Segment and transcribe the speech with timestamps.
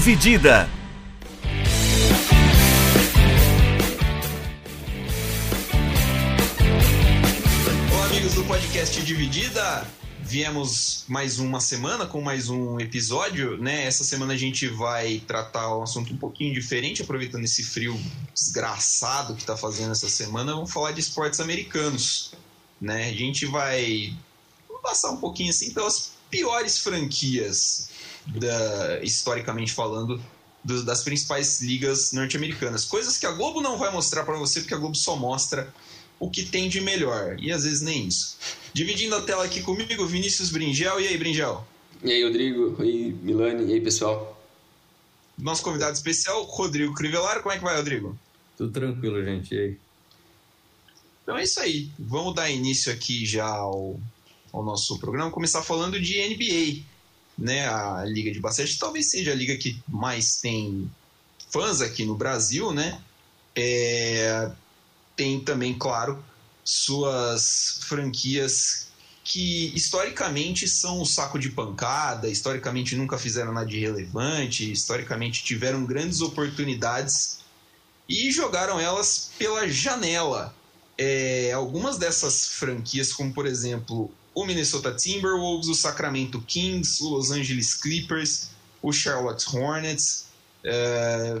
[0.00, 0.66] Dividida.
[7.92, 9.86] Olá, amigos do podcast Dividida.
[10.22, 13.84] Viemos mais uma semana com mais um episódio, né?
[13.84, 17.94] Essa semana a gente vai tratar um assunto um pouquinho diferente, aproveitando esse frio
[18.32, 20.54] desgraçado que tá fazendo essa semana.
[20.54, 22.32] Vamos falar de esportes americanos,
[22.80, 23.10] né?
[23.10, 24.16] A gente vai
[24.82, 27.90] passar um pouquinho assim pelas piores franquias
[28.38, 30.22] da, historicamente falando
[30.64, 32.84] do, das principais ligas norte-americanas.
[32.84, 35.72] Coisas que a Globo não vai mostrar para você, porque a Globo só mostra
[36.18, 37.36] o que tem de melhor.
[37.40, 38.36] E às vezes nem isso.
[38.72, 41.00] Dividindo a tela aqui comigo, Vinícius Bringel.
[41.00, 41.66] E aí, Bringel?
[42.02, 42.76] E aí, Rodrigo?
[42.80, 43.70] E aí, Milani?
[43.70, 44.38] E aí, pessoal?
[45.36, 47.42] Nosso convidado especial, Rodrigo Crivellaro.
[47.42, 48.18] Como é que vai, Rodrigo?
[48.56, 49.54] Tudo tranquilo, gente.
[49.54, 49.78] E aí?
[51.22, 51.90] Então é isso aí.
[51.98, 53.98] Vamos dar início aqui já ao,
[54.52, 55.30] ao nosso programa.
[55.30, 56.82] Começar falando de NBA.
[57.40, 57.66] Né?
[57.66, 60.90] A Liga de Basquete talvez seja a liga que mais tem
[61.50, 63.00] fãs aqui no Brasil, né?
[63.56, 64.50] É,
[65.16, 66.22] tem também, claro,
[66.62, 68.90] suas franquias
[69.24, 75.84] que historicamente são um saco de pancada, historicamente nunca fizeram nada de relevante, historicamente tiveram
[75.84, 77.38] grandes oportunidades
[78.08, 80.54] e jogaram elas pela janela.
[80.98, 87.30] É, algumas dessas franquias, como por exemplo o Minnesota Timberwolves, o Sacramento Kings, o Los
[87.30, 88.50] Angeles Clippers,
[88.82, 90.26] o Charlotte Hornets.
[90.64, 91.40] É,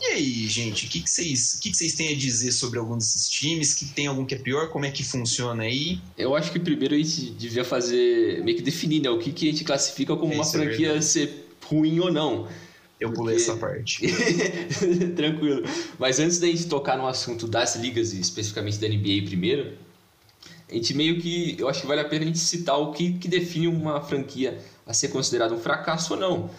[0.00, 2.96] e aí, gente, o que, que, vocês, que, que vocês têm a dizer sobre algum
[2.96, 3.74] desses times?
[3.74, 4.70] Que tem algum que é pior?
[4.70, 6.00] Como é que funciona aí?
[6.16, 9.10] Eu acho que primeiro a gente devia fazer, meio que definir, né?
[9.10, 11.04] O que, que a gente classifica como uma Isso é franquia verdade.
[11.04, 12.48] ser ruim ou não.
[12.98, 14.00] Eu pulei Porque- essa parte.
[15.16, 15.62] Tranquilo.
[15.98, 19.72] Mas antes da gente tocar no assunto das ligas e especificamente da NBA primeiro,
[20.72, 23.12] a gente meio que, eu acho que vale a pena a gente citar o que,
[23.12, 26.50] que define uma franquia a ser considerada um fracasso ou não.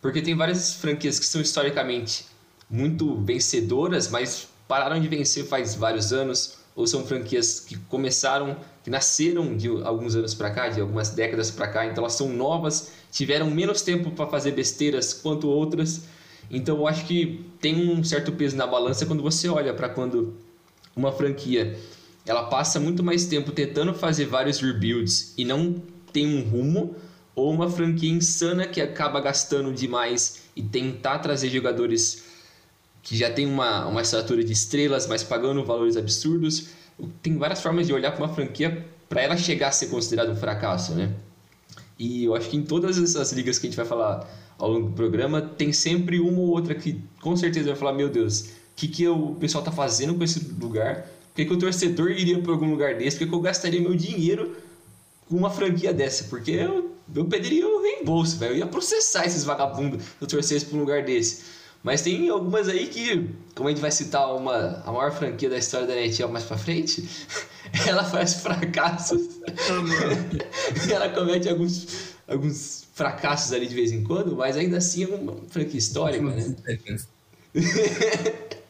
[0.00, 2.26] Porque tem várias franquias que são historicamente
[2.68, 8.90] muito vencedoras, mas pararam de vencer faz vários anos, ou são franquias que começaram, que
[8.90, 12.92] nasceram de alguns anos para cá, de algumas décadas para cá, então elas são novas,
[13.10, 16.02] tiveram menos tempo para fazer besteiras quanto outras.
[16.50, 20.34] Então eu acho que tem um certo peso na balança quando você olha para quando
[20.94, 21.78] uma franquia
[22.26, 26.94] ela passa muito mais tempo tentando fazer vários rebuilds e não tem um rumo,
[27.34, 32.24] ou uma franquia insana que acaba gastando demais e tentar trazer jogadores
[33.02, 36.68] que já tem uma, uma estatura de estrelas, mas pagando valores absurdos.
[37.22, 40.36] Tem várias formas de olhar para uma franquia para ela chegar a ser considerada um
[40.36, 41.12] fracasso, né?
[41.98, 44.28] E eu acho que em todas essas ligas que a gente vai falar
[44.58, 48.08] ao longo do programa, tem sempre uma ou outra que com certeza vai falar: Meu
[48.08, 48.46] Deus, o
[48.76, 51.06] que, que o pessoal tá fazendo com esse lugar?
[51.34, 53.18] Por que, o torcedor iria para algum lugar desse?
[53.18, 54.54] Por que, eu gastaria meu dinheiro
[55.28, 56.24] com uma franquia dessa?
[56.24, 58.52] Porque eu, eu pediria o reembolso, velho.
[58.52, 61.42] Eu ia processar esses vagabundos se eu torcesse para um lugar desse.
[61.82, 65.58] Mas tem algumas aí que, como a gente vai citar uma, a maior franquia da
[65.58, 67.08] história da NHL mais pra frente,
[67.88, 69.40] ela faz fracassos.
[70.88, 75.36] ela comete alguns, alguns fracassos ali de vez em quando, mas ainda assim é uma
[75.48, 76.54] franquia histórica, né?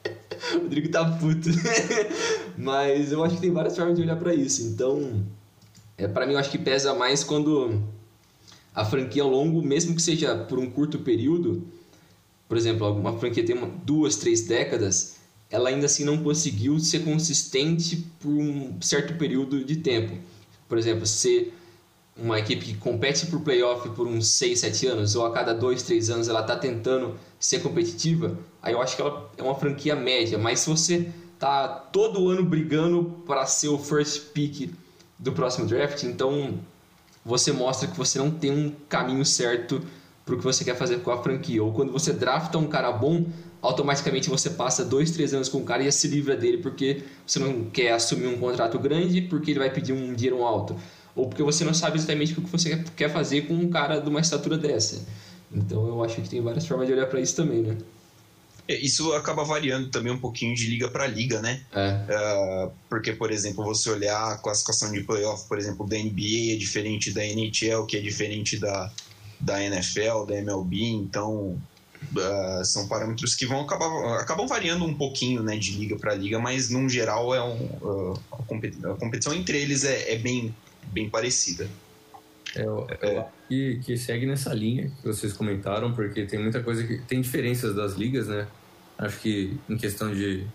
[0.55, 1.49] O Rodrigo tá puto.
[2.57, 4.63] Mas eu acho que tem várias formas de olhar pra isso.
[4.63, 5.25] Então,
[5.97, 7.83] é, para mim, eu acho que pesa mais quando
[8.75, 11.67] a franquia ao longo, mesmo que seja por um curto período,
[12.49, 15.17] por exemplo, alguma franquia tem uma, duas, três décadas,
[15.51, 20.19] ela ainda assim não conseguiu ser consistente por um certo período de tempo.
[20.69, 21.53] Por exemplo, se
[22.17, 25.83] uma equipe que compete por playoff por uns 6, 7 anos, ou a cada 2,
[25.83, 29.97] 3 anos ela está tentando ser competitiva, aí eu acho que ela é uma franquia
[29.97, 30.39] média.
[30.39, 31.11] Mas se você
[31.41, 34.73] tá todo ano brigando para ser o first pick
[35.19, 36.61] do próximo draft, então
[37.25, 39.83] você mostra que você não tem um caminho certo
[40.25, 41.63] para o que você quer fazer com a franquia.
[41.65, 43.27] Ou quando você drafta um cara bom,
[43.61, 47.41] automaticamente você passa dois, três anos com o cara e se livra dele porque você
[47.41, 50.77] não quer assumir um contrato grande porque ele vai pedir um dinheiro alto.
[51.17, 54.09] Ou porque você não sabe exatamente o que você quer fazer com um cara de
[54.09, 55.05] uma estatura dessa.
[55.55, 57.77] Então eu acho que tem várias formas de olhar para isso também, né?
[58.69, 61.61] É, Isso acaba variando também um pouquinho de liga para liga, né?
[61.73, 62.07] É.
[62.15, 66.57] Ah, porque, por exemplo, você olhar a classificação de playoff, por exemplo, da NBA é
[66.57, 68.91] diferente da NHL, que é diferente da,
[69.41, 71.61] da NFL, da MLB, então
[72.17, 73.87] ah, são parâmetros que vão acabar
[74.21, 78.43] acabam variando um pouquinho né, de liga para liga, mas num geral é um, a,
[78.45, 80.55] competi- a competição entre eles é, é bem,
[80.93, 81.69] bem parecida.
[82.57, 86.99] É, acho que, que segue nessa linha que vocês comentaram, porque tem muita coisa que.
[86.99, 88.47] Tem diferenças das ligas, né?
[88.99, 90.47] Acho que em questão de,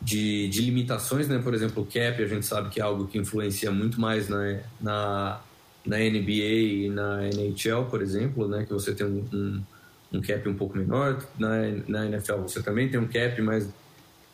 [0.00, 1.38] de, de limitações, né?
[1.38, 4.60] Por exemplo, o cap, a gente sabe que é algo que influencia muito mais na,
[4.80, 5.40] na,
[5.84, 8.64] na NBA e na NHL, por exemplo, né?
[8.64, 9.62] Que você tem um, um,
[10.14, 11.24] um cap um pouco menor.
[11.38, 11.50] Na,
[11.86, 13.68] na NFL você também tem um cap, mas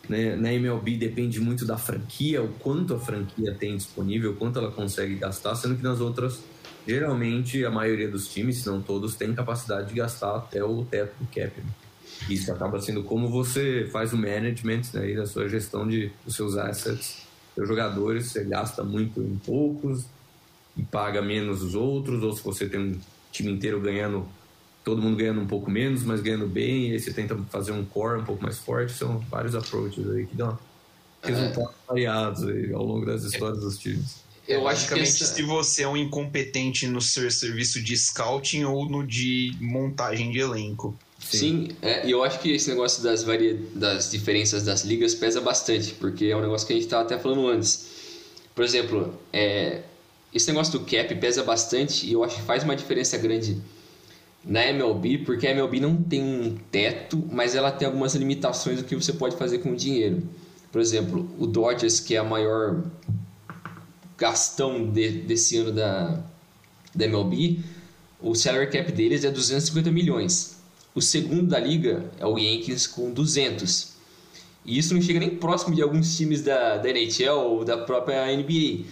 [0.08, 4.58] né, na MLB depende muito da franquia, o quanto a franquia tem disponível, o quanto
[4.58, 6.42] ela consegue gastar, sendo que nas outras,
[6.86, 11.14] geralmente, a maioria dos times, se não todos, tem capacidade de gastar até o teto
[11.20, 11.60] do cap.
[11.60, 11.70] Né?
[12.28, 16.34] Isso acaba sendo como você faz o management né, e a sua gestão de, dos
[16.36, 20.06] seus assets, seus jogadores, você gasta muito em poucos
[20.76, 23.00] e paga menos os outros, ou se você tem um
[23.30, 24.26] time inteiro ganhando
[24.84, 27.84] todo mundo ganhando um pouco menos, mas ganhando bem, e aí você tenta fazer um
[27.84, 28.92] core um pouco mais forte.
[28.92, 30.58] São vários approaches aí que dão
[31.22, 31.86] resultados é.
[31.86, 34.22] variados aí ao longo das histórias dos times.
[34.46, 35.24] Eu acho que essa...
[35.24, 40.40] se você é um incompetente no seu serviço de scouting ou no de montagem de
[40.40, 40.96] elenco.
[41.20, 43.56] Sim, Sim é, e eu acho que esse negócio das, varia...
[43.74, 47.18] das diferenças das ligas pesa bastante, porque é um negócio que a gente estava até
[47.18, 47.86] falando antes.
[48.54, 49.82] Por exemplo, é...
[50.34, 53.60] esse negócio do cap pesa bastante e eu acho que faz uma diferença grande
[54.44, 58.84] na MLB, porque a MLB não tem um teto, mas ela tem algumas limitações do
[58.84, 60.22] que você pode fazer com o dinheiro.
[60.72, 62.82] Por exemplo, o Dodgers, que é a maior
[64.16, 66.22] gastão de, desse ano da,
[66.94, 67.60] da MLB,
[68.20, 70.56] o salary cap deles é 250 milhões.
[70.94, 73.92] O segundo da liga é o Yankees com 200.
[74.64, 78.26] E isso não chega nem próximo de alguns times da, da NHL ou da própria
[78.36, 78.84] NBA,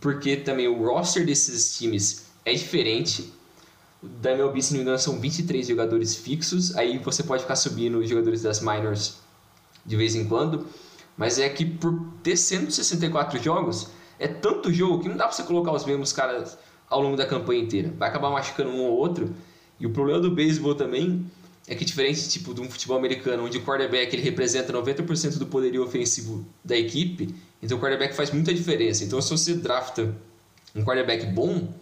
[0.00, 3.32] porque também o roster desses times é diferente
[4.02, 6.74] da MLB, se não me engano, são 23 jogadores fixos.
[6.76, 9.16] Aí você pode ficar subindo os jogadores das minors
[9.84, 10.66] de vez em quando.
[11.16, 15.42] Mas é que por ter 164 jogos, é tanto jogo que não dá pra você
[15.42, 16.58] colocar os mesmos caras
[16.88, 17.92] ao longo da campanha inteira.
[17.98, 19.34] Vai acabar machucando um ou outro.
[19.78, 21.26] E o problema do beisebol também
[21.66, 25.46] é que diferente tipo de um futebol americano, onde o quarterback ele representa 90% do
[25.46, 29.02] poderio ofensivo da equipe, então o quarterback faz muita diferença.
[29.02, 30.14] Então se você drafta
[30.74, 31.72] um quarterback bom,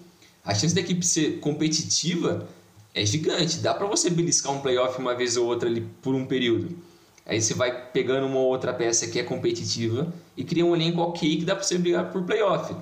[0.44, 2.48] a chance da equipe ser competitiva
[2.94, 3.58] é gigante.
[3.58, 6.76] Dá para você beliscar um playoff uma vez ou outra ali por um período.
[7.24, 11.36] Aí você vai pegando uma outra peça que é competitiva e cria um elenco ok
[11.36, 12.74] que dá para você brigar por playoff.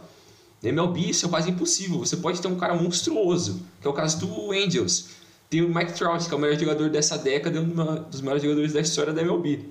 [0.63, 1.99] Na MLB isso é quase impossível.
[1.99, 5.11] Você pode ter um cara monstruoso, que é o caso do Angels.
[5.49, 8.43] Tem o Mike Trout, que é o melhor jogador dessa década e um dos melhores
[8.43, 9.67] jogadores da história da MLB.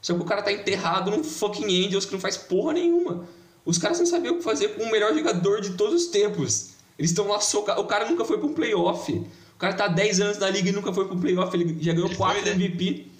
[0.00, 3.26] Só que o cara tá enterrado num fucking Angels que não faz porra nenhuma.
[3.64, 6.72] Os caras não sabiam o que fazer com o melhor jogador de todos os tempos.
[6.98, 7.82] Eles estão lá socados.
[7.82, 9.12] O cara nunca foi para um playoff.
[9.12, 11.56] O cara tá há 10 anos na liga e nunca foi para um playoff.
[11.56, 12.50] Ele já ganhou 4 né?
[12.50, 13.11] MVP.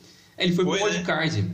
[0.43, 0.93] É, ele foi, foi pro né?
[0.93, 1.51] wildcard.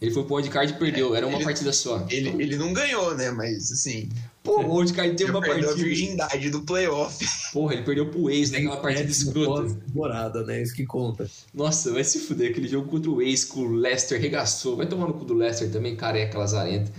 [0.00, 1.14] Ele foi pro wildcard e perdeu.
[1.14, 2.04] Era uma ele, partida só.
[2.10, 3.30] Ele, ele não ganhou, né?
[3.30, 4.08] Mas assim.
[4.42, 5.70] Pô, o wildcard tem uma partida.
[5.70, 7.24] a virgindade do playoff.
[7.52, 9.72] Porra, ele perdeu pro Ace naquela partida escrota.
[9.74, 10.60] Temporada, né?
[10.60, 11.30] Isso que conta.
[11.54, 12.50] Nossa, vai se fuder.
[12.50, 14.76] Aquele jogo contra o Ace com o Leicester regaçou.
[14.76, 16.90] Vai tomar no cu do Leicester também, careca, lazarento.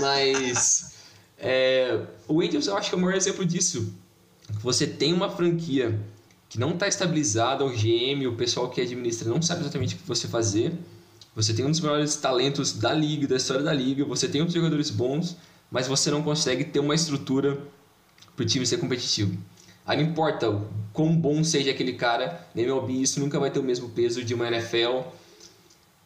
[0.00, 0.92] Mas.
[1.46, 3.92] É, o Angels eu acho que é o maior exemplo disso.
[4.62, 6.00] Você tem uma franquia
[6.54, 10.06] que não está estabilizada, o GM, o pessoal que administra não sabe exatamente o que
[10.06, 10.72] você fazer.
[11.34, 14.54] Você tem um dos maiores talentos da liga, da história da liga, você tem outros
[14.54, 15.36] jogadores bons,
[15.68, 17.58] mas você não consegue ter uma estrutura
[18.36, 19.36] para o time ser competitivo.
[19.84, 23.58] Aí não importa o quão bom seja aquele cara, na MLB isso nunca vai ter
[23.58, 25.08] o mesmo peso de uma NFL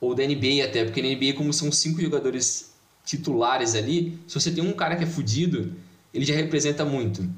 [0.01, 2.73] ou da NBA até, porque na NBA como são cinco jogadores
[3.05, 5.75] titulares ali, se você tem um cara que é fudido,
[6.15, 7.29] ele já representa muito.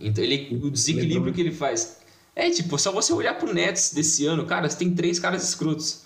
[0.00, 1.99] Então ele, o desequilíbrio que ele faz.
[2.34, 6.02] É tipo, só você olhar pro Nets desse ano, cara, você tem três caras escrotos.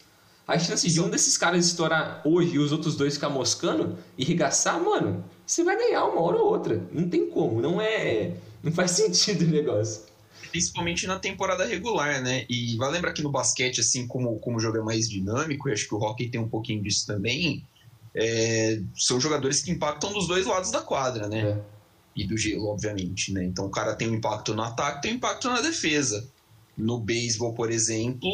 [0.47, 4.25] A chance de um desses caras estourar hoje e os outros dois ficar moscando e
[4.25, 6.87] regaçar, mano, você vai ganhar uma hora ou outra.
[6.93, 8.35] Não tem como, não é.
[8.63, 10.03] Não faz sentido o negócio.
[10.51, 12.45] Principalmente na temporada regular, né?
[12.49, 15.73] E vai lembrar que no basquete, assim como, como o jogo é mais dinâmico, e
[15.73, 17.67] acho que o hockey tem um pouquinho disso também,
[18.15, 21.41] é, são jogadores que impactam dos dois lados da quadra, né?
[21.41, 21.74] É
[22.17, 23.45] e do gelo, obviamente, né?
[23.45, 26.27] Então o cara tem um impacto no ataque, tem um impacto na defesa.
[26.77, 28.29] No beisebol, por exemplo,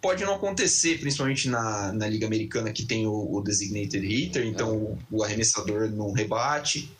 [0.00, 4.76] pode não acontecer, principalmente na, na Liga Americana, que tem o, o designated hitter, então
[4.76, 6.90] o, o, arremessador não rebate.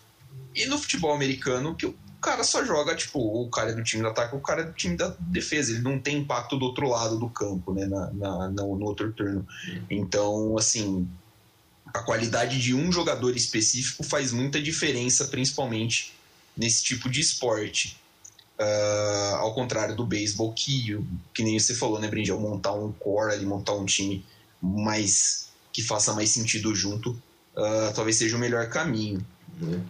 [0.55, 4.03] E no futebol americano, que o cara só joga, tipo, o cara é do time
[4.03, 6.89] do ataque, o cara é do time da defesa, ele não tem impacto do outro
[6.89, 9.47] lado do campo, né, na, na no, no outro turno.
[9.91, 11.07] Então, assim,
[11.95, 16.13] a qualidade de um jogador específico faz muita diferença, principalmente
[16.57, 17.97] nesse tipo de esporte.
[18.59, 20.99] Uh, ao contrário do beisebol, que,
[21.33, 22.39] que nem você falou, né, Brindel?
[22.39, 24.25] Montar um core ali, montar um time
[24.61, 29.25] mais que faça mais sentido junto, uh, talvez seja o melhor caminho.
[29.61, 29.85] Uhum.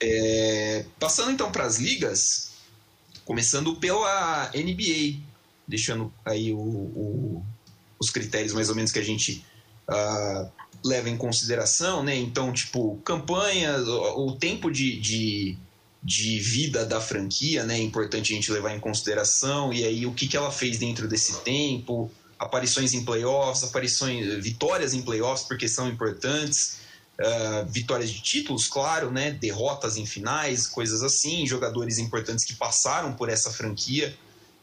[0.00, 2.50] É, passando então para as ligas,
[3.24, 5.20] começando pela NBA,
[5.66, 7.46] deixando aí o, o,
[7.98, 9.44] os critérios mais ou menos que a gente
[9.88, 10.50] uh,
[10.84, 12.16] leva em consideração, né?
[12.16, 15.56] Então, tipo, campanha, o, o tempo de, de,
[16.02, 17.78] de vida da franquia, né?
[17.78, 19.72] É importante a gente levar em consideração.
[19.72, 22.10] E aí, o que, que ela fez dentro desse tempo?
[22.38, 26.78] Aparições em playoffs, aparições, vitórias em playoffs, porque são importantes.
[27.20, 29.32] Uh, vitórias de títulos, claro, né?
[29.32, 31.44] Derrotas em finais, coisas assim.
[31.44, 34.16] Jogadores importantes que passaram por essa franquia.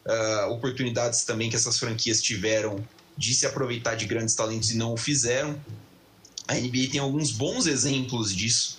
[0.05, 2.81] Uh, oportunidades também que essas franquias tiveram
[3.17, 5.59] de se aproveitar de grandes talentos e não o fizeram.
[6.47, 8.75] A NBA tem alguns bons exemplos disso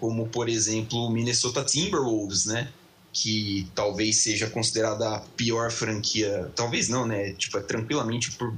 [0.00, 2.72] como por exemplo o Minnesota Timberwolves, né?
[3.12, 7.32] Que talvez seja considerada a pior franquia, talvez não, né?
[7.34, 8.56] Tipo, é tranquilamente por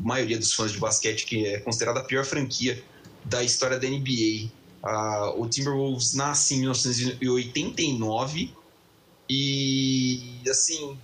[0.00, 2.82] maioria dos fãs de basquete que é considerada a pior franquia
[3.24, 4.48] da história da NBA.
[4.82, 8.52] Uh, o Timberwolves nasce em 1989
[9.28, 10.96] e assim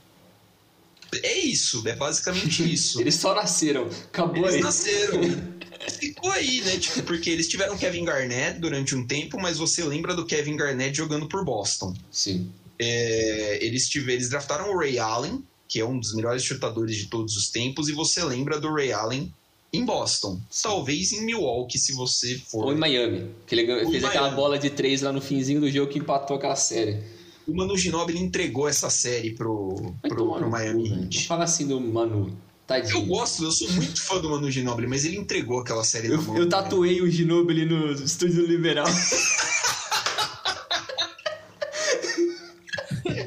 [1.22, 3.00] é isso, é basicamente isso.
[3.00, 4.62] Eles só nasceram, acabou Eles aí.
[4.62, 5.20] nasceram.
[5.90, 6.76] ficou aí, né?
[6.78, 10.96] Tipo, porque eles tiveram Kevin Garnett durante um tempo, mas você lembra do Kevin Garnett
[10.96, 11.94] jogando por Boston.
[12.10, 12.50] Sim.
[12.78, 17.06] É, eles, tiveram, eles draftaram o Ray Allen, que é um dos melhores chutadores de
[17.06, 19.32] todos os tempos, e você lembra do Ray Allen
[19.72, 20.40] em Boston.
[20.50, 20.68] Sim.
[20.68, 22.66] Talvez em Milwaukee, se você for.
[22.66, 24.06] Ou em Miami, que ele fez Miami.
[24.06, 26.98] aquela bola de três lá no finzinho do jogo que empatou aquela série.
[27.46, 31.26] O Manu Ginobili entregou essa série pro, pro, pro Miami Heat.
[31.26, 32.34] Fala assim do Manu.
[32.66, 32.96] Tadinho.
[32.96, 36.22] Eu gosto, eu sou muito fã do Manu Ginobili, mas ele entregou aquela série eu,
[36.22, 36.36] mão.
[36.36, 38.86] Eu tatuei o Ginobili no estúdio liberal.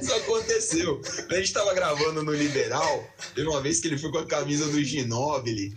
[0.01, 0.99] Isso aconteceu.
[1.29, 4.67] A gente tava gravando no Liberal, teve uma vez que ele foi com a camisa
[4.67, 5.75] do Ginobili.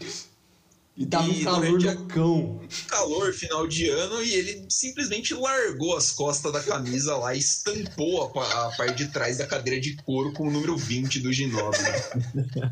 [1.00, 2.60] E tava um calor do cão.
[2.86, 8.30] Calor, final de ano, e ele simplesmente largou as costas da camisa lá e estampou
[8.38, 11.84] a, a parte de trás da cadeira de couro com o número 20 do Ginóbili.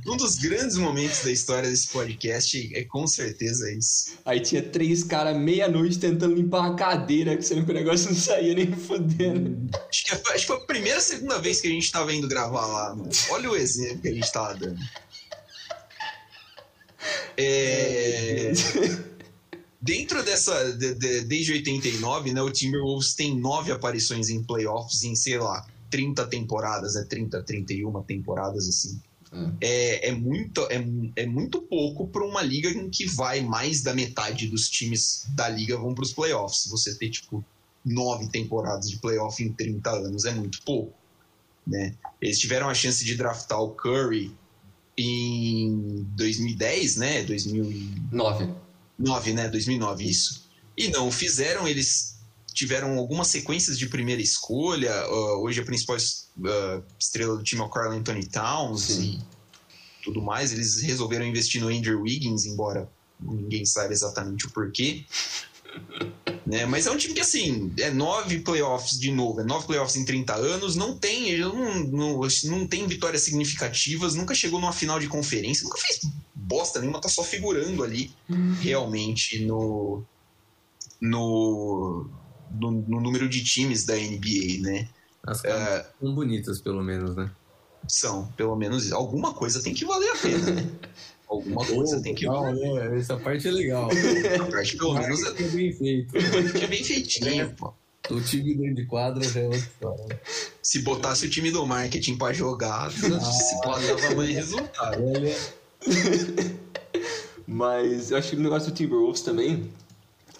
[0.06, 4.10] um dos grandes momentos da história desse podcast é com certeza isso.
[4.26, 8.16] Aí tinha três caras meia-noite tentando limpar uma cadeira, que sendo que o negócio não
[8.16, 9.70] saía nem fodendo.
[9.88, 12.66] Acho que, acho que foi a primeira, segunda vez que a gente tava indo gravar
[12.66, 12.94] lá.
[12.94, 13.08] Mano.
[13.30, 14.78] Olha o exemplo que a gente tava dando.
[17.38, 18.52] É...
[19.80, 20.72] Dentro dessa.
[20.72, 25.64] De, de, desde 89, né, o Timberwolves tem nove aparições em playoffs em, sei lá,
[25.88, 29.00] 30 temporadas, é 30, 31 temporadas assim.
[29.32, 29.54] Hum.
[29.60, 30.84] É, é, muito, é,
[31.16, 35.48] é muito pouco para uma liga em que vai mais da metade dos times da
[35.48, 36.66] liga vão para os playoffs.
[36.68, 37.44] Você ter, tipo,
[37.84, 40.92] nove temporadas de playoff em 30 anos é muito pouco.
[41.66, 41.94] Né?
[42.20, 44.34] Eles tiveram a chance de draftar o Curry
[44.98, 47.22] em 2010, né?
[47.22, 48.48] 2009.
[48.98, 49.48] 9, né?
[49.48, 50.48] 2009, isso.
[50.76, 52.18] E não fizeram, eles
[52.52, 54.92] tiveram algumas sequências de primeira escolha.
[55.08, 59.20] Uh, hoje a principal uh, estrela do time é o Carl Anthony Towns Sim.
[59.20, 60.52] e tudo mais.
[60.52, 62.90] Eles resolveram investir no Andrew Wiggins, embora
[63.20, 65.04] ninguém saiba exatamente o porquê.
[66.46, 66.64] Né?
[66.64, 70.04] Mas é um time que, assim, é nove playoffs de novo, é nove playoffs em
[70.04, 74.98] 30 anos, não tem, ele não, não, não tem vitórias significativas, nunca chegou numa final
[74.98, 76.00] de conferência, nunca fez
[76.34, 78.54] bosta nenhuma, tá só figurando ali uhum.
[78.60, 80.02] realmente no,
[80.98, 82.08] no,
[82.50, 84.88] no, no, número de times da NBA, né?
[85.22, 87.30] As caras uh, são bonitas, pelo menos, né?
[87.86, 90.80] São, pelo menos, alguma coisa tem que valer a pena.
[91.28, 92.98] Alguma coisa oh, tem que não, né?
[92.98, 93.88] Essa parte é legal.
[94.40, 96.16] A parte pelo menos é, bem feito.
[96.16, 97.44] É bem feitinho, é.
[97.54, 97.72] pô.
[98.10, 100.20] O time dentro de quadra já é outra história.
[100.62, 105.02] Se botasse o time do marketing pra jogar, ah, se pode dar mais resultado.
[107.46, 109.70] Mas eu acho que o negócio do Timberwolves também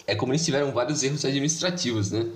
[0.07, 2.27] é como eles tiveram vários erros administrativos, né?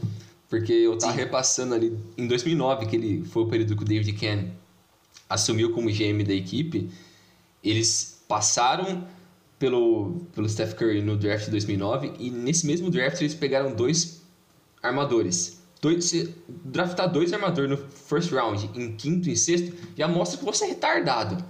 [0.48, 1.20] Porque eu tava Sim.
[1.20, 4.52] repassando ali em 2009, que ele foi o período que o David Ken
[5.28, 6.92] assumiu como GM da equipe,
[7.64, 9.08] eles passaram
[9.60, 14.24] pelo, pelo Steph Curry no draft de 2009 e nesse mesmo draft eles pegaram dois
[14.82, 15.62] armadores.
[15.80, 16.12] Dois,
[16.48, 20.70] draftar dois armadores no first round, em quinto e sexto, já mostra que você é
[20.70, 21.46] retardado.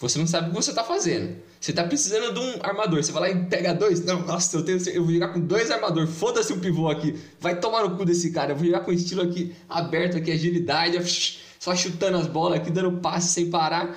[0.00, 1.36] Você não sabe o que você está fazendo.
[1.60, 3.00] Você está precisando de um armador.
[3.00, 4.04] Você vai lá e pega dois.
[4.04, 6.10] Não, nossa, eu, tenho, eu vou jogar com dois armadores.
[6.10, 7.16] Foda-se o pivô aqui.
[7.40, 8.52] Vai tomar no cu desse cara.
[8.52, 12.98] Eu vou jogar com estilo aqui aberto, aqui, agilidade, só chutando as bolas aqui, dando
[12.98, 13.96] passe sem parar.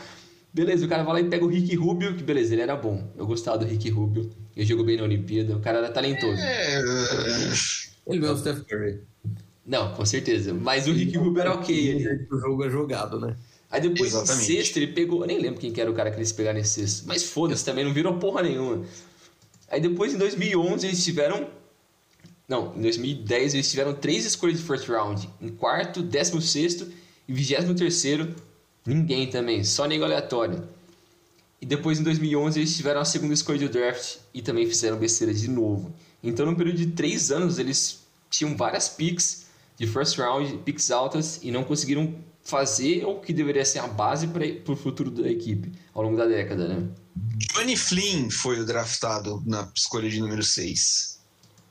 [0.54, 3.10] Beleza, o cara vai lá e pega o Rick Rubio, que beleza, ele era bom.
[3.18, 4.30] Eu gostava do Rick Rubio.
[4.56, 6.42] Ele jogou bem na Olimpíada, o cara era talentoso.
[6.42, 6.82] É...
[8.06, 9.00] Ele não é o Steph Curry.
[9.66, 10.54] Não, com certeza.
[10.54, 11.74] Mas o Rick Rubio era ok.
[11.74, 12.28] Ele...
[12.30, 13.38] O jogo é jogado, né?
[13.70, 15.22] Aí depois, no sexto, ele pegou.
[15.22, 17.08] Eu nem lembro quem que era o cara que eles pegaram nesse sexto.
[17.08, 18.84] Mas foda-se também, não virou porra nenhuma.
[19.70, 21.48] Aí depois, em 2011, eles tiveram.
[22.50, 26.92] Não, em 2010, eles tiveram três escolhas de first round: em quarto, décimo sexto
[27.26, 28.36] e vigésimo terceiro
[28.86, 30.68] Ninguém também, só nego aleatório.
[31.62, 35.34] E depois em 2011 eles tiveram a segunda escolha do draft e também fizeram besteira
[35.34, 35.94] de novo.
[36.24, 39.46] Então, no período de três anos, eles tinham várias picks,
[39.78, 44.28] de first round, picks altas e não conseguiram fazer o que deveria ser a base
[44.28, 46.88] para o futuro da equipe ao longo da década, né?
[47.54, 51.20] Johnny Flynn foi o draftado na escolha de número 6.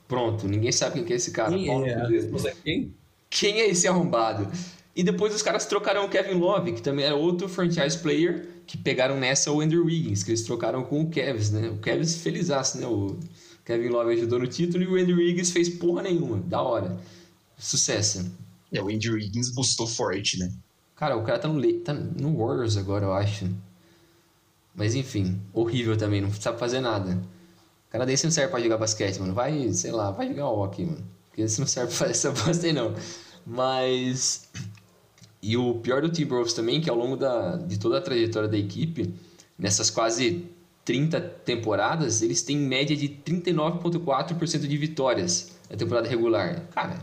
[0.07, 1.51] Pronto, ninguém sabe quem é esse cara.
[1.51, 2.53] Quem é?
[2.63, 2.95] Quem?
[3.29, 4.49] Quem é esse arrombado?
[4.95, 8.77] E depois os caras trocaram o Kevin Love, que também era outro franchise player, que
[8.77, 11.69] pegaram nessa o Andrew Wiggins, que eles trocaram com o Kevs, né?
[11.69, 12.87] O Kevs felizaço, né?
[12.87, 13.17] O
[13.65, 16.39] Kevin Love ajudou no título e o Andrew Wiggins fez porra nenhuma.
[16.39, 16.99] Da hora.
[17.57, 18.31] Sucesso.
[18.71, 20.51] É, o Andrew Wiggins bustou forte, né?
[20.95, 23.49] Cara, o cara tá no, tá no Warriors agora, eu acho.
[24.75, 27.21] Mas enfim, horrível também, não sabe fazer nada.
[27.87, 29.33] O cara desse não serve pra jogar basquete, mano.
[29.33, 31.03] Vai, sei lá, vai jogar hockey, mano.
[31.27, 32.93] Porque esse não serve pra fazer essa bosta aí, não.
[33.45, 34.49] Mas.
[35.41, 38.57] E o pior do Timberwolves também, que ao longo da, de toda a trajetória da
[38.57, 39.13] equipe,
[39.57, 40.45] nessas quase
[40.85, 46.67] 30 temporadas, eles têm média de 39,4% de vitórias na temporada regular.
[46.73, 46.97] Cara.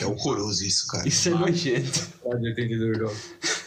[0.00, 1.06] É horroroso isso, cara.
[1.08, 2.00] Isso é nojento.
[2.40, 3.18] De 82 jogos.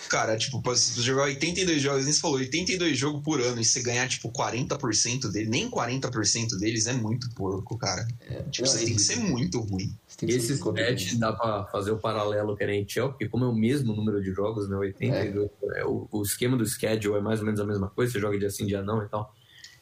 [0.10, 3.66] Cara, tipo, pra você jogar 82 jogos, nem você falou, 82 jogos por ano e
[3.66, 8.08] você ganhar, tipo, 40% dele, nem 40% deles é muito porco, cara.
[8.22, 9.94] É, tipo, você tem que ser muito ruim.
[10.22, 13.54] Esse stat dá pra fazer o paralelo que era em NHL, porque como é o
[13.56, 15.80] mesmo número de jogos, né, 82, é.
[15.80, 18.40] É, o, o esquema do schedule é mais ou menos a mesma coisa, você joga
[18.40, 19.34] dia sim, dia não e tal.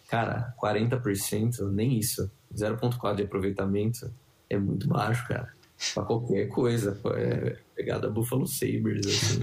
[0.10, 2.30] Cara, 40%, nem isso.
[2.54, 4.12] 0.4 de aproveitamento
[4.50, 5.56] é muito baixo, cara
[5.94, 7.00] pra qualquer coisa.
[7.16, 9.06] É pegada Buffalo Sabres.
[9.06, 9.42] Assim,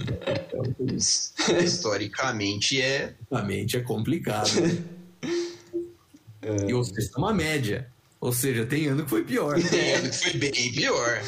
[0.49, 3.15] então, Historicamente é.
[3.21, 4.61] Historicamente é complicado.
[4.61, 4.83] Né?
[6.43, 6.71] É.
[6.71, 6.75] E
[7.17, 7.89] uma média.
[8.21, 9.61] Ou seja, tem ano que foi pior.
[9.63, 11.23] Tem ano que foi bem pior.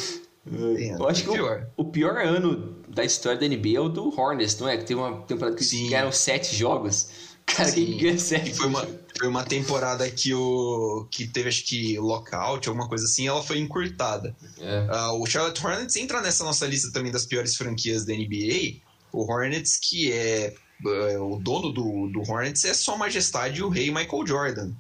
[0.46, 1.66] Eu acho que pior.
[1.76, 4.76] O, o, pior ano da história da NBA é o do Hornets, não é?
[4.76, 5.88] Que teve uma temporada que Sim.
[5.88, 7.10] ganharam sete jogos.
[7.46, 8.18] Cara, Sim.
[8.18, 8.54] sete?
[8.54, 8.86] Foi uma,
[9.16, 13.58] foi uma temporada que o que teve acho que lockout, alguma coisa assim, ela foi
[13.58, 14.34] encurtada.
[14.58, 14.80] É.
[14.80, 18.80] Uh, o Charlotte Hornets entra nessa nossa lista também das piores franquias da NBA.
[19.12, 20.54] O Hornets, que é
[20.84, 24.72] uh, o dono do, do Hornets, é sua majestade o rei Michael Jordan.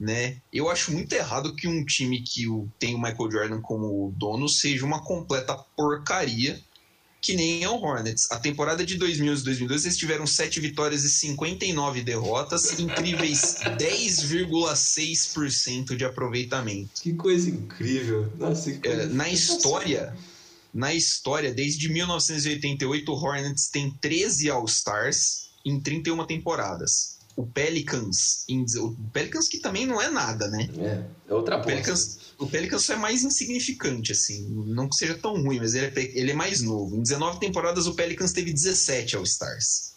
[0.00, 0.38] Né?
[0.52, 2.46] Eu acho muito errado que um time que
[2.78, 6.60] tem o Michael Jordan como dono seja uma completa porcaria
[7.22, 8.26] que nem é o Hornets.
[8.32, 15.94] A temporada de 2011 e 2012 eles tiveram 7 vitórias e 59 derrotas, incríveis 10,6%
[15.96, 17.00] de aproveitamento.
[17.00, 18.28] Que coisa incrível.
[18.36, 19.02] Nossa, que coisa...
[19.02, 20.12] É, na história,
[20.74, 27.11] na história, desde 1988 o Hornets tem 13 All-Stars em 31 temporadas.
[27.34, 28.44] O Pelicans,
[28.76, 30.68] o Pelicans que também não é nada, né?
[30.78, 34.46] É, é outra o Pelicans, o Pelicans é mais insignificante, assim.
[34.66, 36.94] Não que seja tão ruim, mas ele é, ele é mais novo.
[36.94, 39.92] Em 19 temporadas, o Pelicans teve 17 All-Stars.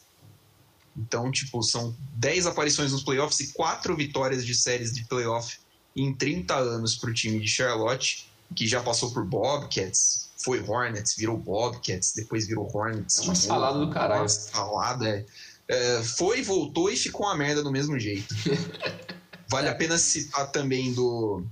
[0.97, 5.57] Então, tipo, são 10 aparições nos playoffs e 4 vitórias de séries de playoff
[5.95, 11.15] em 30 anos para o time de Charlotte, que já passou por Bobcats, foi Hornets,
[11.15, 13.19] virou Bobcats, depois virou Hornets.
[13.19, 14.21] É uma salada do caralho.
[14.21, 15.25] Uma salada, é.
[15.67, 16.03] É.
[16.03, 18.33] Foi, voltou e ficou uma merda do mesmo jeito.
[19.49, 21.43] vale a pena citar também do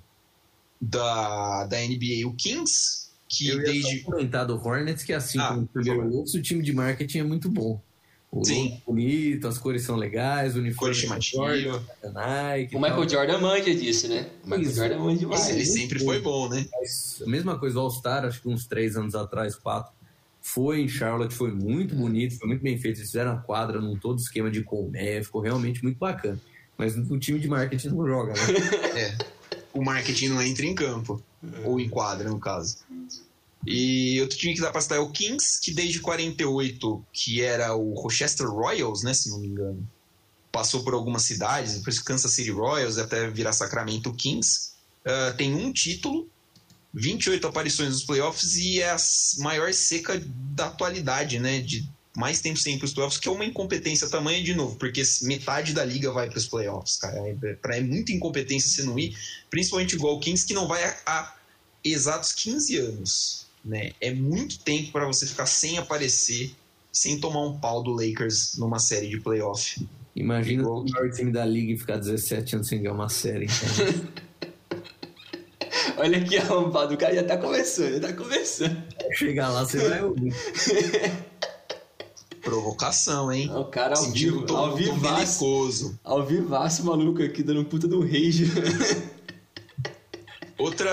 [0.79, 3.99] da, da NBA, o Kings, que Eu desde.
[3.99, 7.49] Eu comentar do Hornets, que assim ah, como o o time de marketing é muito
[7.49, 7.81] bom.
[8.31, 8.81] O Sim.
[8.83, 11.85] bonito, as cores são legais, o uniforme é chamativo.
[12.11, 14.27] Nike, o Michael Jordan manja disso, né?
[14.43, 14.75] O Michael Isso.
[14.75, 15.49] Jordan manja demais.
[15.49, 16.65] Ele sempre foi bom, né?
[17.21, 19.93] a mesma coisa, o All-Star, acho que uns três anos atrás, quatro,
[20.43, 22.97] foi em Charlotte, foi muito bonito, foi muito bem feito.
[22.97, 26.39] Eles fizeram a quadra num todo esquema de colmé, ficou realmente muito bacana.
[26.77, 28.39] Mas o time de marketing não joga, né?
[28.99, 29.17] é
[29.73, 31.21] o marketing não entra em campo.
[31.41, 31.67] É.
[31.67, 32.77] Ou em quadra, no caso.
[33.65, 37.73] E outro time que dá pra citar é o Kings, que desde 48, que era
[37.75, 39.87] o Rochester Royals, né, se não me engano,
[40.51, 44.73] passou por algumas cidades, depois Kansas City Royals, até virar Sacramento Kings.
[45.05, 46.29] Uh, tem um título,
[46.93, 48.97] 28 aparições nos playoffs e é a
[49.39, 50.21] maior seca
[50.55, 54.43] da atualidade, né, de mais tempo sem para os playoffs, que é uma incompetência tamanha
[54.43, 57.17] de novo, porque metade da liga vai para os playoffs, cara.
[57.17, 59.17] É, é, é muita incompetência você não ir,
[59.49, 61.35] principalmente igual o Kings, que não vai há, há
[61.83, 63.47] exatos 15 anos.
[63.65, 63.93] Né?
[63.99, 66.53] É muito tempo para você ficar sem aparecer,
[66.91, 69.83] sem tomar um pau do Lakers numa série de playoff.
[70.15, 70.81] Imagina igual...
[70.81, 73.45] o maior time da liga e ficar 17 anos sem ganhar uma série.
[73.45, 74.23] Então.
[75.97, 78.83] Olha aqui arrombado, o cara já tá começando, já tá começando.
[79.13, 80.33] Chegar lá, você vai ouvir.
[82.41, 83.49] Provocação, hein?
[83.55, 85.97] O cara ao vivo, ao vivaço.
[86.03, 88.51] Ao vivaço, maluco aqui, dando puta do rage.
[90.57, 90.91] Outra,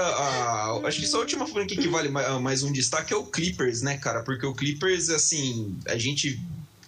[0.85, 3.99] acho que só a última franquia que vale mais um destaque é o Clippers, né,
[3.99, 4.23] cara?
[4.23, 6.41] Porque o Clippers, assim, a gente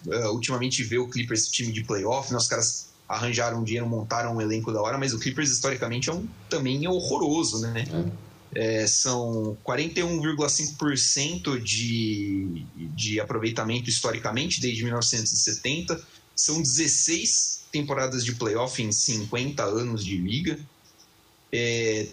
[0.07, 2.37] uh, ultimamente vê o Clippers time de playoff, né?
[2.37, 6.27] Os caras arranjaram dinheiro, montaram um elenco da hora, mas o Clippers historicamente é um
[6.49, 7.85] também é horroroso, né?
[7.91, 8.23] É.
[8.55, 15.99] É, são 41,5% de, de aproveitamento historicamente desde 1970.
[16.35, 20.59] São 16 temporadas de playoff em 50 anos de liga.
[21.51, 22.09] É,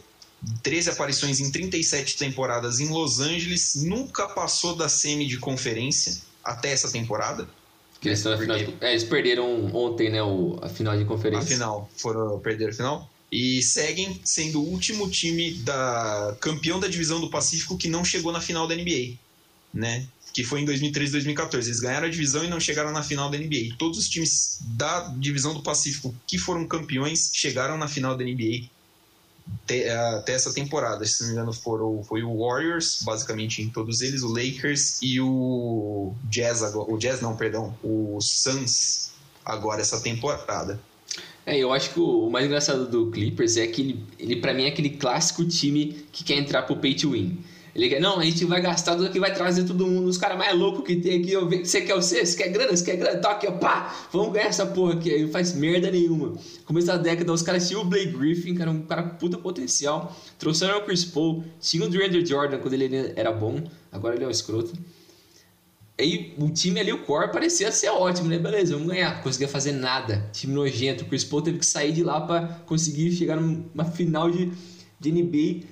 [0.62, 3.74] 13 aparições em 37 temporadas em Los Angeles.
[3.74, 7.46] Nunca passou da semi de conferência até essa temporada.
[8.05, 8.75] Eles, final de...
[8.81, 11.45] é, eles perderam ontem, né, o, a final de conferência.
[11.45, 13.11] A final, foram perder a final.
[13.31, 18.33] E seguem sendo o último time da campeão da divisão do Pacífico que não chegou
[18.33, 19.15] na final da NBA,
[19.73, 20.07] né?
[20.33, 21.69] Que foi em 2013 2014.
[21.69, 23.77] Eles ganharam a divisão e não chegaram na final da NBA.
[23.79, 28.69] Todos os times da divisão do Pacífico que foram campeões chegaram na final da NBA
[30.19, 31.05] até essa temporada.
[31.05, 35.21] Se não me engano, foram, foi o Warriors, basicamente em todos eles, o Lakers e
[35.21, 39.13] o Jazz, o Jazz não, perdão, o Suns
[39.45, 40.81] agora essa temporada.
[41.47, 44.65] É, eu acho que o mais engraçado do Clippers é que ele, ele para mim
[44.65, 47.43] é aquele clássico time que quer entrar pro pay to win.
[47.75, 50.37] Ele quer, não, a gente vai gastar tudo aqui, vai trazer todo mundo, os caras
[50.37, 51.37] mais loucos que tem aqui.
[51.65, 52.25] Você quer o C?
[52.25, 52.77] Você quer grana?
[52.77, 53.19] Você quer grana?
[53.21, 53.95] Tá aqui, ó, pá!
[54.13, 55.11] Vamos ganhar essa porra aqui.
[55.11, 56.35] Aí não faz merda nenhuma.
[56.65, 60.17] Começo da década, os caras tinham o Blake Griffin, era um cara com puta potencial.
[60.39, 64.27] Trouxeram o Chris Paul, tinha o DeAndre Jordan quando ele era bom, agora ele é
[64.27, 64.73] um escroto.
[66.01, 68.39] Aí o time ali, o core, parecia ser ótimo, né?
[68.39, 69.17] Beleza, vamos ganhar.
[69.17, 70.29] Não conseguia fazer nada.
[70.33, 71.05] Time nojento.
[71.05, 74.51] O Chris Paul teve que sair de lá para conseguir chegar numa final de,
[74.99, 75.67] de NBA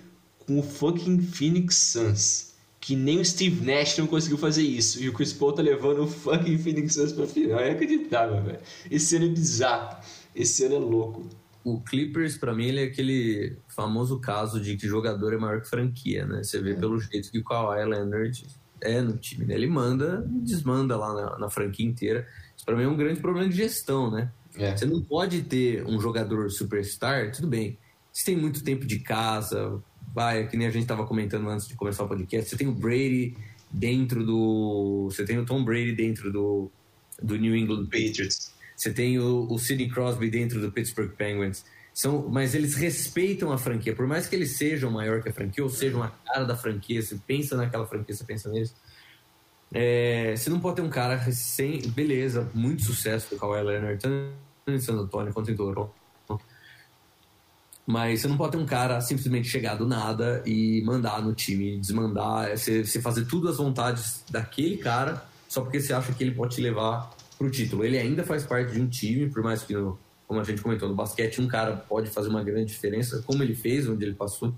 [0.49, 2.55] com o fucking Phoenix Suns.
[2.81, 5.03] Que nem o Steve Nash não conseguiu fazer isso.
[5.03, 7.61] E o Chris Paul tá levando o fucking Phoenix Suns pra final.
[7.61, 8.59] É inacreditável, velho.
[8.91, 9.99] Esse ano é bizarro.
[10.35, 11.29] Esse ano é louco.
[11.63, 15.69] O Clippers, para mim, ele é aquele famoso caso de que jogador é maior que
[15.69, 16.43] franquia, né?
[16.43, 16.75] Você vê é.
[16.75, 18.47] pelo jeito que o Kawhi Leonard
[18.81, 19.55] é no time, né?
[19.55, 22.27] Ele manda e desmanda lá na, na franquia inteira.
[22.57, 24.31] Isso pra mim é um grande problema de gestão, né?
[24.57, 24.75] É.
[24.75, 27.77] Você não pode ter um jogador superstar, tudo bem.
[28.11, 29.81] Você tem muito tempo de casa,
[30.14, 32.73] vai, que nem a gente estava comentando antes de começar o podcast, você tem o
[32.73, 33.37] Brady
[33.71, 35.09] dentro do.
[35.11, 36.71] Você tem o Tom Brady dentro do,
[37.23, 38.53] do New England Patriots.
[38.77, 41.64] Você tem o, o Sidney Crosby dentro do Pittsburgh Penguins.
[41.92, 45.64] São, mas eles respeitam a franquia, por mais que eles sejam maior que a franquia,
[45.64, 48.73] ou sejam a cara da franquia, você pensa naquela franquia, você pensa neles.
[49.75, 51.83] É, você não pode ter um cara sem.
[51.88, 54.33] Beleza, muito sucesso do Kawhi Leonard, tanto
[54.68, 55.92] em San Antonio quanto em Toronto.
[57.88, 61.79] Mas você não pode ter um cara simplesmente chegar do nada e mandar no time,
[61.79, 66.33] desmandar, você, você fazer tudo às vontades daquele cara, só porque você acha que ele
[66.33, 67.83] pode te levar pro título.
[67.83, 69.72] Ele ainda faz parte de um time, por mais que,
[70.27, 73.55] como a gente comentou, no basquete um cara pode fazer uma grande diferença, como ele
[73.55, 74.53] fez, onde ele passou,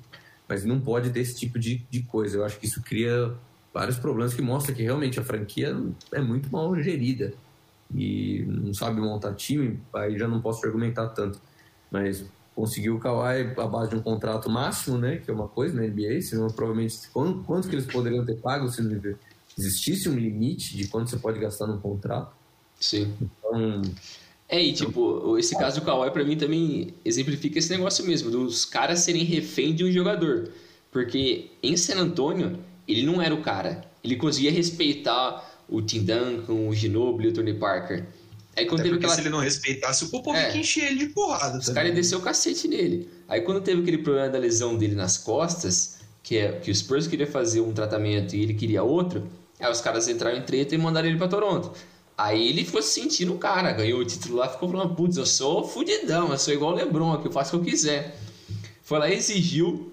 [0.48, 2.38] mas não pode ter esse tipo de, de coisa.
[2.38, 3.32] Eu acho que isso cria
[3.72, 5.76] vários problemas que mostra que realmente a franquia
[6.12, 7.32] é muito mal gerida
[7.94, 11.40] e não sabe montar time, aí já não posso argumentar tanto.
[11.92, 12.24] Mas
[12.60, 15.16] conseguiu o Kawhi a base de um contrato máximo, né?
[15.16, 18.68] Que é uma coisa na NBA, senão provavelmente quanto, quanto que eles poderiam ter pago
[18.68, 19.00] se não
[19.58, 22.36] existisse um limite de quanto você pode gastar num contrato.
[22.78, 23.14] Sim.
[23.18, 23.80] Então.
[24.46, 28.66] É, e tipo, esse caso do Kawhi pra mim também exemplifica esse negócio mesmo, dos
[28.66, 30.50] caras serem refém de um jogador.
[30.92, 33.88] Porque em San Antônio, ele não era o cara.
[34.04, 38.06] Ele conseguia respeitar o Tim Duncan, o Ginobili, o Tony Parker.
[38.56, 39.14] Aí quando Até teve aquela...
[39.14, 40.56] se ele não respeitasse o Popovic é.
[40.56, 41.58] enchia ele de porrada.
[41.58, 43.08] Os caras desceu o cacete nele.
[43.28, 47.06] Aí quando teve aquele problema da lesão dele nas costas, que é que o Spurs
[47.06, 50.78] queria fazer um tratamento e ele queria outro, aí os caras entraram em treta e
[50.78, 51.72] mandaram ele para Toronto.
[52.18, 55.24] Aí ele ficou se sentindo o cara, ganhou o título lá, ficou falando, putz, eu
[55.24, 58.14] sou fudidão, eu sou igual o Lebron, aqui eu faço o que eu quiser.
[58.82, 59.90] Foi lá e exigiu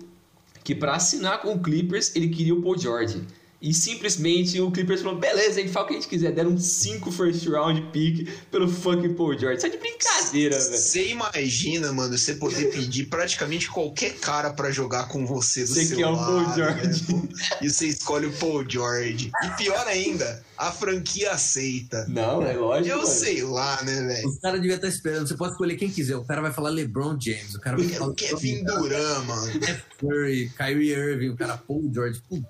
[0.63, 3.24] que para assinar com o Clippers ele queria o Paul George.
[3.60, 6.32] E simplesmente o Clippers falou: beleza, a gente fala o que a gente quiser.
[6.32, 9.58] Deram cinco first round pick pelo fucking Paul George.
[9.58, 10.78] Isso é de brincadeira, velho.
[10.78, 15.86] Você imagina, mano, você poder pedir praticamente qualquer cara para jogar com você do você
[15.86, 16.22] seu quer lado.
[16.22, 17.13] o Paul George.
[17.13, 17.30] Né?
[17.62, 19.32] E você escolhe o Paul George.
[19.43, 22.06] E pior ainda, a franquia aceita.
[22.08, 22.89] Não, é lógico.
[22.89, 23.10] Eu mano.
[23.10, 24.28] sei lá, né, velho?
[24.30, 25.28] Os caras deviam estar esperando.
[25.28, 26.15] Você pode escolher quem quiser.
[26.15, 27.56] O cara vai falar LeBron James.
[27.56, 28.13] O cara vai falar.
[28.13, 29.52] Kevin Durant, mano.
[29.52, 32.22] Steph Curry, Kyrie Irving, o cara Paul George.
[32.30, 32.48] Puta.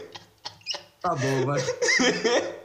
[1.00, 1.60] Tá bom, vai.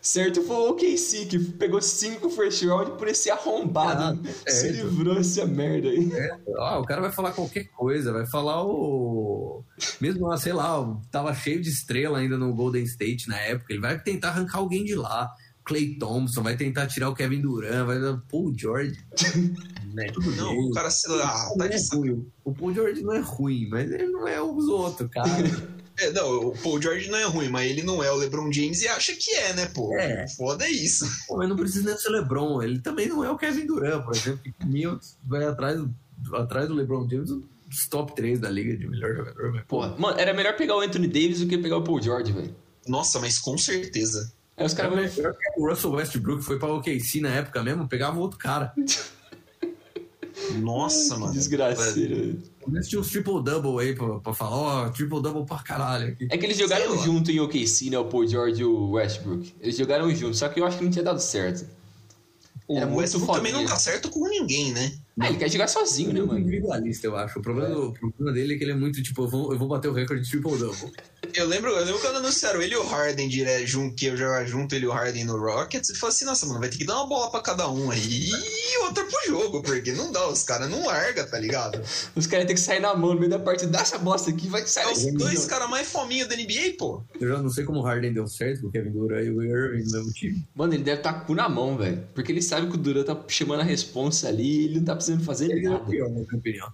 [0.00, 4.20] certo foi o OKC, que pegou cinco first round por esse arrombado.
[4.26, 6.12] Ah, Se livrou essa merda aí.
[6.12, 6.36] É.
[6.58, 9.64] Ah, o cara vai falar qualquer coisa, vai falar o.
[10.00, 13.72] Mesmo lá, sei lá, tava cheio de estrela ainda no Golden State na época.
[13.72, 15.30] Ele vai tentar arrancar alguém de lá.
[15.64, 18.98] Clay Thompson, vai tentar tirar o Kevin Durant, vai dar Paul George.
[19.94, 20.06] né?
[20.36, 22.26] Não, o cara sei lá, tá de é ruim.
[22.44, 25.28] O Paul George não é ruim, mas ele não é os outros, cara.
[25.98, 28.80] É, não, o Paul George não é ruim, mas ele não é o LeBron James
[28.82, 29.94] e acha que é, né, pô?
[29.98, 30.26] É.
[30.28, 31.06] Foda é isso.
[31.28, 32.62] Pô, mas não precisa nem ser LeBron.
[32.62, 34.40] Ele também não é o Kevin Durant, por exemplo.
[34.42, 35.80] Que vai atrás,
[36.34, 39.52] atrás do LeBron James dos top 3 da liga de melhor jogador.
[39.52, 42.32] Mas, Porra, mano, era melhor pegar o Anthony Davis do que pegar o Paul George,
[42.32, 42.54] velho.
[42.86, 44.32] Nossa, mas com certeza.
[44.56, 48.18] Aí os caras melhor que o Russell Westbrook foi pra OKC na época mesmo, pegava
[48.18, 48.72] outro cara.
[50.60, 51.32] Nossa, Que mano.
[51.32, 52.14] desgraceira.
[52.14, 52.42] velho.
[52.66, 56.28] Mas tinha uns triple-double aí pra, pra falar, ó, triple-double pra caralho aqui.
[56.30, 57.04] É que eles jogaram Sei lá.
[57.04, 57.98] junto em OKC, né?
[57.98, 59.54] O Paul George e o Westbrook.
[59.60, 61.66] Eles jogaram junto, só que eu acho que não tinha dado certo.
[62.68, 64.92] O Era muito Westbrook também não dá certo com ninguém, né?
[65.20, 66.38] Ah, ele quer jogar sozinho, né, Ele é mano?
[66.40, 67.38] individualista, eu acho.
[67.38, 67.78] O problema, É.
[67.78, 69.92] o problema dele é que ele é muito, tipo, eu vou, eu vou bater o
[69.92, 70.90] recorde de triple-double.
[71.34, 74.44] Eu lembro, eu lembro quando anunciaram ele e o Harden direto, junto, que eu jogava
[74.46, 76.84] junto ele e o Harden no Rockets, e falei assim, nossa, mano, vai ter que
[76.84, 80.42] dar uma bola pra cada um aí e outra pro jogo, porque não dá, os
[80.42, 81.80] caras não largam, tá ligado?
[82.16, 84.48] Os caras têm que sair na mão no meio da partida, dá essa bosta aqui,
[84.48, 84.86] vai sair.
[84.88, 87.02] É os dois caras mais fominhos da NBA, pô.
[87.20, 89.42] Eu já não sei como o Harden deu certo com o Kevin Durant e o
[89.42, 90.44] Irving no mesmo time.
[90.54, 92.02] Mano, ele deve estar com o cu na mão, velho.
[92.14, 94.96] Porque ele sabe que o Duran tá chamando a responsa ali e ele não tá
[95.02, 95.84] precisando fazer Ele é o nada.
[95.86, 96.72] pior, na minha opinião.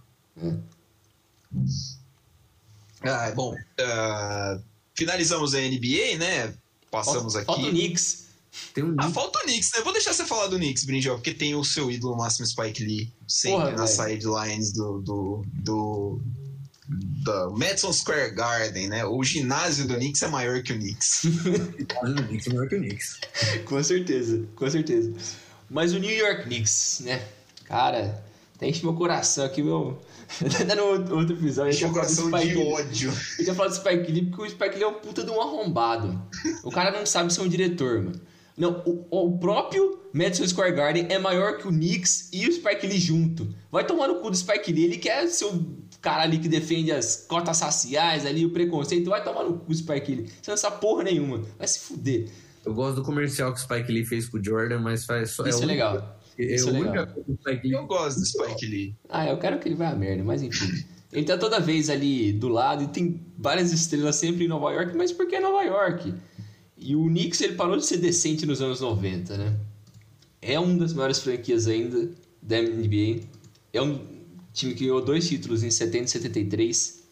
[3.02, 4.58] Ah, bom, ah,
[4.94, 6.54] finalizamos a NBA, né?
[6.90, 7.70] Passamos Falta- Falta o aqui.
[7.70, 8.26] Knicks.
[8.74, 9.82] Tem um Ah, falta o Knicks, né?
[9.82, 13.12] Vou deixar você falar do Knicks, Brinjel, porque tem o seu ídolo máximo Spike Lee
[13.26, 13.86] sempre Porra, velho.
[13.86, 16.20] sidelines do, do, do,
[16.88, 19.04] do Madison Square Garden, né?
[19.04, 21.22] O ginásio do Knicks é maior que o Knicks.
[22.02, 23.20] o Knicks é maior que o Knicks.
[23.64, 25.12] com certeza, com certeza.
[25.70, 27.24] Mas o New York Knicks, né?
[27.68, 28.24] Cara,
[28.58, 30.00] tem meu coração aqui, meu.
[30.44, 30.84] Até no
[31.16, 32.72] outro episódio, falado do coração de Lee.
[32.72, 33.12] ódio.
[33.38, 35.40] Eu tinha falado do Spike Lee porque o Spike Lee é um puta de um
[35.40, 36.20] arrombado.
[36.64, 38.20] O cara não sabe ser um diretor, mano.
[38.56, 42.86] Não, o, o próprio Madison Square Garden é maior que o Knicks e o Spike
[42.88, 43.54] Lee junto.
[43.70, 44.84] Vai tomar no cu do Spike Lee.
[44.86, 45.64] Ele quer ser o
[46.00, 49.08] cara ali que defende as cotas raciais ali, o preconceito.
[49.10, 50.30] Vai tomar no cu do Spike Lee.
[50.42, 51.44] Você não sabe porra nenhuma.
[51.56, 52.28] Vai se fuder.
[52.66, 55.46] Eu gosto do comercial que o Spike Lee fez com o Jordan, mas faz só.
[55.46, 56.17] Isso é, única- legal.
[56.38, 57.06] É Isso é única legal.
[57.06, 58.94] coisa que o Spike Lee Eu gosto do Spike Lee.
[59.08, 60.84] Ah, eu quero que ele vá a merda, mas enfim.
[61.12, 64.96] Ele tá toda vez ali do lado e tem várias estrelas sempre em Nova York,
[64.96, 66.14] mas por que Nova York?
[66.76, 69.56] E o Knicks ele parou de ser decente nos anos 90, né?
[70.40, 73.22] É uma das maiores franquias ainda da NBA.
[73.72, 74.00] É um
[74.52, 77.02] time que ganhou dois títulos em 70 e 73.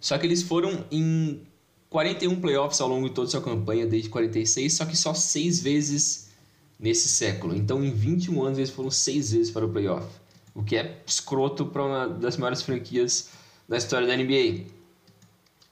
[0.00, 1.40] Só que eles foram em
[1.90, 5.60] 41 playoffs ao longo de toda a sua campanha, desde 46, só que só seis
[5.60, 6.25] vezes
[6.78, 7.54] nesse século.
[7.54, 10.06] Então, em 21 anos, eles foram seis vezes para o playoff.
[10.54, 13.30] O que é escroto para uma das maiores franquias
[13.68, 14.66] da história da NBA.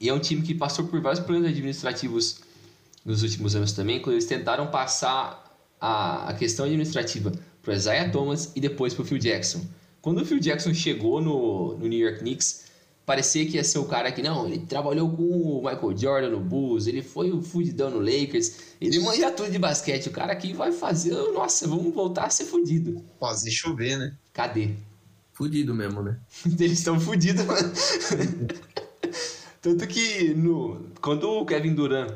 [0.01, 2.41] E é um time que passou por vários problemas administrativos
[3.05, 5.45] nos últimos anos também, quando eles tentaram passar
[5.81, 9.65] a, a questão administrativa para Isaiah Thomas e depois para o Phil Jackson.
[10.01, 12.64] Quando o Phil Jackson chegou no, no New York Knicks,
[13.07, 16.41] parecia que ia ser o cara que, não, ele trabalhou com o Michael Jordan no
[16.41, 20.53] Bulls, ele foi o fudidão no Lakers, ele manja tudo de basquete, o cara que
[20.53, 23.03] vai fazer, nossa, vamos voltar a ser fudido.
[23.21, 24.17] Fazer chover, né?
[24.33, 24.71] Cadê?
[25.35, 26.19] fudido mesmo, né?
[26.59, 27.73] Eles estão fudidos, mano.
[29.61, 32.15] Tanto que no, quando o Kevin Durant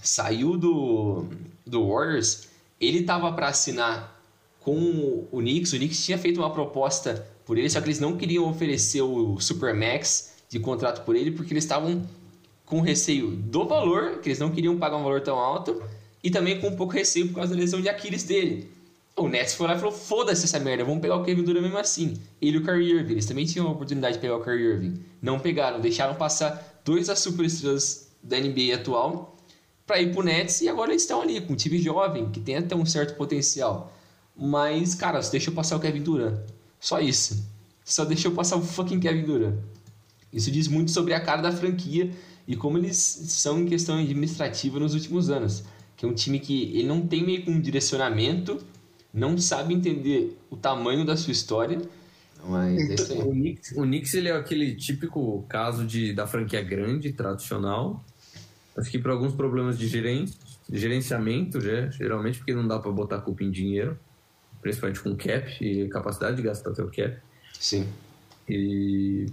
[0.00, 1.26] saiu do,
[1.66, 2.48] do Warriors,
[2.80, 4.20] ele tava para assinar
[4.60, 5.72] com o Knicks.
[5.72, 9.38] O Knicks tinha feito uma proposta por ele, só que eles não queriam oferecer o
[9.40, 12.06] Supermax de contrato por ele, porque eles estavam
[12.64, 15.82] com receio do valor, que eles não queriam pagar um valor tão alto,
[16.22, 18.70] e também com um pouco receio por causa da lesão de Aquiles dele.
[19.16, 21.78] O Nets foi lá e falou: foda-se essa merda, vamos pegar o Kevin Durant mesmo
[21.78, 22.14] assim.
[22.40, 24.94] Ele e o Kyrie Irving, eles também tinham a oportunidade de pegar o Kyrie Irving.
[25.22, 29.36] Não pegaram, deixaram passar dois das superestrelas da NBA atual
[29.86, 32.56] para ir pro Nets e agora eles estão ali com um time jovem que tem
[32.56, 33.92] até um certo potencial.
[34.36, 36.40] Mas, cara, você deixou passar o Kevin Durant.
[36.84, 37.50] Só isso.
[37.82, 39.54] Só deixou passar o fucking Kevin Durant.
[40.30, 42.10] Isso diz muito sobre a cara da franquia
[42.46, 45.64] e como eles são em questão administrativa nos últimos anos.
[45.96, 48.62] Que é um time que ele não tem meio que um direcionamento,
[49.14, 51.80] não sabe entender o tamanho da sua história.
[52.46, 53.18] Mas é isso aí.
[53.22, 58.04] O Knicks, o Knicks ele é aquele típico caso de, da franquia grande, tradicional.
[58.76, 60.26] Acho que por alguns problemas de, geren,
[60.68, 61.90] de gerenciamento, né?
[61.92, 63.98] geralmente porque não dá para botar a culpa em dinheiro,
[64.64, 67.18] principalmente com cap e capacidade de gastar teu cap.
[67.60, 67.86] Sim.
[68.48, 69.26] E,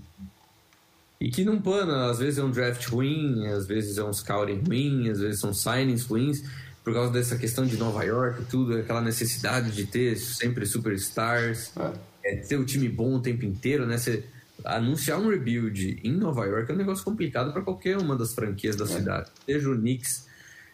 [1.19, 4.61] e que não pana, às vezes é um draft ruim, às vezes é um scouting
[4.67, 6.43] ruim, às vezes são signings ruins,
[6.83, 11.71] por causa dessa questão de Nova York e tudo, aquela necessidade de ter sempre superstars
[11.77, 12.33] É.
[12.33, 13.97] é, ter o time bom o tempo inteiro, né?
[13.97, 14.25] Você
[14.65, 18.75] anunciar um rebuild em Nova York é um negócio complicado para qualquer uma das franquias
[18.75, 19.29] da cidade.
[19.45, 20.27] Seja o Knicks,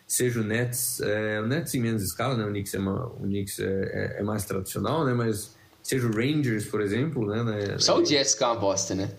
[0.07, 0.99] seja o Nets.
[1.01, 2.45] É, o Nets em menos escala, né?
[2.45, 5.13] O Knicks, é, o Knicks é, é- é mais tradicional, né?
[5.13, 5.51] Mas
[5.83, 7.43] seja o Rangers, por exemplo, né?
[7.43, 7.77] né?
[7.79, 9.11] Só o Jets que é uma bosta, né?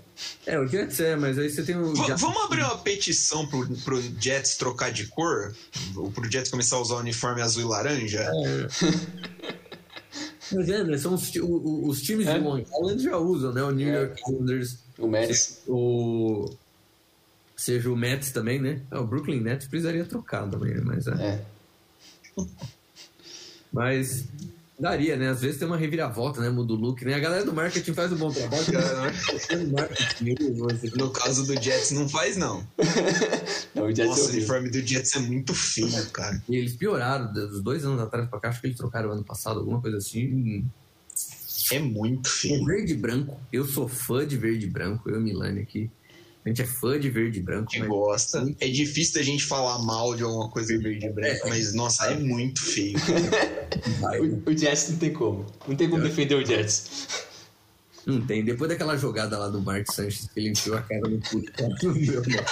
[0.46, 1.94] É, o Jets é, mas aí você tem o...
[1.94, 5.54] V- vamos abrir uma petição pro, pro Jets trocar de cor?
[5.94, 8.28] Ou pro Jets começar a usar o uniforme azul e laranja?
[10.50, 10.96] Mas é, né?
[10.96, 12.38] São os, ti- o- o- os times É.
[12.38, 13.62] de Long Island já usam, né?
[13.62, 14.02] O New É.
[14.04, 15.62] York Islanders, O Mets.
[15.68, 16.50] o...
[17.58, 18.82] Seja o Mets também, né?
[18.88, 20.80] Ah, o Brooklyn Nets precisaria trocar também, né?
[20.84, 21.12] Mas, é.
[21.12, 21.44] É.
[23.72, 24.24] Mas
[24.78, 25.28] daria, né?
[25.28, 26.48] Às vezes tem uma reviravolta, né?
[26.48, 27.14] Muda o look, né?
[27.14, 28.64] A galera do marketing faz um bom trabalho.
[29.32, 32.64] Você- No caso do Jets, não faz, não.
[33.74, 34.38] Não, o Jets é Nossa, o horrível.
[34.38, 36.42] uniforme do Jets é muito feio, cara.
[36.48, 38.48] E eles pioraram dos dois anos atrás pra cá.
[38.48, 40.64] Acho que eles trocaram ano passado, alguma coisa assim.
[41.70, 42.64] É muito O feio.
[42.64, 43.38] verde e branco.
[43.52, 45.08] Eu sou fã de verde e branco.
[45.10, 45.90] Eu e Milani aqui.
[46.48, 47.70] A gente é fã de verde e branco.
[47.70, 48.54] Que mas- gosta.
[48.58, 52.16] É difícil a gente falar mal de alguma coisa verde e branco, mas, nossa, é
[52.16, 52.98] muito feio.
[54.46, 55.44] O, o Jets não tem como.
[55.66, 57.08] Não tem como defender o Jets.
[58.06, 58.42] Não tem.
[58.44, 62.44] Depois daquela jogada lá do Mark Sanches, que ele enfiou a cara no deu, não.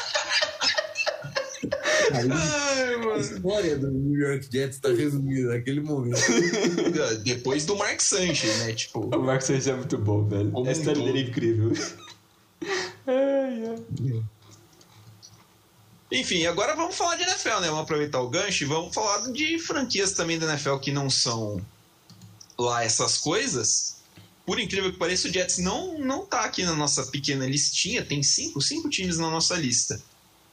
[2.13, 6.21] Aí, Ai, a história do New York Jets tá resumida naquele momento.
[7.25, 8.73] Depois do Mark Sanchez, né?
[8.75, 10.51] Tipo, O Marcos Sanchez é muito bom, velho.
[10.51, 11.73] Como A história um dele é incrível.
[16.11, 17.67] Enfim, agora vamos falar de NFL, né?
[17.69, 21.61] Vamos aproveitar o gancho e vamos falar de franquias também da NFL que não são
[22.59, 23.97] lá essas coisas.
[24.45, 28.05] Por incrível que pareça, o Jets não, não tá aqui na nossa pequena listinha.
[28.05, 30.01] Tem cinco, cinco times na nossa lista.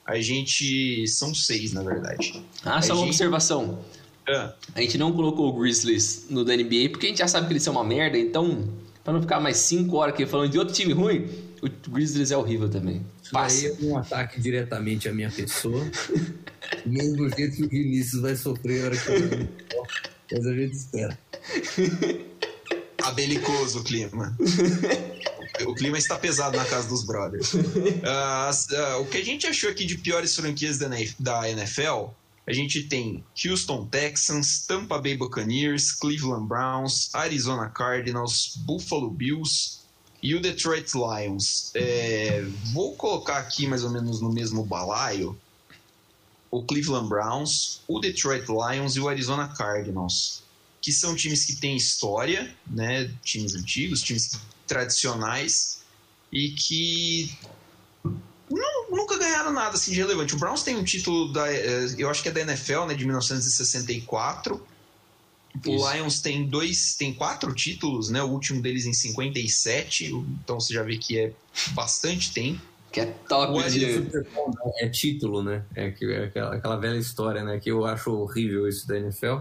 [0.06, 1.08] A gente.
[1.08, 2.44] São seis, na verdade.
[2.66, 3.86] Ah, só A uma gente- observação.
[4.28, 7.46] Ah, A gente não colocou o Grizzlies no da NBA porque a gente já sabe
[7.46, 8.68] que eles são uma merda, então,
[9.04, 11.30] pra não ficar mais 5 horas aqui falando de outro time ruim,
[11.65, 13.06] o Grizzlies é horrível também.
[13.21, 13.65] Isso Passa.
[13.65, 15.84] aí é um ataque diretamente à minha pessoa.
[16.86, 20.73] Do mesmo jeito que o Vinícius vai sofrer a hora que eu Mas a gente
[20.76, 21.19] espera.
[22.97, 24.36] tá belicoso o clima.
[25.67, 27.52] O clima está pesado na casa dos brothers.
[28.47, 32.08] As- ah, o que a gente achou aqui de piores franquias da NFL,
[32.47, 39.83] a gente tem Houston Texans, Tampa Bay Buccaneers, Cleveland Browns, Arizona Cardinals, Buffalo Bills
[40.24, 41.70] e o Detroit Lions.
[41.76, 45.38] É, vou colocar aqui mais ou menos no mesmo balaio
[46.50, 50.44] o Cleveland Browns, o Detroit Lions e o Arizona Cardinals
[50.84, 53.10] que são times que têm história, né?
[53.24, 54.32] Times antigos, times
[54.68, 55.80] tradicionais
[56.30, 57.34] e que
[58.04, 60.36] nu- nunca ganharam nada assim de relevante.
[60.36, 63.06] O Browns tem um título da, eh, eu acho que é da NFL, né, de
[63.06, 64.62] 1964.
[65.66, 65.94] O Isso.
[65.94, 68.22] Lions tem dois, tem quatro títulos, né?
[68.24, 70.06] O último deles em 57,
[70.44, 71.32] então você já vê que é
[71.74, 72.62] bastante tempo.
[72.92, 74.00] Que é top O de...
[74.34, 74.72] Bowl, né?
[74.82, 75.63] É título, né?
[75.76, 77.60] É, que- é aquela, aquela velha história, né?
[77.60, 79.38] Que eu acho horrível isso da NFL.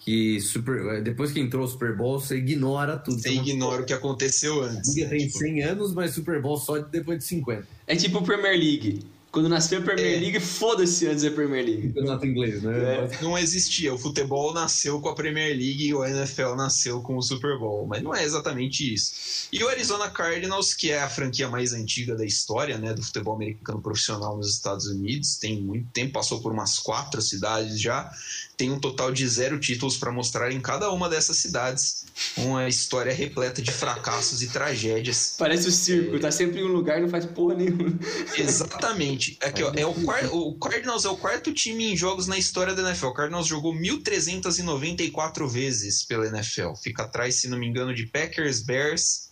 [0.00, 3.18] Que super, depois que entrou o Super Bowl, você ignora tudo.
[3.18, 4.94] Você ignora o que aconteceu antes.
[4.94, 5.16] Liga né?
[5.16, 7.66] tem Tipo, 100 anos, mas Super Bowl só depois de 50.
[7.86, 9.02] É tipo Premier League.
[9.34, 10.20] Quando nasceu a Premier É.
[10.20, 11.88] League, foda-se antes da Premier League.
[11.88, 13.08] Campeonato inglês, né?
[13.10, 13.18] É.
[13.20, 13.92] não existia.
[13.92, 17.84] O futebol nasceu com a Premier League e o NFL nasceu com o Super Bowl,
[17.84, 19.48] mas não é exatamente isso.
[19.52, 23.34] E o Arizona Cardinals, que é a franquia mais antiga da história, né, do futebol
[23.34, 28.08] americano profissional nos Estados Unidos, tem muito tempo, passou por umas quatro cidades já,
[28.56, 32.04] tem um total de zero títulos para mostrar em cada uma dessas cidades,
[32.36, 35.34] uma história repleta de fracassos e tragédias.
[35.38, 37.98] Parece o circo, tá sempre em um lugar e não faz porra nenhuma.
[38.36, 39.36] Exatamente.
[39.42, 39.92] Aqui, ó, é o,
[40.32, 43.06] o Cardinals é o quarto time em jogos na história da NFL.
[43.06, 46.74] O Cardinals jogou 1.394 vezes pela NFL.
[46.82, 49.24] Fica atrás, se não me engano, de Packers, Bears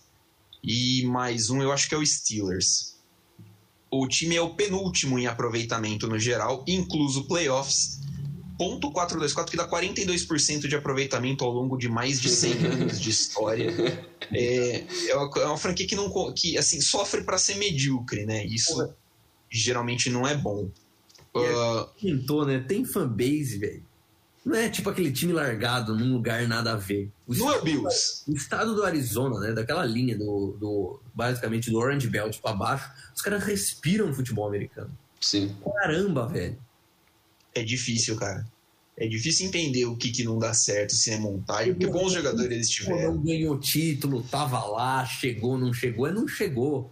[0.63, 2.95] e mais um, eu acho que é o Steelers.
[3.91, 7.99] O time é o penúltimo em aproveitamento no geral, incluso playoffs.
[8.57, 13.09] Ponto 424, que dá 42% de aproveitamento ao longo de mais de 100 anos de
[13.09, 13.71] história.
[14.31, 18.45] É, é, uma, é uma franquia que, não, que assim, sofre para ser medíocre, né?
[18.45, 18.93] Isso
[19.49, 20.69] geralmente não é bom.
[21.35, 22.59] Ah, Pintou, né?
[22.59, 23.83] Tem fanbase, velho.
[24.45, 27.09] Não é tipo aquele time largado num lugar nada a ver.
[27.25, 28.23] O não é o estado, Bills.
[28.27, 29.53] o estado do Arizona, né?
[29.53, 34.91] Daquela linha do, do basicamente do Orange Belt pra baixo, os caras respiram futebol americano.
[35.21, 35.55] Sim.
[35.63, 36.57] Caramba, velho.
[37.55, 38.45] É difícil, cara.
[38.95, 42.51] É difícil entender o que, que não dá certo, se é montagem, porque bons jogadores
[42.51, 43.15] eles tiveram.
[43.15, 46.07] Não ganhou título, tava lá, chegou, não chegou.
[46.07, 46.91] É, não chegou.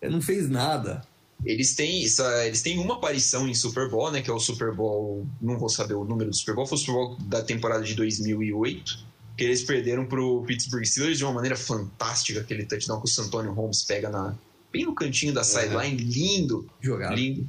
[0.00, 1.02] É, não fez nada.
[1.44, 2.04] Eles têm,
[2.44, 4.20] eles têm uma aparição em Super Bowl, né?
[4.20, 5.26] Que é o Super Bowl.
[5.40, 7.94] Não vou saber o número do Super Bowl, foi o Super Bowl da temporada de
[7.94, 9.10] 2008.
[9.36, 12.40] Que eles perderam pro Pittsburgh Steelers de uma maneira fantástica.
[12.40, 14.36] Aquele touchdown que o Santonio Holmes pega na,
[14.70, 15.96] bem no cantinho da sideline.
[15.96, 17.14] Lindo, Jogado.
[17.14, 17.48] lindo.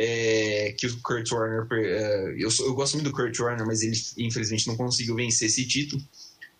[0.00, 1.66] É, que o Kurt Warner.
[1.72, 5.66] é, eu, eu gosto muito do Kurt Warner, mas ele infelizmente não conseguiu vencer esse
[5.66, 6.00] título.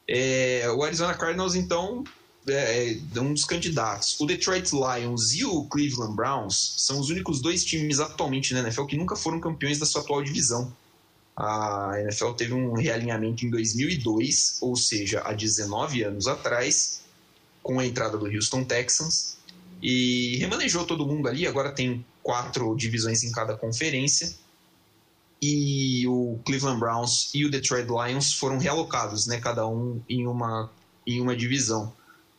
[0.09, 2.03] É, o Arizona Cardinals, então,
[2.49, 4.19] é, é um dos candidatos.
[4.19, 8.87] O Detroit Lions e o Cleveland Browns são os únicos dois times atualmente na NFL
[8.87, 10.75] que nunca foram campeões da sua atual divisão.
[11.37, 17.03] A NFL teve um realinhamento em 2002, ou seja, há 19 anos atrás,
[17.63, 19.37] com a entrada do Houston Texans,
[19.81, 21.47] e remanejou todo mundo ali.
[21.47, 24.37] Agora tem quatro divisões em cada conferência.
[25.41, 30.71] E o Cleveland Browns e o Detroit Lions foram realocados, né, cada um em uma,
[31.07, 31.91] em uma divisão.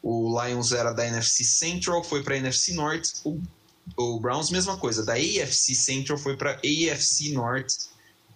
[0.04, 3.08] O Lions era da NFC Central, foi para a NFC North.
[3.24, 3.42] O,
[3.98, 7.90] o Browns, mesma coisa, da AFC Central foi para AFC North.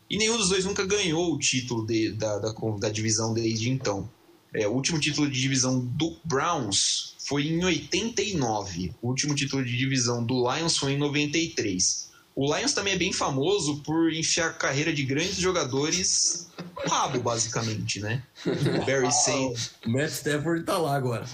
[0.09, 4.09] E nenhum dos dois nunca ganhou o título de, da, da, da, divisão desde então.
[4.53, 8.93] É, o último título de divisão do Browns foi em 89.
[9.01, 12.11] O último título de divisão do Lions foi em 93.
[12.35, 16.47] O Lions também é bem famoso por enfiar a carreira de grandes jogadores
[16.83, 18.23] no rabo, basicamente, né?
[18.45, 19.71] O Barry Sanders.
[19.85, 21.27] O Matt Stafford tá lá agora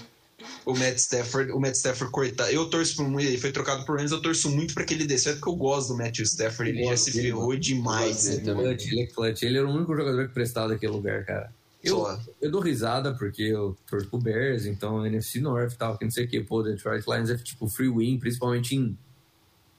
[0.64, 2.50] o Matt Stafford, o Matt Stafford coitado.
[2.50, 5.06] Eu torço por muito, ele foi trocado por Rams, eu torço muito para que ele
[5.06, 8.26] dê certo, porque eu gosto do Matthew Stafford, ele já se ferrou demais.
[8.26, 11.52] Ele, ele é clutch, ele era o único jogador que prestava daquele lugar, cara.
[11.82, 12.06] Eu,
[12.40, 16.10] eu dou risada porque eu torço pro Bears, então NFC North e tal, que não
[16.10, 18.96] sei o que, pô, Detroit Lions é tipo free win, principalmente em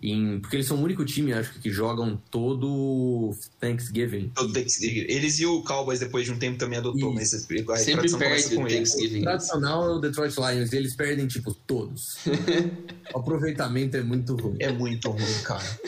[0.03, 4.31] em, porque eles são o único time, acho que jogam todo Thanksgiving.
[4.33, 5.05] Todo Thanksgiving.
[5.07, 8.67] Eles e o Cowboys, depois de um tempo, também adotou, mas a Sempre perde com
[8.67, 8.95] eles.
[8.95, 12.17] O tradicional é o Detroit Lions, eles perdem, tipo, todos.
[13.13, 14.57] o aproveitamento é muito ruim.
[14.59, 15.79] É muito ruim, cara.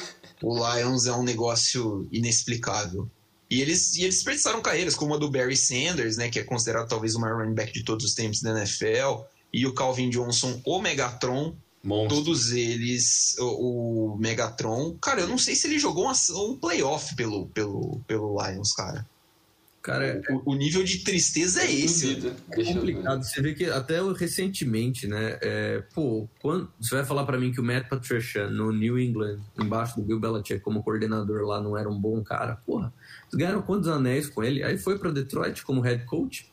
[0.43, 3.09] O Lions é um negócio inexplicável.
[3.53, 6.87] E eles, e eles desperdiçaram carreiras, como a do Barry Sanders, né, que é considerado
[6.87, 10.59] talvez o maior running back de todos os tempos da NFL, e o Calvin Johnson,
[10.65, 12.17] o Megatron, Monstro.
[12.17, 14.95] Todos eles, o, o, Megatron.
[15.01, 19.05] Cara, eu não sei se ele jogou um, um playoff pelo, pelo, pelo Lions, cara.
[19.83, 22.25] Cara, o, o nível de tristeza é esse.
[22.51, 23.21] É complicado.
[23.21, 25.37] Você vê que até recentemente, né?
[25.41, 29.41] É, pô, quando, você vai falar para mim que o Matt Patricia no New England,
[29.59, 32.55] embaixo do Bill Belichick como coordenador lá, não era um bom cara?
[32.65, 32.93] Porra,
[33.33, 34.63] ganharam quantos anéis com ele?
[34.63, 36.49] Aí foi para Detroit como head coach?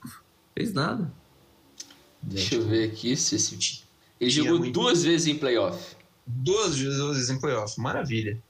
[0.52, 1.12] Fez nada.
[2.20, 3.84] Deixa eu ver aqui se esse
[4.20, 4.72] ele jogou muito...
[4.72, 5.96] duas vezes em playoff.
[6.26, 7.80] Duas vezes em playoff.
[7.80, 8.42] Maravilha.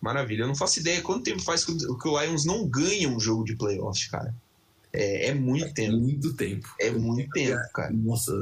[0.00, 0.42] Maravilha.
[0.42, 3.56] Eu não faço ideia quanto tempo faz que o Lions não ganha um jogo de
[3.56, 4.34] playoff, cara.
[4.92, 5.96] É, é muito é tempo.
[5.96, 6.68] Muito tempo.
[6.80, 7.92] É muito tempo, cara.
[7.92, 8.32] Nossa,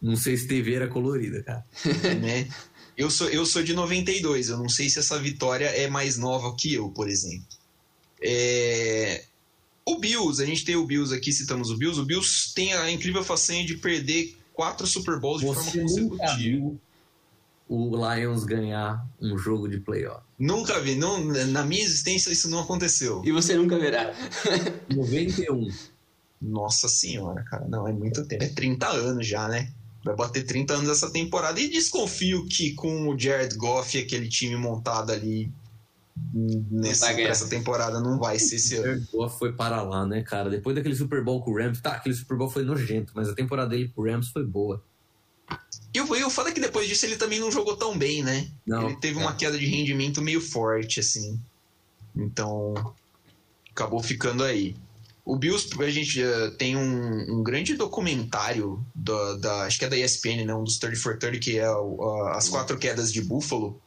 [0.00, 1.64] não sei se TV era colorida, cara.
[2.20, 2.48] né?
[2.96, 6.54] Eu sou, eu sou de 92, eu não sei se essa vitória é mais nova
[6.56, 7.46] que eu, por exemplo.
[8.22, 9.24] É...
[9.84, 12.00] O Bills, a gente tem o Bills aqui, citamos o Bills.
[12.00, 16.74] O Bills tem a incrível façanha de perder quatro Super Bowls de Você forma consecutiva.
[17.68, 20.22] O Lions ganhar um jogo de playoff.
[20.38, 20.94] Nunca vi.
[20.94, 23.22] Não, na minha existência isso não aconteceu.
[23.24, 24.12] E você nunca verá.
[24.94, 25.68] 91.
[26.40, 27.66] Nossa senhora, cara.
[27.68, 28.44] Não, é muito tempo.
[28.44, 29.72] É 30 anos já, né?
[30.04, 31.58] Vai bater 30 anos essa temporada.
[31.58, 35.50] E desconfio que com o Jared Goff e aquele time montado ali
[36.70, 39.04] nessa, nessa temporada não vai ser esse ano.
[39.12, 40.48] O foi para lá, né, cara?
[40.48, 43.34] Depois daquele Super Bowl com o Rams, tá, aquele Super Bowl foi nojento, mas a
[43.34, 44.82] temporada dele com o Rams foi boa.
[45.94, 48.48] E o, o foda é que depois disso ele também não jogou tão bem, né?
[48.66, 49.22] Não, ele teve é.
[49.22, 51.40] uma queda de rendimento meio forte, assim.
[52.14, 52.74] Então,
[53.70, 54.76] acabou ficando aí.
[55.24, 59.88] O Bills, a gente uh, tem um, um, grande documentário da, da, acho que é
[59.88, 60.54] da ESPN, né?
[60.54, 63.80] Um dos 30 for 30, que é uh, As Quatro Quedas de Buffalo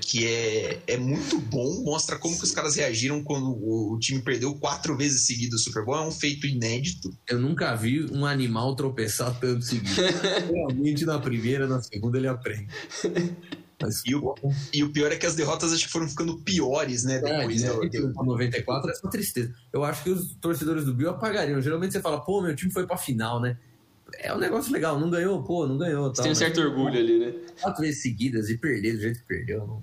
[0.00, 4.20] que é, é muito bom, mostra como que os caras reagiram quando o, o time
[4.20, 7.16] perdeu quatro vezes seguidas o Super Bowl, é um feito inédito.
[7.28, 9.88] Eu nunca vi um animal tropeçar tanto seguido.
[10.52, 12.68] Realmente na primeira, na segunda ele aprende.
[13.80, 14.34] Mas, e, o,
[14.72, 17.20] e o pior é que as derrotas acho que foram ficando piores, né?
[17.20, 17.88] Depois é, né?
[17.88, 19.54] Do, 94 é só tristeza.
[19.72, 21.60] Eu acho que os torcedores do Bill apagariam.
[21.60, 23.58] Geralmente você fala, pô, meu time foi pra final, né?
[24.18, 26.12] É um negócio legal, não ganhou, pô, não ganhou.
[26.12, 27.34] Tal, tem um certo orgulho ali, né?
[27.60, 29.82] Quatro vezes seguidas e perder do jeito que perdeu, não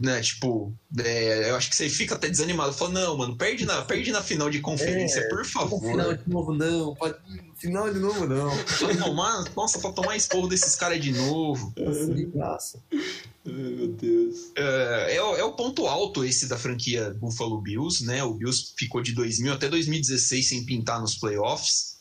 [0.00, 2.72] né, tipo, é, eu acho que você fica até desanimado.
[2.72, 5.80] Fala, não, mano, perde na, perde na final de conferência, é, por favor.
[5.80, 6.94] Final de novo, não.
[6.94, 7.16] Pode,
[7.56, 8.50] final de novo, não.
[8.78, 11.72] Pra tomar, nossa, pra tomar esporro desses caras de novo.
[11.76, 12.82] Nossa, de graça.
[12.92, 14.52] Ai, meu Deus.
[14.56, 18.24] É, é, é, o ponto alto esse da franquia Buffalo Bills, né?
[18.24, 21.93] O Bills ficou de 2000 até 2016 sem pintar nos playoffs.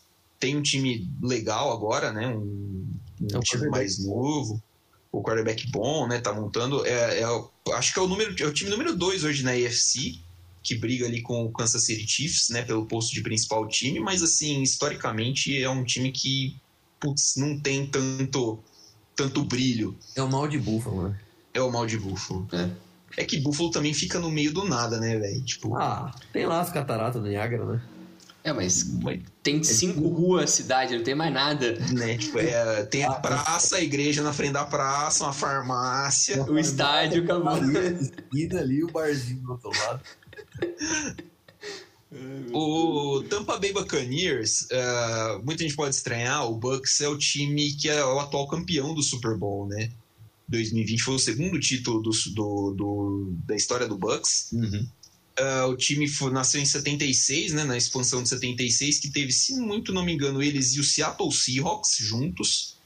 [0.44, 2.28] Tem um time legal agora, né?
[2.28, 2.86] Um,
[3.22, 4.62] um time mais novo
[5.10, 6.20] o quarterback bom, né?
[6.20, 6.86] Tá montando.
[6.86, 7.26] É, é,
[7.76, 10.20] acho que é o número, é o time número 2 hoje na AFC,
[10.62, 12.62] que briga ali com o Kansas City Chiefs, né?
[12.62, 16.58] Pelo posto de principal time, mas assim, historicamente é um time que
[17.00, 18.60] putz, não tem tanto,
[19.16, 19.98] tanto brilho.
[20.14, 21.20] É o mal de Buffalo, né?
[21.54, 22.46] É o mal de Buffalo.
[22.52, 22.70] É.
[23.16, 25.42] É que Buffalo também fica no meio do nada, né, velho?
[25.44, 25.74] Tipo...
[25.78, 27.82] Ah, tem lá as cataratas do Niagara, né?
[28.44, 28.92] É, mas
[29.42, 31.80] tem cinco ruas cidade, não tem mais nada.
[31.94, 32.18] Né?
[32.18, 36.44] Tipo, é, tem a praça, a igreja na frente da praça, uma farmácia.
[36.44, 37.54] O estádio, acabou.
[38.34, 40.02] E ali o barzinho do outro lado.
[42.52, 47.90] O Tampa Bay Buccaneers, uh, muita gente pode estranhar, o Bucks é o time que
[47.90, 49.90] é o atual campeão do Super Bowl, né?
[50.48, 54.52] 2020 foi o segundo título do, do, do da história do Bucks.
[54.52, 54.88] Uhum.
[55.40, 59.56] Uh, o time foi, nasceu em 76, né, na expansão de 76, que teve, se
[59.56, 62.78] muito não me engano, eles e o Seattle Seahawks juntos.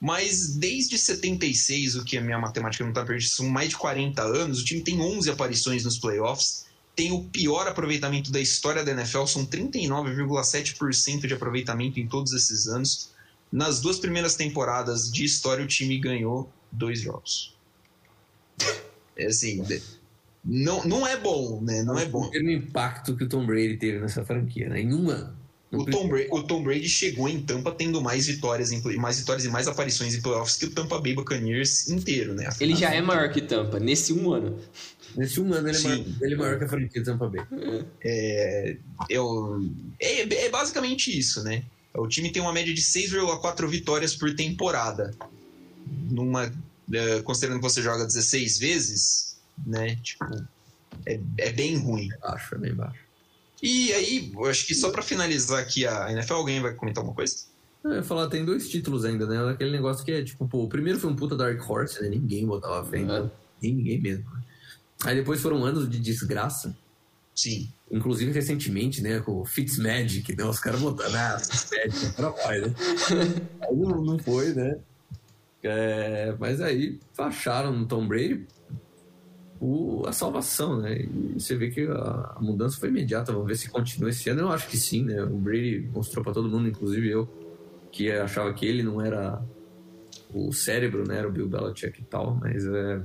[0.00, 4.22] Mas desde 76, o que a minha matemática não está perdida, são mais de 40
[4.22, 8.92] anos, o time tem 11 aparições nos playoffs, tem o pior aproveitamento da história da
[8.92, 13.10] NFL, são 39,7% de aproveitamento em todos esses anos.
[13.50, 17.56] Nas duas primeiras temporadas de história, o time ganhou dois jogos.
[19.16, 19.64] É assim,
[20.50, 21.82] não, não é bom, né?
[21.82, 22.30] Não é bom.
[22.30, 24.80] O impacto que o Tom Brady teve nessa franquia, né?
[24.80, 25.36] Em um ano.
[25.70, 29.44] O Tom, Brady, o Tom, Brady, chegou em Tampa tendo mais vitórias, em, mais vitórias
[29.44, 32.48] e mais aparições em playoffs que o Tampa Bay Buccaneers inteiro, né?
[32.58, 34.58] Ele já é maior que Tampa, nesse um ano.
[35.14, 37.44] Nesse um ano ele é, maior, ele é maior que a franquia Tampa Bay.
[38.02, 38.76] É,
[39.10, 39.60] eu,
[40.00, 41.62] é, é basicamente isso, né?
[41.92, 45.14] O time tem uma média de 6,4 vitórias por temporada.
[46.10, 46.50] Numa,
[46.90, 49.96] é, considerando que você joga 16 vezes, né?
[49.96, 50.24] Tipo,
[51.06, 52.08] é, é bem ruim.
[52.22, 53.00] Acho, é bem baixo.
[53.62, 57.16] E aí, eu acho que só para finalizar aqui a NFL, alguém vai comentar alguma
[57.16, 57.36] coisa?
[57.82, 59.50] Eu ia falar, tem dois títulos ainda, né?
[59.50, 62.08] Aquele negócio que é tipo, pô, o primeiro foi um puta Dark Horse, né?
[62.08, 63.30] Ninguém botava fé, então,
[63.60, 64.24] ninguém mesmo.
[65.04, 66.76] Aí depois foram anos de desgraça.
[67.34, 67.72] Sim.
[67.90, 70.44] Inclusive recentemente, né, com o Fitzmagic, né?
[70.44, 72.74] Os caras botaram, ah, Fitzmagic, era pai, né?
[73.62, 74.78] Aí não, não foi, né?
[75.62, 78.46] É, mas aí acharam no Tom Brady
[79.60, 81.02] o, a salvação, né?
[81.02, 83.32] E você vê que a, a, mudança foi imediata.
[83.32, 84.42] Vamos ver se continua esse ano.
[84.42, 85.22] Eu acho que sim, né?
[85.22, 87.28] O Brady mostrou para todo mundo, inclusive eu,
[87.90, 89.42] que achava que ele não era
[90.32, 91.18] o cérebro, né?
[91.18, 93.00] Era o Bill Belichick e tal, mas é,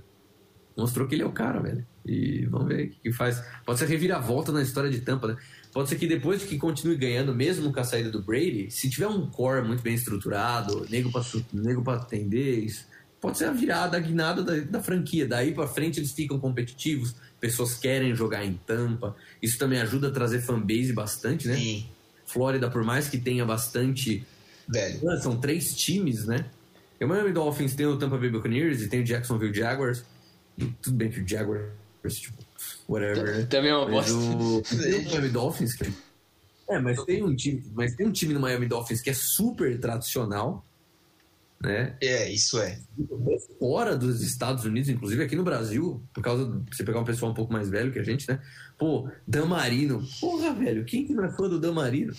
[0.77, 1.85] mostrou que ele é o cara, velho.
[2.05, 3.43] E vamos ver o que faz.
[3.65, 5.37] Pode ser reviravolta na história de Tampa, né?
[5.71, 8.89] Pode ser que depois de que continue ganhando, mesmo com a saída do Brady, se
[8.89, 12.85] tiver um core muito bem estruturado, nego para nego pra atender, isso,
[13.23, 15.25] pode ser a virada, a guinada da, da franquia.
[15.25, 19.15] Daí para frente eles ficam competitivos, pessoas querem jogar em Tampa.
[19.41, 21.55] Isso também ajuda a trazer fanbase bastante, né?
[21.55, 21.85] Sim.
[22.25, 24.27] Flórida, por mais que tenha bastante.
[24.67, 25.21] Velho.
[25.21, 26.47] São três times, né?
[26.99, 30.03] O Miami Dolphins tem o Tampa Bay Buccaneers e tem o Jacksonville Jaguars.
[30.57, 31.71] E tudo bem que o Jaguars,
[32.15, 32.43] tipo,
[32.89, 33.37] whatever.
[33.37, 33.45] Né?
[33.45, 34.13] Também é uma bosta.
[34.13, 35.93] O, tem o Miami Dolphins que...
[36.67, 39.79] É, mas tem um time, mas tem um time no Miami Dolphins que é super
[39.79, 40.65] tradicional
[41.63, 41.95] né?
[42.01, 42.77] É, isso é.
[43.57, 47.31] Fora dos Estados Unidos, inclusive aqui no Brasil, por causa de você pegar um pessoal
[47.31, 48.39] um pouco mais velho que a gente, né?
[48.77, 50.05] Pô, Damarino.
[50.19, 52.13] Porra, velho, quem que não é fã do Damarino?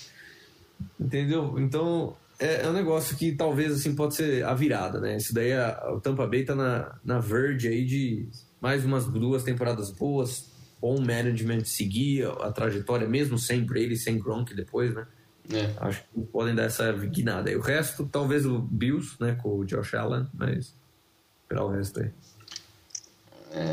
[0.99, 1.59] Entendeu?
[1.59, 5.18] Então, é, é, um negócio que talvez, assim, pode ser a virada, né?
[5.18, 8.26] Isso daí, a, o Tampa Bay tá na, na verge aí de
[8.61, 14.18] mais umas duas temporadas boas, bom management seguir a, a trajetória, mesmo sem Brady, sem
[14.18, 15.07] Gronk depois, né?
[15.53, 15.72] É.
[15.78, 17.51] Acho que podem dar essa guinada.
[17.51, 20.74] E o resto, talvez o Bills, né, com o Josh Allen, mas
[21.42, 22.11] esperar o resto aí.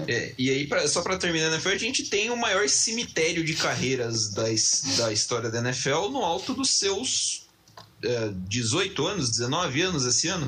[0.07, 3.43] É, e aí, pra, só para terminar a NFL, a gente tem o maior cemitério
[3.43, 4.43] de carreiras da,
[4.97, 7.47] da história da NFL no alto dos seus
[8.03, 10.47] é, 18 anos, 19 anos esse ano.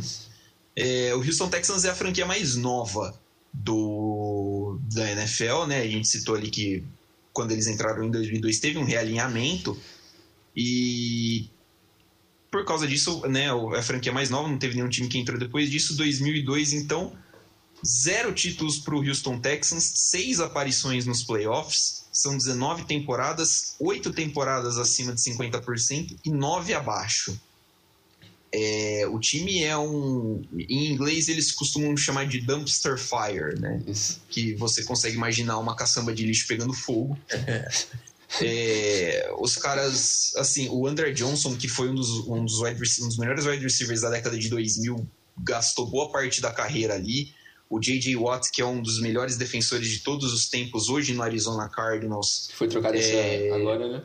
[0.76, 3.20] É, o Houston Texans é a franquia mais nova
[3.52, 5.82] do, da NFL, né?
[5.82, 6.84] A gente citou ali que
[7.32, 9.76] quando eles entraram em 2002 teve um realinhamento
[10.56, 11.50] e
[12.54, 15.72] por causa disso, né, a franquia mais nova, não teve nenhum time que entrou depois
[15.72, 15.98] disso.
[15.98, 17.12] 2002, então,
[17.84, 24.78] zero títulos para o Houston Texans, seis aparições nos playoffs, são 19 temporadas, oito temporadas
[24.78, 27.36] acima de 50% e nove abaixo.
[28.56, 30.44] É, o time é um.
[30.54, 33.82] Em inglês eles costumam chamar de dumpster fire, né?
[33.88, 34.22] Isso.
[34.30, 37.18] Que você consegue imaginar uma caçamba de lixo pegando fogo.
[38.42, 43.08] É, os caras, assim, o André Johnson, que foi um dos, um dos, wide, um
[43.08, 45.08] dos melhores wide receivers da década de 2000,
[45.40, 47.34] gastou boa parte da carreira ali.
[47.70, 48.16] O J.J.
[48.16, 52.50] Watt, que é um dos melhores defensores de todos os tempos, hoje no Arizona Cardinals.
[52.54, 54.04] Foi trocado é, agora, né?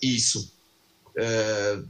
[0.00, 0.52] Isso.
[1.16, 1.82] É,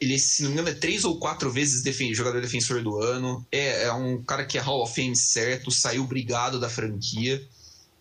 [0.00, 3.46] ele, se não me engano, é três ou quatro vezes defen jogador defensor do ano.
[3.50, 7.42] É, é, um cara que é Hall of Fame certo, saiu brigado da franquia.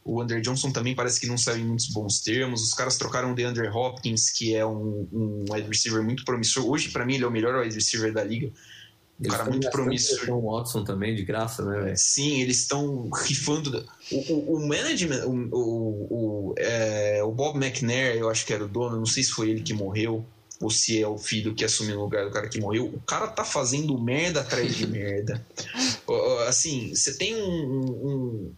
[0.08, 2.64] O Andrew Johnson também parece que não saiu em muitos bons termos.
[2.64, 6.66] Os caras trocaram o DeAndre Hopkins, que é um, um wide receiver muito promissor.
[6.66, 8.48] Hoje, para mim, ele é o melhor wide receiver da liga.
[8.48, 10.30] Um eles cara muito promissor.
[10.30, 11.98] O Watson também, de graça, né, velho?
[11.98, 13.86] Sim, eles estão rifando.
[14.10, 18.64] O, o, o management, o, o, o, é, o Bob McNair, eu acho que era
[18.64, 20.26] o dono, não sei se foi ele que morreu
[20.60, 23.28] ou se é o filho que assumiu no lugar do cara que morreu, o cara
[23.28, 25.46] tá fazendo merda atrás de merda.
[26.48, 28.54] assim, você tem um, um,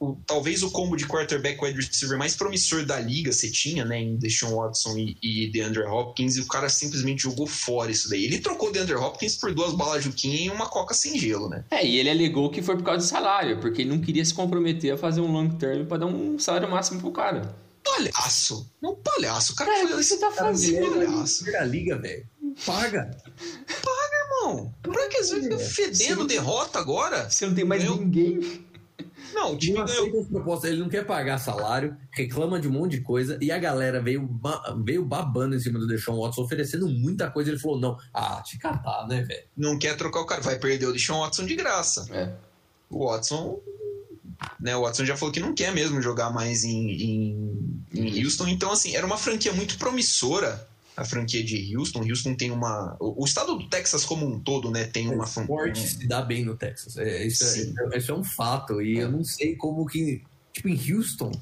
[0.00, 4.00] o talvez o combo de quarterback wide receiver mais promissor da liga você tinha, né?
[4.00, 8.24] Em Deshaun Watson e, e DeAndre Hopkins, e o cara simplesmente jogou fora isso daí.
[8.24, 11.64] Ele trocou DeAndre Hopkins por duas balas Juquinha e uma coca sem gelo, né?
[11.70, 14.32] É, e ele alegou que foi por causa do salário, porque ele não queria se
[14.32, 17.54] comprometer a fazer um long term para dar um salário máximo pro cara.
[17.84, 18.70] Palhaço!
[18.80, 19.52] Não, palhaço.
[19.52, 20.90] O cara É, o que você tá fazendo?
[20.92, 21.44] palhaço.
[21.56, 22.26] a liga, velho.
[22.64, 23.16] Paga.
[24.42, 27.28] Irmão, pra que você fica fedendo derrota agora?
[27.28, 28.40] Você não tem mais Eu- ninguém.
[29.34, 30.02] Não, o time Não ganhou.
[30.02, 33.50] aceita as propostas, ele não quer pagar salário, reclama de um monte de coisa, e
[33.52, 37.50] a galera veio, ba- veio babando em cima do Deshaun Watson, oferecendo muita coisa.
[37.50, 39.42] Ele falou: não, ah, te catar, né, velho?
[39.56, 40.40] Não quer trocar o cara.
[40.42, 42.06] Vai perder o Deshaun Watson de graça.
[42.10, 42.32] É.
[42.90, 43.60] O Watson.
[44.58, 48.48] Né, o Watson já falou que não quer mesmo jogar mais em, em, em Houston.
[48.48, 50.66] Então, assim, era uma franquia muito promissora.
[51.00, 52.02] A franquia de Houston.
[52.02, 52.94] Houston tem uma.
[53.00, 54.84] O, o estado do Texas como um todo, né?
[54.84, 56.98] Tem uma esporte se dá bem no Texas.
[56.98, 57.74] É, isso, Sim.
[57.92, 58.82] é, isso é um fato.
[58.82, 60.22] E eu não sei como que.
[60.52, 61.32] Tipo, em Houston,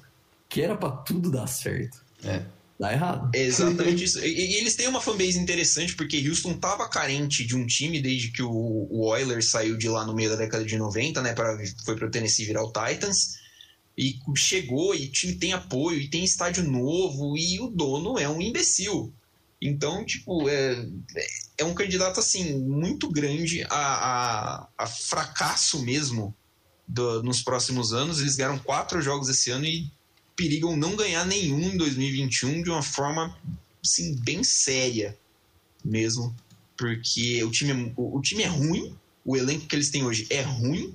[0.48, 2.04] que era pra tudo dar certo.
[2.22, 2.42] É.
[2.78, 3.30] Dá errado.
[3.34, 4.24] É exatamente isso.
[4.24, 8.30] E, e eles têm uma fanbase interessante porque Houston tava carente de um time desde
[8.30, 11.34] que o, o Oilers saiu de lá no meio da década de 90, né?
[11.34, 13.36] Pra, foi pro Tennessee virar o Titans.
[13.96, 19.12] E chegou e tem apoio e tem estádio novo e o dono é um imbecil.
[19.60, 20.86] Então, tipo, é,
[21.58, 26.34] é um candidato assim muito grande a, a, a fracasso mesmo
[26.86, 28.20] do- nos próximos anos.
[28.20, 29.90] Eles ganharam quatro jogos esse ano e
[30.36, 33.36] perigam não ganhar nenhum em 2021 de uma forma
[33.84, 35.18] assim, bem séria
[35.84, 36.34] mesmo.
[36.76, 40.26] Porque o time, é- o, o time é ruim, o elenco que eles têm hoje
[40.30, 40.94] é ruim.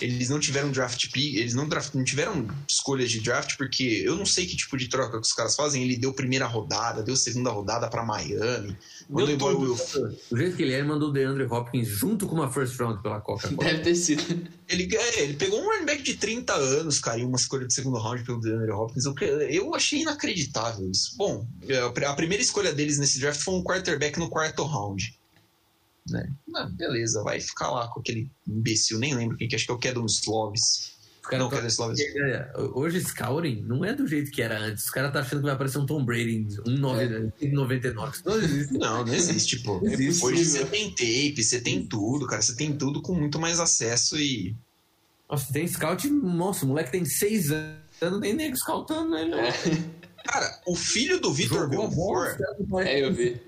[0.00, 4.16] Eles não tiveram draft pick, eles não, draft, não tiveram escolhas de draft, porque eu
[4.16, 5.82] não sei que tipo de troca que os caras fazem.
[5.82, 8.76] Ele deu primeira rodada, deu segunda rodada para Miami,
[9.08, 9.60] mandou Deu embora o.
[9.60, 9.76] Will
[10.30, 13.02] Do jeito que ele é, ele mandou o DeAndre Hopkins junto com uma first round
[13.02, 13.68] pela Coca-Cola.
[13.68, 14.22] Deve ter sido.
[14.68, 17.74] Ele, é, ele pegou um running back de 30 anos, cara, e uma escolha de
[17.74, 19.04] segundo round pelo DeAndre Hopkins.
[19.04, 21.16] Eu, eu achei inacreditável isso.
[21.16, 25.14] Bom, é, a primeira escolha deles nesse draft foi um quarterback no quarto round.
[26.08, 26.28] Né?
[26.54, 29.72] Ah, beleza, vai ficar lá com aquele imbecil, nem lembro quem que é, acho que
[29.72, 30.06] é o Kedon
[31.22, 32.00] caras Não, tão- Kedon Slovis.
[32.00, 34.84] É, Hoje scouting não é do jeito que era antes.
[34.84, 38.22] Os caras tá achando que vai aparecer um Tom Brady em 1,99.
[38.24, 38.74] Não existe.
[38.74, 39.80] Não, não existe, pô.
[39.80, 40.24] Não existe.
[40.24, 42.42] Hoje você tem tape, você tem tudo, cara.
[42.42, 44.54] Você tem tudo com muito mais acesso e.
[45.30, 46.06] Nossa, tem scout.
[46.10, 49.34] Nossa, o moleque tem 6 anos, nem nego scoutando ele.
[49.34, 49.52] É.
[50.26, 52.38] Cara, o filho do Vitor Belfort.
[52.84, 53.40] É, eu vi.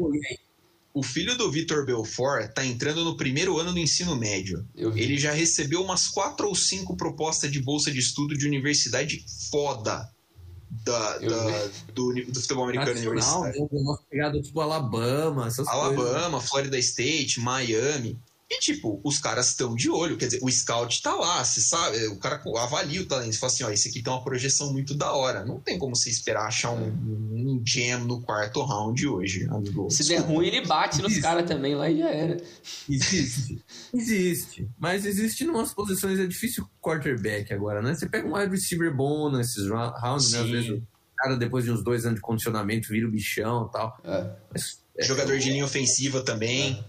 [0.99, 4.67] O filho do Vitor Belfort tá entrando no primeiro ano do ensino médio.
[4.75, 10.09] Ele já recebeu umas quatro ou cinco propostas de bolsa de estudo de universidade foda
[10.71, 13.61] da, da- do, do futebol americano Nacional, universitário.
[13.61, 13.69] né?
[13.73, 15.85] Uma pegada tipo Alabama, essas coisas.
[16.09, 18.19] Alabama, Florida State, Miami.
[18.49, 20.17] E, tipo, os caras estão de olho.
[20.17, 22.07] Quer dizer, o scout tá lá, você sabe.
[22.07, 23.33] O cara avalia o talento.
[23.33, 25.45] Você fala assim: ó, esse aqui tem uma projeção muito da hora.
[25.45, 29.91] Não tem como você esperar achar um, um jam no quarto round hoje, amigo.
[29.91, 31.23] Se der ruim, ele bate nos Isso.
[31.23, 32.37] caras também lá e já era.
[32.89, 33.65] Existe.
[33.93, 34.69] Existe.
[34.79, 37.95] Mas existe em umas posições, é difícil quarterback agora, né?
[37.95, 40.41] Você pega um wide receiver bom nesses rounds, né?
[40.41, 40.83] Às vezes o
[41.17, 43.99] cara, depois de uns dois anos de condicionamento, vira o bichão e tal.
[44.05, 44.31] É.
[44.53, 46.83] Mas, Jogador de linha ofensiva também.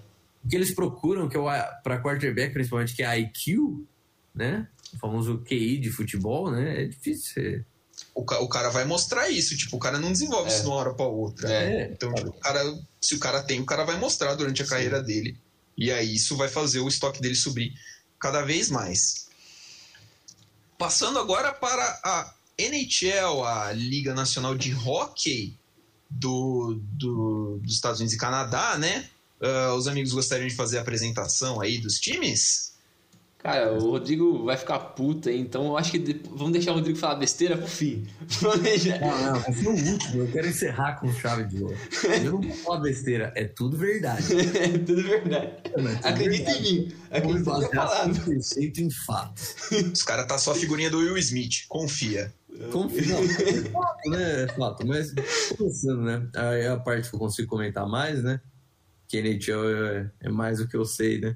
[0.43, 1.45] O que eles procuram, que é o
[1.83, 3.85] para quarterback, principalmente, que é IQ,
[4.33, 4.67] né?
[4.93, 6.83] O famoso QI de futebol, né?
[6.83, 7.65] É difícil ser.
[8.13, 9.57] O, ca- o cara vai mostrar isso.
[9.57, 10.53] Tipo, o cara não desenvolve É.
[10.53, 11.51] isso de uma hora pra outra.
[11.51, 11.89] É.
[11.91, 12.61] Então, tipo, o cara,
[13.01, 14.71] se o cara tem, o cara vai mostrar durante a Sim.
[14.71, 15.37] carreira dele.
[15.77, 17.73] E aí isso vai fazer o estoque dele subir
[18.19, 19.27] cada vez mais.
[20.77, 25.55] Passando agora para a NHL, a Liga Nacional de Hockey
[26.09, 29.09] do, do- dos Estados Unidos e Canadá, né?
[29.41, 32.67] Ah, os amigos gostariam de fazer a apresentação aí dos times?
[33.39, 36.75] Cara, o Rodrigo vai ficar puta aí, então eu acho que de- vamos deixar o
[36.75, 38.05] Rodrigo falar besteira pro fim.
[38.41, 38.99] Vamos deixar.
[38.99, 40.21] Não, não, vai ser o último.
[40.23, 41.77] Eu quero encerrar com chave de ouro.
[42.03, 44.23] Eu não vou falar besteira, é tudo verdade.
[44.57, 45.51] É tudo verdade.
[46.03, 46.91] Acredita em mim.
[47.11, 48.15] Acredita falando.
[48.19, 49.55] 100% em fatos.
[49.93, 52.33] Os caras tá só a figurinha do Will Smith, confia.
[52.71, 53.05] Confio.
[53.07, 54.43] Não, é fato, né?
[54.43, 54.87] É fato.
[54.87, 55.13] Mas,
[55.55, 56.27] começando, né?
[56.35, 58.41] Aí é a parte que eu consigo comentar mais, né?
[59.07, 61.35] Que NHL é, é mais o que eu sei, né?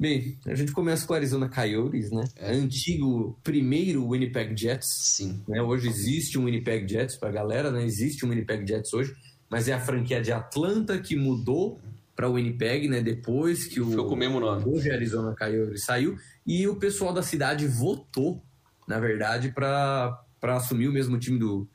[0.00, 2.22] Bem, a gente começa com o Arizona Coyotes, né?
[2.36, 2.52] É.
[2.52, 4.86] Antigo primeiro Winnipeg Jets.
[5.16, 5.42] Sim.
[5.48, 5.60] Né?
[5.60, 7.84] Hoje existe um Winnipeg Jets pra galera, né?
[7.84, 9.12] Existe um Winnipeg Jets hoje,
[9.50, 11.80] mas é a franquia de Atlanta que mudou
[12.14, 13.02] para Winnipeg, né?
[13.02, 14.64] Depois que o Ficou com o mesmo nome.
[14.66, 16.16] hoje Arizona Coyotes saiu
[16.46, 18.40] e o pessoal da cidade votou,
[18.86, 21.68] na verdade, para assumir o mesmo time do,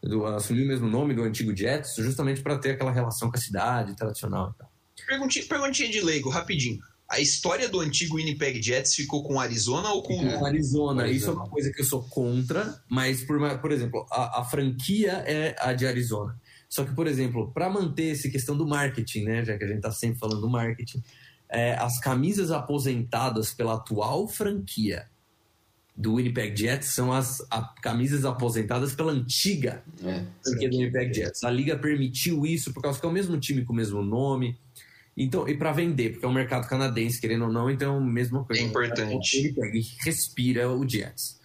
[0.00, 3.40] do assumir o mesmo nome do antigo Jets, justamente para ter aquela relação com a
[3.40, 4.73] cidade tradicional e tal.
[5.06, 6.78] Perguntinha, perguntinha de leigo, rapidinho.
[7.08, 11.02] a história do antigo Winnipeg Jets ficou com Arizona ou com, com Arizona?
[11.02, 11.08] Arizona?
[11.08, 15.22] Isso é uma coisa que eu sou contra, mas por, por exemplo, a, a franquia
[15.26, 16.38] é a de Arizona.
[16.68, 19.76] Só que, por exemplo, para manter essa questão do marketing, né, já que a gente
[19.76, 21.02] está sempre falando do marketing,
[21.48, 25.06] é, as camisas aposentadas pela atual franquia
[25.96, 31.44] do Winnipeg Jets são as a, camisas aposentadas pela antiga é, franquia do Winnipeg Jets.
[31.44, 34.58] A liga permitiu isso por causa que é o mesmo time com o mesmo nome.
[35.16, 38.60] Então, e para vender, porque é um mercado canadense, querendo ou não, então mesma coisa.
[38.60, 39.36] É importante.
[39.36, 41.40] Ele pega e respira o Jets.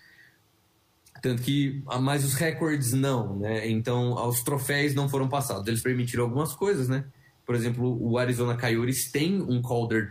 [1.22, 3.70] Tanto que, mas os recordes não, né?
[3.70, 5.68] Então, os troféus não foram passados.
[5.68, 7.06] Eles permitiram algumas coisas, né?
[7.46, 10.10] Por exemplo, o Arizona Coyotes tem um Calder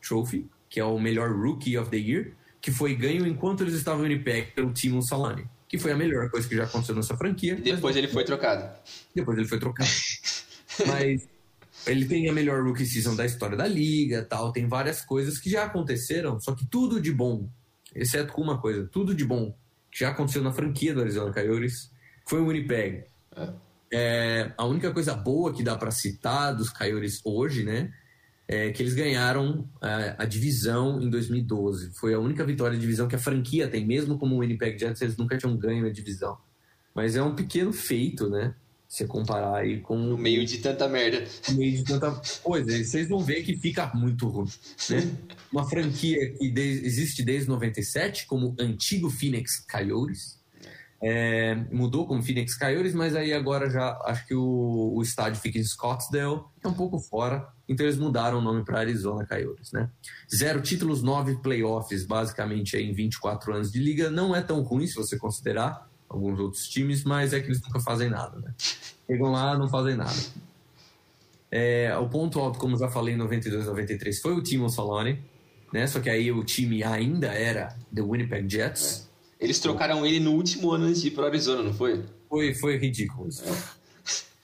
[0.00, 4.04] Trophy, que é o melhor Rookie of the Year, que foi ganho enquanto eles estavam
[4.04, 7.54] em Winnipeg pelo Timo Salani, que foi a melhor coisa que já aconteceu nessa franquia.
[7.54, 8.68] E depois ele foi trocado.
[9.14, 9.88] Depois ele foi trocado.
[10.86, 11.28] mas
[11.88, 15.50] ele tem a melhor rookie season da história da liga, tal, tem várias coisas que
[15.50, 17.48] já aconteceram, só que tudo de bom,
[17.94, 19.56] exceto com uma coisa, tudo de bom
[19.90, 21.90] que já aconteceu na franquia do Arizona Coyotes
[22.26, 23.04] foi o Winnipeg.
[23.34, 23.48] É.
[23.90, 27.90] É, a única coisa boa que dá para citar dos Coyotes hoje, né,
[28.46, 31.92] é que eles ganharam a, a, divisão em 2012.
[31.98, 35.02] Foi a única vitória de divisão que a franquia tem, mesmo como o Winnipeg Jets,
[35.02, 36.38] eles nunca tinham ganho a divisão.
[36.94, 38.54] Mas é um pequeno feito, né?
[38.88, 39.98] Se comparar aí com.
[39.98, 41.22] No meio de tanta merda.
[41.50, 42.10] No meio de tanta
[42.42, 42.70] coisa.
[42.82, 44.48] Vocês vão ver que fica muito ruim.
[44.88, 45.14] Né?
[45.52, 46.86] Uma franquia que de...
[46.86, 50.38] existe desde 97, como antigo Phoenix Coyotes.
[51.00, 55.56] É, mudou como Phoenix Coyotes, mas aí agora já acho que o, o estádio fica
[55.56, 59.88] em Scottsdale, é um pouco fora, então eles mudaram o nome para Arizona Coyotes, né?
[60.34, 64.96] Zero títulos, nove playoffs, basicamente em 24 anos de liga, não é tão ruim se
[64.96, 68.54] você considerar, alguns outros times, mas é que eles nunca fazem nada, né?
[69.06, 70.18] Chegam lá, não fazem nada.
[71.50, 75.18] É, o ponto alto, como já falei em 92, 93, foi o Timo Saloni,
[75.72, 75.86] né?
[75.86, 79.08] Só que aí o time ainda era The Winnipeg Jets.
[79.40, 79.44] É.
[79.44, 82.04] Eles trocaram ele no último ano antes de ir para Arizona, não foi?
[82.28, 83.42] Foi, foi ridículo isso.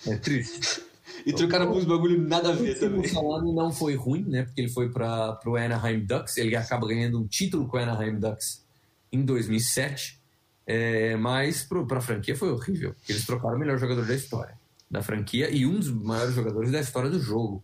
[0.06, 0.82] É, é triste.
[1.26, 3.00] e trocaram alguns bagulho nada a ver o também.
[3.00, 4.44] O Saloni não foi ruim, né?
[4.44, 6.36] Porque ele foi para o Anaheim Ducks.
[6.36, 8.64] Ele acaba ganhando um título com o Anaheim Ducks
[9.12, 10.23] em 2007.
[10.66, 12.94] É, mas para a franquia foi horrível.
[13.08, 14.58] Eles trocaram o melhor jogador da história
[14.94, 17.62] da franquia e um dos maiores jogadores da história do jogo.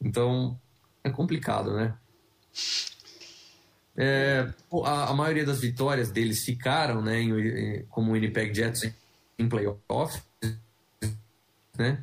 [0.00, 0.60] Então
[1.02, 1.94] é complicado, né?
[3.96, 4.52] É,
[4.84, 8.92] a, a, maioria das vitórias deles ficaram, né, em, como o Winnipeg Jets
[9.38, 10.22] em playoffs,
[11.76, 12.02] né?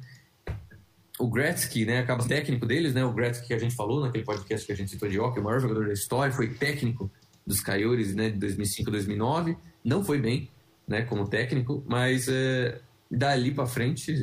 [1.17, 3.05] O Gretzky, né, acaba técnico deles, né?
[3.05, 5.43] O Gretzky que a gente falou naquele podcast que a gente citou de hockey, o
[5.43, 7.09] maior jogador da história, foi técnico
[7.47, 9.55] dos Coyotes, né, de 2005 2009
[9.85, 10.49] não foi bem,
[10.87, 14.13] né, como técnico, mas é, dali para frente,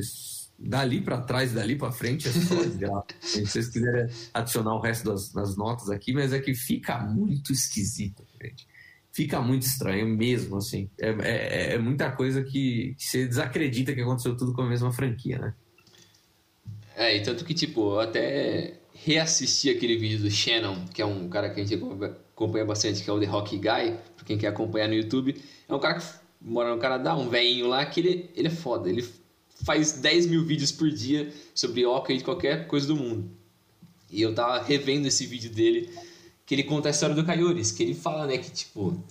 [0.58, 3.06] dali para trás, dali para frente é só desgraça.
[3.20, 7.52] Se vocês quiserem adicionar o resto das, das, notas aqui, mas é que fica muito
[7.52, 8.66] esquisito, gente.
[9.12, 10.90] Fica muito estranho mesmo, assim.
[10.98, 14.90] É, é, é muita coisa que, que você desacredita que aconteceu tudo com a mesma
[14.90, 15.54] franquia, né?
[16.96, 21.28] É, e tanto que, tipo, eu até reassisti aquele vídeo do Shannon, que é um
[21.28, 21.74] cara que a gente
[22.34, 25.40] acompanha bastante, que é o The Rock Guy, pra quem quer acompanhar no YouTube.
[25.68, 26.06] É um cara que
[26.40, 28.88] mora no Canadá, um velhinho lá, que ele, ele é foda.
[28.88, 29.06] Ele
[29.64, 33.30] faz 10 mil vídeos por dia sobre hockey de qualquer coisa do mundo.
[34.10, 35.90] E eu tava revendo esse vídeo dele,
[36.44, 39.02] que ele conta a história do Coyotes, que ele fala, né, que tipo,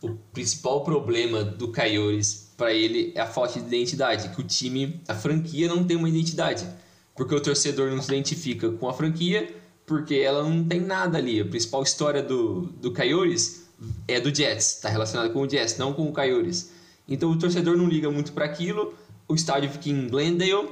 [0.00, 5.00] o principal problema do Coyotes para ele é a falta de identidade, que o time,
[5.06, 6.66] a franquia não tem uma identidade,
[7.14, 9.54] porque o torcedor não se identifica com a franquia
[9.86, 11.40] porque ela não tem nada ali.
[11.40, 13.66] A principal história do, do Coyotes
[14.08, 16.72] é do Jets, está relacionada com o Jets, não com o Coyotes.
[17.08, 18.94] Então o torcedor não liga muito para aquilo,
[19.28, 20.70] o estádio fica em Glendale,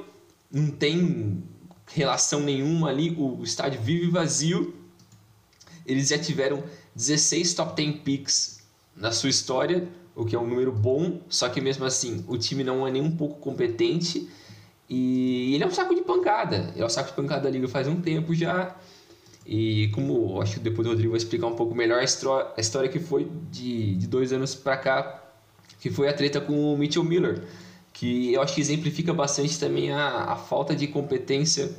[0.51, 1.43] não tem
[1.87, 4.73] relação nenhuma ali, o estádio vive vazio.
[5.85, 6.63] Eles já tiveram
[6.95, 8.59] 16 top 10 picks
[8.95, 12.63] na sua história, o que é um número bom, só que mesmo assim o time
[12.63, 14.29] não é nem um pouco competente
[14.89, 16.73] e ele é um saco de pancada.
[16.75, 18.75] É o um saco de pancada da liga faz um tempo já.
[19.45, 22.89] E como acho que depois o Rodrigo vai explicar um pouco melhor a a história
[22.89, 25.23] que foi de, de dois anos para cá,
[25.79, 27.43] que foi a treta com o Mitchell Miller,
[27.93, 31.71] que eu acho que exemplifica bastante também a, a falta de competência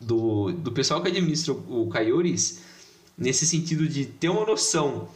[0.00, 2.60] do, do pessoal que administra o Coyotes,
[3.16, 5.08] nesse sentido de ter uma noção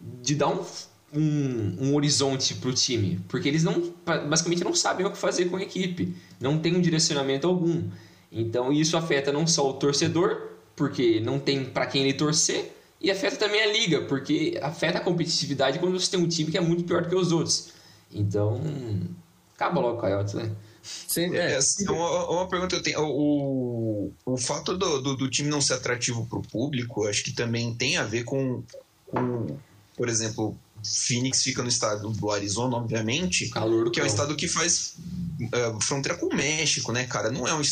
[0.00, 0.64] de dar um,
[1.12, 5.46] um, um horizonte para o time, porque eles não basicamente não sabem o que fazer
[5.46, 7.84] com a equipe, não tem um direcionamento algum.
[8.30, 13.10] Então isso afeta não só o torcedor, porque não tem para quem ele torcer, e
[13.10, 16.60] afeta também a liga, porque afeta a competitividade quando você tem um time que é
[16.60, 17.72] muito pior do que os outros.
[18.12, 18.60] Então,
[19.54, 20.50] acaba logo o Coyotes, né?
[20.82, 23.00] Sim, é, é uma, uma, pergunta eu tenho.
[23.00, 27.32] O, o fato do, do, do time não ser atrativo para o público, acho que
[27.32, 28.64] também tem a ver com,
[29.06, 29.46] com
[29.96, 34.48] por exemplo, Phoenix fica no estado do Arizona, obviamente, Calor que é um estado que
[34.48, 34.96] faz
[35.40, 37.30] uh, fronteira com o México, né, cara?
[37.30, 37.62] Não é, um,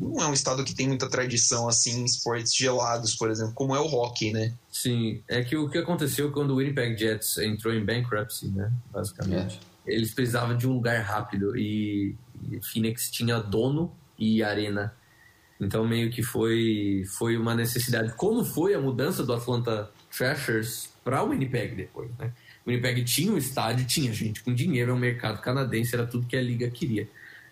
[0.00, 3.74] não é um estado que tem muita tradição assim em esportes gelados, por exemplo, como
[3.74, 4.52] é o hockey, né?
[4.70, 9.60] Sim, é que o que aconteceu quando o Winnipeg Jets entrou em bankruptcy, né, basicamente.
[9.86, 9.94] É.
[9.94, 12.16] Eles precisavam de um lugar rápido e,
[12.50, 14.92] e Phoenix tinha dono e arena.
[15.60, 18.12] Então meio que foi foi uma necessidade.
[18.14, 22.32] Como foi a mudança do Atlanta Thrashers para o Winnipeg depois, né?
[22.66, 26.26] O Winnipeg tinha um estádio, tinha gente com dinheiro, é um mercado canadense, era tudo
[26.26, 27.08] que a liga queria.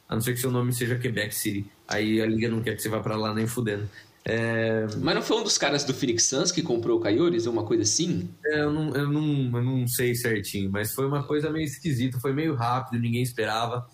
[0.08, 1.64] A não ser que seu nome seja Quebec City.
[1.86, 3.88] Aí a liga não quer que você vá para lá nem fudendo.
[4.24, 4.86] É...
[5.00, 7.82] Mas não foi um dos caras do Phoenix Suns que comprou o ou uma coisa
[7.82, 8.28] assim?
[8.44, 12.18] É, eu, não, eu, não, eu não sei certinho, mas foi uma coisa meio esquisita,
[12.18, 13.86] foi meio rápido, ninguém esperava.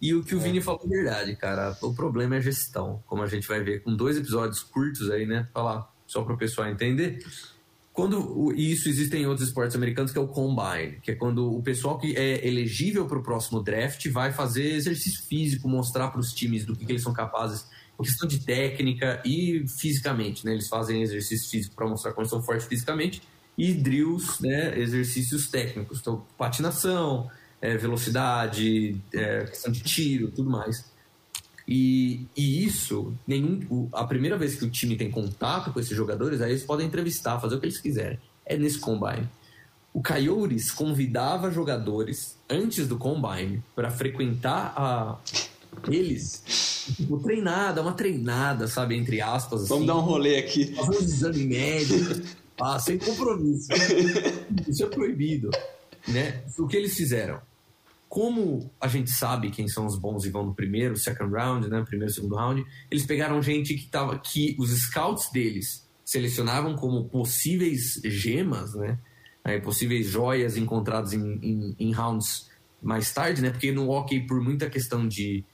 [0.00, 0.42] E o que o é.
[0.42, 1.76] Vini falou é verdade, cara.
[1.80, 5.24] O problema é a gestão, como a gente vai ver com dois episódios curtos aí,
[5.24, 5.48] né?
[5.54, 7.24] Falar só para o pessoal entender.
[7.96, 11.62] Quando isso existe em outros esportes americanos, que é o combine, que é quando o
[11.62, 16.34] pessoal que é elegível para o próximo draft vai fazer exercício físico, mostrar para os
[16.34, 17.64] times do que, que, eles são capazes,
[17.98, 20.52] em questão de técnica e fisicamente, né?
[20.52, 23.22] Eles fazem exercício físico para mostrar como são fortes fisicamente
[23.56, 24.78] e drills, né?
[24.78, 27.30] Exercícios técnicos, então patinação,
[27.62, 30.84] é, velocidade, é, questão de tiro, tudo mais.
[31.66, 36.40] E, e isso, nenhum, a primeira vez que o time tem contato com esses jogadores,
[36.40, 38.18] aí eles podem entrevistar, fazer o que eles quiserem.
[38.44, 39.28] É nesse combine.
[39.92, 45.18] O Coyotes convidava jogadores antes do combine para frequentar a
[45.88, 46.42] eles.
[46.96, 49.68] Tipo, treinada, uma treinada, sabe, entre aspas.
[49.68, 50.72] Vamos assim, dar um rolê aqui.
[50.74, 52.22] Fazer um exame médico,
[52.60, 53.68] ah, sem compromisso.
[54.68, 55.50] Isso é proibido.
[56.06, 56.44] Né?
[56.58, 57.40] O que eles fizeram?
[58.08, 61.84] Como a gente sabe quem são os bons e vão no primeiro, second round, né,
[61.86, 68.00] primeiro, segundo round, eles pegaram gente que tava que os scouts deles selecionavam como possíveis
[68.04, 68.98] gemas, né,
[69.44, 72.48] é, possíveis joias encontradas em, em, em, rounds
[72.80, 75.44] mais tarde, né, porque no hockey por muita questão de,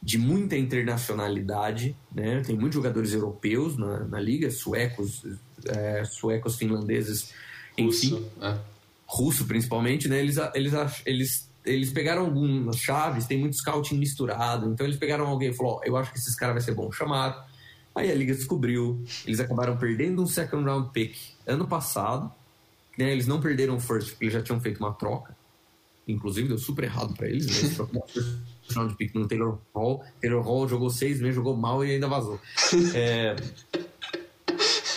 [0.00, 5.24] de muita internacionalidade, né, tem muitos jogadores europeus na, na liga, suecos,
[5.66, 7.32] é, suecos, finlandeses,
[7.76, 8.58] enfim, russo, é.
[9.06, 10.72] russo principalmente, né, eles eles
[11.04, 14.70] eles eles pegaram algumas chaves, tem muito scouting misturado.
[14.70, 16.90] Então eles pegaram alguém e falou: oh, eu acho que esses caras vai ser bom.
[16.90, 17.36] Chamaram.
[17.94, 19.02] Aí a liga descobriu.
[19.26, 22.32] Eles acabaram perdendo um second round pick ano passado.
[22.96, 23.10] Né?
[23.10, 25.36] Eles não perderam o first, porque eles já tinham feito uma troca.
[26.06, 27.46] Inclusive deu super errado para eles.
[27.46, 27.52] Né?
[27.58, 30.04] Eles first round pick no Taylor Hall.
[30.20, 32.38] Taylor Hall jogou seis meses, jogou mal e ainda vazou.
[32.94, 33.34] É,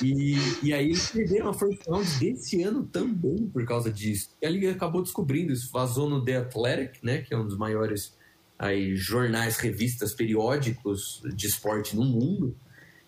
[0.02, 4.30] e, e aí eles perderam a first round desse ano também por causa disso.
[4.42, 7.58] E a liga acabou descobrindo isso, vazou no The Athletic, né, que é um dos
[7.58, 8.18] maiores
[8.58, 12.56] aí, jornais, revistas, periódicos de esporte no mundo.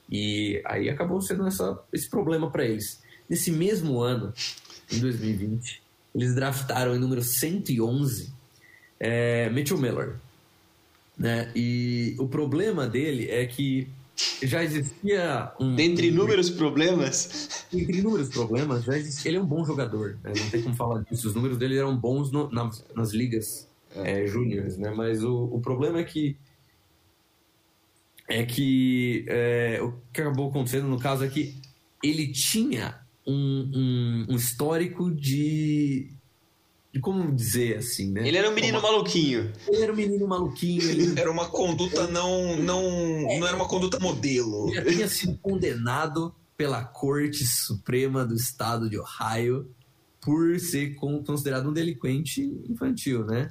[0.10, 3.02] E aí acabou sendo essa, esse problema para eles.
[3.30, 4.34] Nesse mesmo ano,
[4.92, 5.82] em 2020,
[6.14, 8.34] eles draftaram em número 111
[9.00, 10.16] é, Mitchell Miller.
[11.18, 11.52] Né?
[11.56, 13.88] E o problema dele é que
[14.44, 15.76] já existia um.
[15.76, 17.66] Dentre inúmeros problemas.
[17.72, 19.30] Dentre inúmeros problemas, já existia.
[19.30, 20.34] Ele é um bom jogador, né?
[20.38, 21.28] não tem como falar disso.
[21.28, 24.24] Os números dele eram bons no, nas, nas ligas é.
[24.24, 24.92] É, júniores, né?
[24.92, 26.38] Mas o, o problema é que.
[28.28, 29.26] É que.
[29.28, 31.56] É, o que acabou acontecendo no caso é que
[32.04, 36.12] ele tinha um, um, um histórico de
[36.94, 38.28] de como dizer assim, né?
[38.28, 38.92] Ele era um menino uma...
[38.92, 39.52] maluquinho.
[39.68, 40.82] Ele era um menino maluquinho.
[40.90, 41.14] Ele...
[41.20, 43.40] Era uma conduta não, não, é.
[43.40, 44.70] não era uma conduta modelo.
[44.74, 49.70] Ele tinha sido condenado pela Corte Suprema do Estado de Ohio
[50.22, 53.50] por ser considerado um delinquente infantil, né?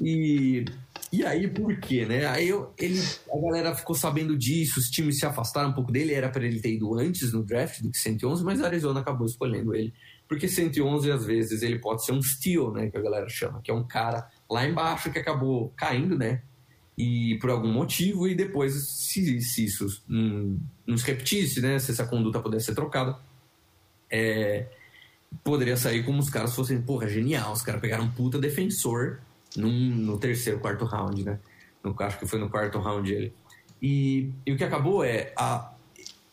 [0.00, 0.64] E,
[1.12, 2.26] e aí, por quê, né?
[2.26, 2.98] Aí eu, ele,
[3.30, 6.60] a galera ficou sabendo disso, os times se afastaram um pouco dele, era para ele
[6.60, 9.92] ter ido antes no draft do que 111, mas a Arizona acabou escolhendo ele
[10.28, 13.70] porque 111 às vezes ele pode ser um steal, né, que a galera chama, que
[13.70, 16.42] é um cara lá embaixo que acabou caindo, né,
[16.96, 22.06] e por algum motivo e depois se, se isso não, se repetisse, né, se essa
[22.06, 23.18] conduta pudesse ser trocada,
[24.10, 24.66] é,
[25.42, 29.20] poderia sair como os caras fossem, porra, genial, os caras pegaram um puta defensor
[29.56, 31.40] num, no terceiro, quarto round, né,
[31.82, 33.32] no, acho que foi no quarto round ele.
[33.80, 35.72] E, e o que acabou é a,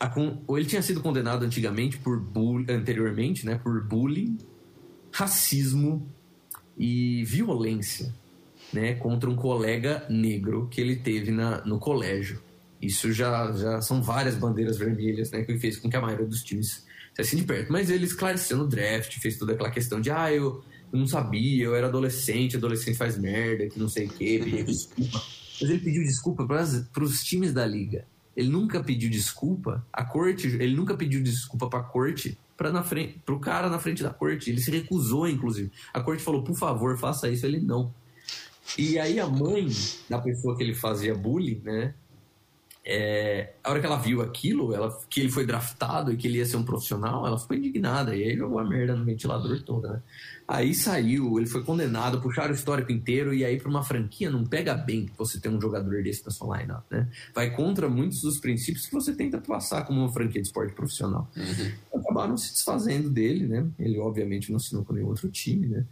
[0.06, 4.38] a, ele tinha sido condenado antigamente por bullying, anteriormente, né, por bullying,
[5.12, 6.06] racismo
[6.78, 8.14] e violência,
[8.74, 12.42] né, contra um colega negro que ele teve na, no colégio.
[12.82, 16.44] Isso já, já são várias bandeiras vermelhas, né, que fez com que a maioria dos
[16.44, 16.86] times
[17.18, 17.72] assim de perto.
[17.72, 21.64] Mas ele esclareceu no draft, fez toda aquela questão de, ah, eu, eu não sabia,
[21.64, 25.24] eu era adolescente, adolescente faz merda, que não sei o quê, pediu desculpa.
[25.62, 28.06] Mas ele pediu desculpa para os times da liga.
[28.36, 32.84] Ele nunca pediu desculpa à corte, ele nunca pediu desculpa para a corte para na
[32.84, 34.50] frente, pro cara na frente da corte.
[34.50, 35.72] Ele se recusou, inclusive.
[35.94, 37.46] A corte falou: "Por favor, faça isso".
[37.46, 37.94] Ele não.
[38.78, 39.68] E aí a mãe
[40.10, 41.94] da pessoa que ele fazia bullying, né?
[42.88, 46.38] É, a hora que ela viu aquilo, ela, que ele foi draftado e que ele
[46.38, 48.16] ia ser um profissional, ela ficou indignada.
[48.16, 50.02] E aí jogou a merda no ventilador toda, né?
[50.48, 54.46] Aí saiu, ele foi condenado, puxaram o histórico inteiro e aí para uma franquia não
[54.46, 57.10] pega bem você ter um jogador desse na sua lineup, né?
[57.34, 61.28] Vai contra muitos dos princípios que você tenta passar como uma franquia de esporte profissional.
[61.36, 62.00] Uhum.
[62.00, 63.68] Acabaram se desfazendo dele, né?
[63.80, 65.84] Ele obviamente não assinou com nenhum outro time, né?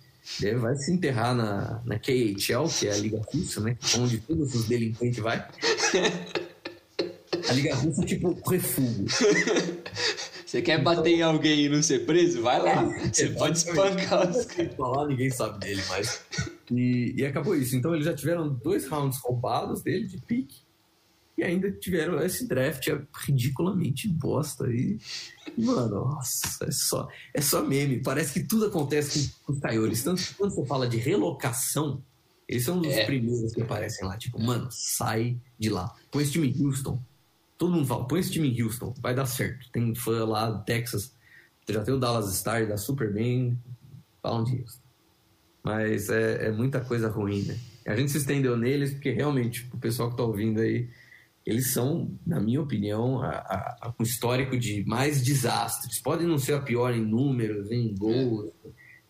[0.42, 3.76] Ele vai se enterrar na, na KHL, que é a Liga Russa, né?
[3.98, 5.46] Onde todos os delinquentes vai.
[7.50, 9.06] A Liga Russa é tipo refúgio.
[10.54, 12.44] Você quer bater em alguém e não ser preso?
[12.44, 12.84] Vai lá.
[13.12, 15.08] Você pode espancar os caras.
[15.08, 16.22] Ninguém sabe dele mais.
[16.70, 17.76] E, e acabou isso.
[17.76, 20.58] Então eles já tiveram dois rounds roubados dele de pique.
[21.36, 22.88] E ainda tiveram esse draft
[23.26, 24.68] ridiculamente bosta.
[24.68, 25.00] E,
[25.58, 28.04] mano, nossa, é só, é só meme.
[28.04, 30.04] Parece que tudo acontece com os Coyotes.
[30.04, 32.04] Tanto que quando você fala de relocação,
[32.48, 33.06] eles são um dos é.
[33.08, 34.16] primeiros que aparecem lá.
[34.20, 35.92] Tipo, mano, sai de lá.
[36.12, 37.02] Com esse time Houston,
[37.58, 39.70] Todo mundo fala, põe esse time em Houston, vai dar certo.
[39.72, 41.16] Tem fã lá do Texas,
[41.68, 43.58] já tem o Dallas Star, dá super bem,
[44.22, 44.82] falam de Houston.
[45.64, 47.58] Mas é, é, muita coisa ruim, né?
[47.88, 50.90] A gente se estendeu neles porque realmente o pessoal que tá ouvindo aí,
[51.46, 56.02] eles são, na minha opinião, a, um histórico de mais desastres.
[56.02, 58.52] Podem não ser a pior em números, em gols,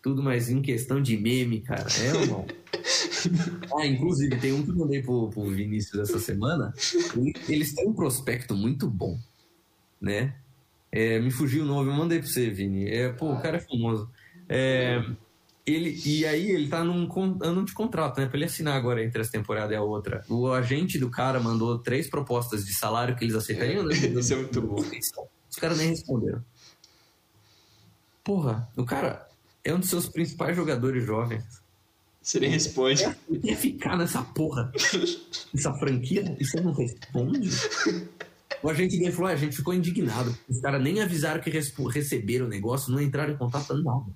[0.04, 2.44] tudo, mas em questão de meme, cara, é uma...
[3.80, 6.74] ah, inclusive, tem um que eu mandei pro, pro Vinícius essa semana.
[7.48, 9.18] Eles têm um prospecto muito bom,
[9.98, 10.36] né?
[10.92, 12.86] É, me fugiu o nome, eu mandei pra você, Vini.
[12.86, 14.10] É, pô, o cara é famoso.
[14.46, 15.02] É,
[15.64, 17.08] ele, e aí ele tá num
[17.42, 18.26] ano de contrato, né?
[18.26, 20.22] Pra ele assinar agora entre essa temporada e a outra.
[20.28, 23.94] O agente do cara mandou três propostas de salário que eles aceitariam, né?
[23.96, 24.76] Isso é muito bom.
[25.50, 26.44] Os caras nem responderam.
[28.22, 29.26] Porra, o cara
[29.64, 31.42] é um dos seus principais jogadores jovens.
[32.20, 33.04] Você nem responde.
[33.42, 34.72] Quer ficar nessa porra,
[35.52, 37.50] nessa franquia, e você não responde?
[38.62, 40.34] O agente dele falou: ah, a gente ficou indignado.
[40.48, 44.06] Os caras nem avisaram que receberam o negócio, não entraram em contato, nada.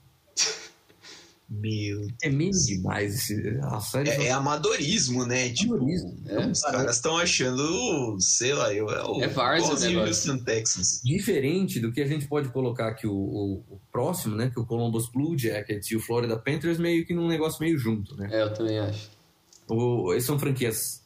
[1.50, 2.06] Meu.
[2.22, 4.10] É meio demais esse, a série.
[4.10, 5.48] É, é amadorismo, né?
[5.48, 6.14] Tipo, amadorismo.
[6.26, 11.00] É, os caras estão achando, sei lá, eu, é o é Várzea, Houston Texans.
[11.02, 14.50] Diferente do que a gente pode colocar aqui o, o, o, próximo, né?
[14.50, 18.14] Que o Columbus Blue Jackets e o Florida Panthers meio que num negócio meio junto,
[18.14, 18.28] né?
[18.30, 19.10] É, eu também acho.
[19.66, 21.02] O, esses são franquias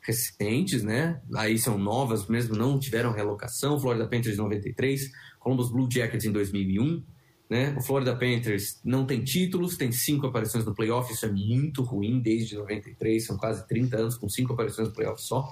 [0.00, 1.20] recentes, né?
[1.36, 3.78] Aí são novas mesmo, não tiveram relocação.
[3.78, 5.08] Florida Panthers em 93,
[5.38, 7.00] Columbus Blue Jackets em 2001
[7.48, 7.74] né?
[7.78, 12.20] O Florida Panthers não tem títulos, tem cinco aparições no playoff, isso é muito ruim
[12.20, 15.50] desde 93, são quase 30 anos com cinco aparições no playoff só.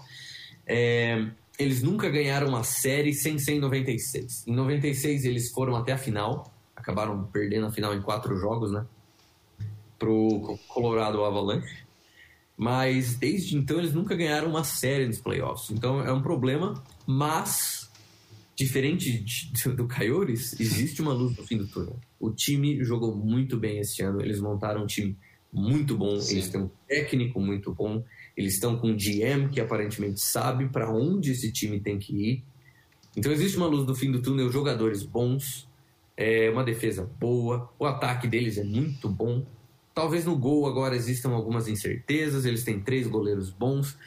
[0.67, 1.27] É,
[1.59, 4.47] eles nunca ganharam uma série sem ser em 96.
[4.47, 8.85] Em 96 eles foram até a final, acabaram perdendo a final em quatro jogos, né?
[9.99, 11.87] Pro Colorado Avalanche.
[12.57, 15.71] Mas desde então eles nunca ganharam uma série nos playoffs.
[15.71, 17.76] Então é um problema, mas
[18.57, 19.23] Diferente
[19.77, 22.01] do Coyotes, existe uma luz no fim do túnel.
[22.19, 25.15] O time jogou muito bem esse ano, eles montaram um time
[25.53, 26.33] muito bom, Sim.
[26.33, 28.03] eles têm um técnico muito bom,
[28.35, 32.45] eles estão com um GM que aparentemente sabe para onde esse time tem que ir.
[33.15, 35.69] Então existe uma luz no fim do túnel, jogadores bons,
[36.17, 39.45] é uma defesa boa, o ataque deles é muito bom.
[39.95, 43.99] Talvez no gol agora existam algumas incertezas, eles têm três goleiros bons,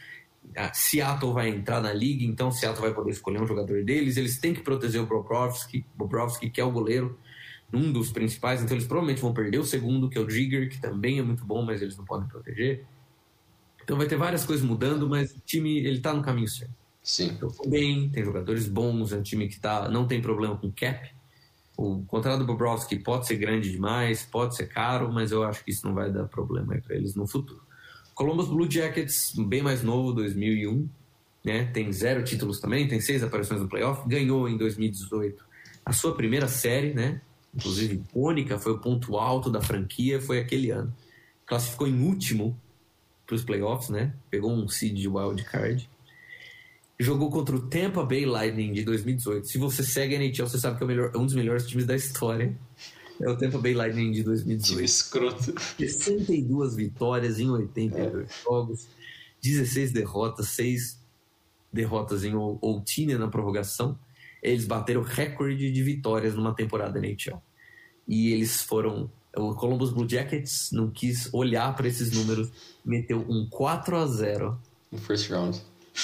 [0.74, 4.18] Seattle vai entrar na liga, então Seattle vai poder escolher um jogador deles.
[4.18, 7.18] Eles têm que proteger o Bobrovsky, Bobrovsky que é o goleiro,
[7.72, 10.82] um dos principais, então eles provavelmente vão perder o segundo, que é o Jigger, que
[10.82, 12.86] também é muito bom, mas eles não podem proteger.
[13.84, 16.74] Então vai ter várias coisas mudando, mas o time ele tá no caminho certo.
[17.02, 17.28] Sim.
[17.28, 21.10] Então, bem, tem jogadores bons, é um time que tá, não tem problema com cap.
[21.78, 25.72] O contrato do Bobrovsky pode ser grande demais, pode ser caro, mas eu acho que
[25.72, 27.62] isso não vai dar problema para eles no futuro.
[28.20, 30.90] Columbus Blue Jackets, bem mais novo, 2001,
[31.42, 31.64] né?
[31.72, 35.42] Tem zero títulos também, tem seis aparições no playoff, ganhou em 2018
[35.86, 37.22] a sua primeira série, né?
[37.56, 40.94] Inclusive icônica, foi o ponto alto da franquia, foi aquele ano.
[41.46, 42.60] Classificou em último
[43.26, 44.14] para os playoffs, né?
[44.30, 45.90] Pegou um seed de wild card.
[47.00, 49.48] Jogou contra o Tampa Bay Lightning de 2018.
[49.48, 51.86] Se você segue a NHL, você sabe que é, melhor, é um dos melhores times
[51.86, 52.54] da história.
[53.22, 54.84] É o Tampa Bay Lightning de 2018.
[54.84, 55.54] escroto.
[55.78, 58.44] 62 vitórias em 82 é.
[58.44, 58.88] jogos,
[59.42, 61.00] 16 derrotas, 6
[61.72, 64.00] derrotas em Outine na prorrogação.
[64.42, 67.42] Eles bateram recorde de vitórias numa temporada NHL.
[68.08, 69.12] E eles foram.
[69.36, 72.50] O Columbus Blue Jackets não quis olhar para esses números,
[72.84, 74.60] meteu um 4 a 0
[74.92, 75.62] No first round.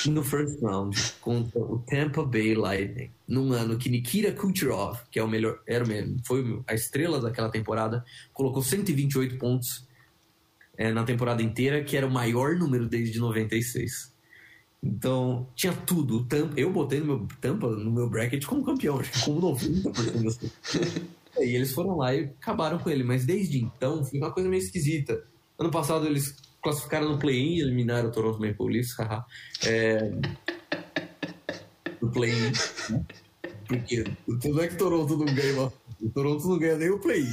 [0.08, 5.24] No first round, contra o Tampa Bay Lightning, num ano que Nikita Kucherov, que é
[5.24, 9.86] o melhor, era o mesmo, foi a estrela daquela temporada, colocou 128 pontos
[10.78, 14.14] é, na temporada inteira, que era o maior número desde 96.
[14.84, 16.26] Então, tinha tudo.
[16.26, 20.39] Tampa, eu botei no meu Tampa no meu bracket como campeão, como 90% das
[21.39, 23.04] E eles foram lá e acabaram com ele.
[23.04, 25.24] Mas desde então, foi uma coisa meio esquisita.
[25.58, 26.36] Ano passado eles
[26.66, 28.95] classificaram no play-in e eliminaram o Toronto Maple Leafs.
[29.63, 30.11] é...
[32.01, 32.41] No play-in.
[32.41, 33.05] Né?
[33.68, 34.03] Porque
[34.41, 35.72] tudo é que o Toronto não ganha.
[36.01, 37.30] O Toronto não ganha nem o play-in.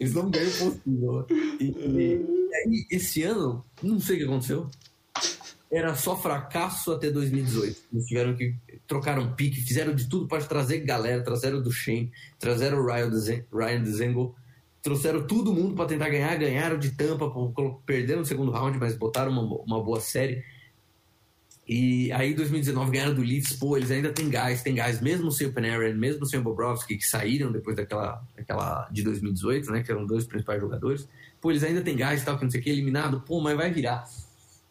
[0.00, 1.26] Eles não ganham o possível.
[1.60, 4.68] E, e, e esse ano, não sei o que aconteceu
[5.70, 7.80] era só fracasso até 2018.
[7.92, 8.54] Eles tiveram que
[8.86, 13.82] trocar um pique, fizeram de tudo para trazer galera, trouxeram do Shane, trouxeram o Ryan
[13.82, 14.36] Dezengo,
[14.86, 17.28] trouxeram todo mundo para tentar ganhar, ganharam de tampa,
[17.84, 20.44] perderam no segundo round, mas botaram uma, uma boa série.
[21.68, 23.54] E aí, 2019, ganharam do Leafs.
[23.54, 26.96] Pô, eles ainda têm gás, tem gás, mesmo sem o Panarin, mesmo sem o Bobrovsky,
[26.96, 29.82] que saíram depois daquela, daquela de 2018, né?
[29.82, 31.08] Que eram dois principais jogadores.
[31.40, 33.20] Pô, eles ainda têm gás e tal, que não sei o que, eliminado.
[33.22, 34.04] Pô, mas vai virar.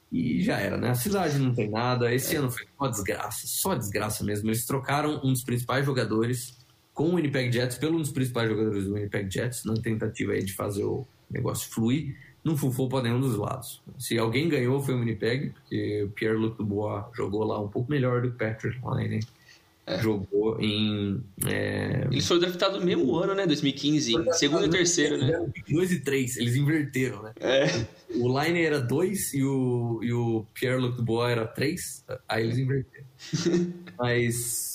[0.09, 0.91] E já era, né?
[0.91, 2.15] A cidade não tem nada.
[2.15, 2.39] Esse é.
[2.39, 4.47] ano foi uma desgraça, só desgraça mesmo.
[4.47, 6.57] Eles trocaram um dos principais jogadores
[6.95, 10.41] com o Winnipeg Jets pelo um dos principais jogadores do Winnipeg Jets, na tentativa aí
[10.41, 12.15] de fazer o negócio fluir.
[12.41, 13.81] Não fufou para nenhum dos lados.
[13.99, 18.21] Se alguém ganhou foi o Winnipeg, porque o Pierre-Luc Dubois jogou lá um pouco melhor
[18.21, 19.19] do que o Patrick Line.
[19.87, 20.01] É.
[20.01, 21.21] Jogou em.
[21.45, 22.07] É...
[22.09, 23.45] Eles foram draftados no mesmo ano, né?
[23.45, 25.45] 2015, em segundo e terceiro, né?
[25.69, 27.33] Dois e três, eles inverteram, né?
[27.39, 27.65] É.
[28.15, 33.05] O Line era dois e o, e o Pierre-Luc Dubois era três, aí eles inverteram.
[33.99, 34.74] Mas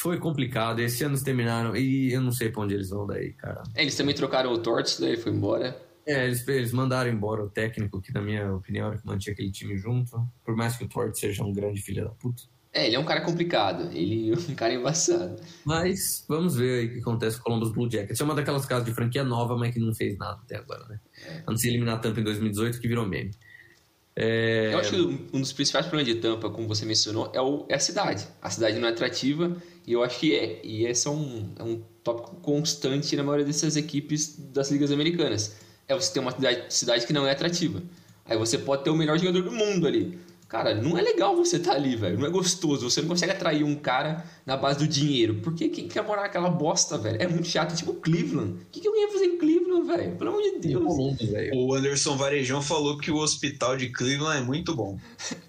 [0.00, 0.80] foi complicado.
[0.80, 3.62] Esse ano eles terminaram e eu não sei pra onde eles vão daí, cara.
[3.74, 5.78] É, eles também trocaram o Torts, daí foi embora.
[6.06, 9.52] É, eles, eles mandaram embora o técnico, que na minha opinião era que mantinha aquele
[9.52, 10.26] time junto.
[10.42, 12.42] Por mais que o Torts seja um grande filho da puta.
[12.72, 15.36] É, ele é um cara complicado, ele é um cara embaçado.
[15.66, 18.20] Mas vamos ver aí o que acontece com o Columbus Blue Jackets.
[18.20, 20.98] É uma daquelas casas de franquia nova, mas que não fez nada até agora, né?
[21.26, 21.42] É.
[21.46, 23.32] Antes de eliminar a Tampa em 2018, que virou meme.
[24.16, 24.72] É...
[24.72, 25.00] Eu acho que
[25.32, 28.26] um dos principais problemas de Tampa, como você mencionou, é, o, é a cidade.
[28.40, 30.60] A cidade não é atrativa e eu acho que é.
[30.64, 35.56] E esse é um, é um tópico constante na maioria dessas equipes das ligas americanas.
[35.88, 37.82] É você ter uma cidade, cidade que não é atrativa.
[38.24, 40.18] Aí você pode ter o melhor jogador do mundo ali.
[40.50, 42.18] Cara, não é legal você estar tá ali, velho.
[42.18, 42.90] Não é gostoso.
[42.90, 45.36] Você não consegue atrair um cara na base do dinheiro.
[45.36, 47.22] Por que quem quer morar naquela bosta, velho?
[47.22, 47.76] É muito chato.
[47.76, 48.54] Tipo Cleveland.
[48.54, 50.16] O que, que eu ia fazer em Cleveland, velho?
[50.16, 50.84] Pelo amor de Deus.
[51.54, 54.98] o Anderson Varejão falou que o hospital de Cleveland é muito bom.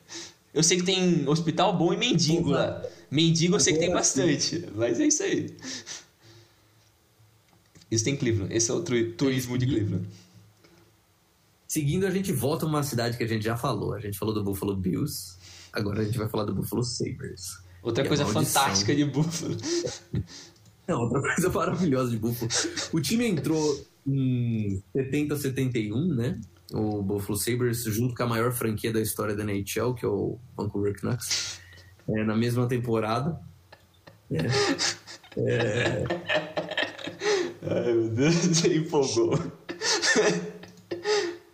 [0.53, 2.83] eu sei que tem hospital bom e mendigo lá.
[3.11, 4.65] Mendigo eu sei que tem bastante.
[4.73, 5.53] Mas é isso aí.
[7.91, 8.55] Isso tem Cleveland.
[8.55, 10.07] Esse é o turismo de Cleveland.
[11.67, 13.93] Seguindo, a gente volta a uma cidade que a gente já falou.
[13.93, 15.35] A gente falou do Buffalo Bills,
[15.73, 17.59] agora a gente vai falar do Buffalo Sabres.
[17.83, 19.57] Outra coisa fantástica de Buffalo.
[20.87, 22.51] Não, outra coisa maravilhosa de Buffalo.
[22.93, 26.39] O time entrou em 70, 71, né?
[26.73, 30.37] O Buffalo Sabres, junto com a maior franquia da história da NHL, que é o
[30.55, 31.60] Vancouver Canucks,
[32.09, 33.39] é, na mesma temporada.
[34.31, 34.37] É,
[35.37, 36.03] é...
[37.63, 39.39] Ai, meu Deus, você empolgou.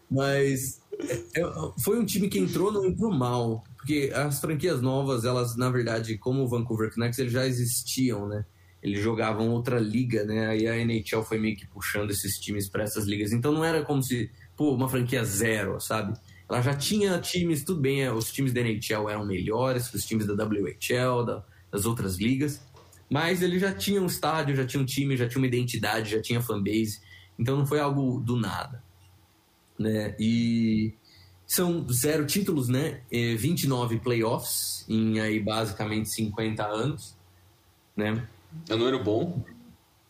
[0.10, 1.44] Mas é, é,
[1.84, 3.64] foi um time que entrou, não entrou mal.
[3.78, 8.46] Porque as franquias novas, elas, na verdade, como o Vancouver Canucks, eles já existiam, né?
[8.82, 10.48] Eles jogavam outra liga, né?
[10.48, 13.32] Aí a NHL foi meio que puxando esses times para essas ligas.
[13.32, 16.18] Então não era como se, pô, uma franquia zero, sabe?
[16.50, 20.06] Ela já tinha times, tudo bem, é, os times da NHL eram melhores que os
[20.06, 22.62] times da WHL, da, das outras ligas.
[23.10, 26.22] Mas ele já tinha um estádio, já tinha um time, já tinha uma identidade, já
[26.22, 27.00] tinha fanbase.
[27.38, 28.82] Então não foi algo do nada
[29.78, 30.16] né?
[30.20, 30.94] E
[31.46, 33.02] são zero títulos, né?
[33.12, 37.16] E 29 playoffs em aí basicamente 50 anos,
[37.96, 38.28] né?
[38.68, 39.44] É um número bom.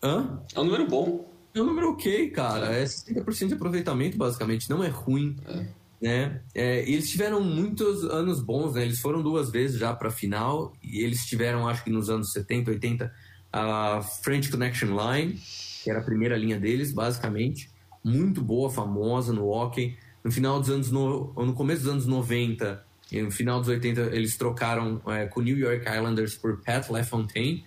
[0.01, 0.41] Hã?
[0.55, 1.27] É um número bom.
[1.53, 2.71] É um número ok, cara.
[2.71, 4.69] É 60% de aproveitamento, basicamente.
[4.69, 5.35] Não é ruim.
[5.47, 5.65] É.
[6.01, 6.41] Né?
[6.53, 8.83] É, eles tiveram muitos anos bons, né?
[8.83, 12.71] Eles foram duas vezes já para final e eles tiveram, acho que nos anos 70,
[12.71, 13.13] 80,
[13.51, 15.39] a French Connection Line,
[15.83, 17.69] que era a primeira linha deles, basicamente
[18.07, 19.97] muito boa, famosa no hockey.
[20.23, 24.01] No final dos anos no, no começo dos anos 90 e no final dos 80
[24.15, 27.63] eles trocaram é, com o New York Islanders por Pat LaFontaine,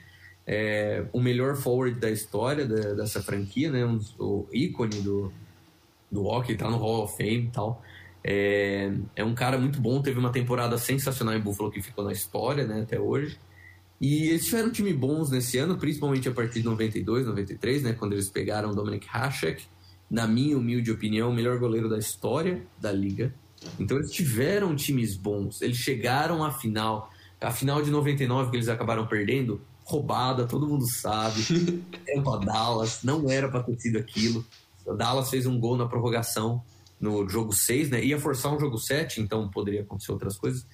[0.46, 3.84] é, o melhor forward da história da, dessa franquia, né?
[3.84, 5.32] Um, o ícone do,
[6.10, 7.82] do hockey, tá no Hall of Fame e tal.
[8.22, 12.12] É, é um cara muito bom, teve uma temporada sensacional em Buffalo que ficou na
[12.12, 13.38] história, né, até hoje.
[14.00, 17.92] E eles tiveram um time bons nesse ano, principalmente a partir de 92, 93, né,
[17.92, 19.64] quando eles pegaram Dominic Hasek,
[20.10, 23.32] na minha humilde opinião, o melhor goleiro da história da liga.
[23.78, 27.10] Então eles tiveram times bons, eles chegaram à final.
[27.40, 31.42] A final de 99 que eles acabaram perdendo, roubada, todo mundo sabe.
[32.06, 34.44] Era pra Dallas, não era pra ter sido aquilo.
[34.84, 36.62] O Dallas fez um gol na prorrogação
[37.00, 38.04] no jogo 6, né?
[38.04, 40.66] Ia forçar um jogo 7, então poderia acontecer outras coisas.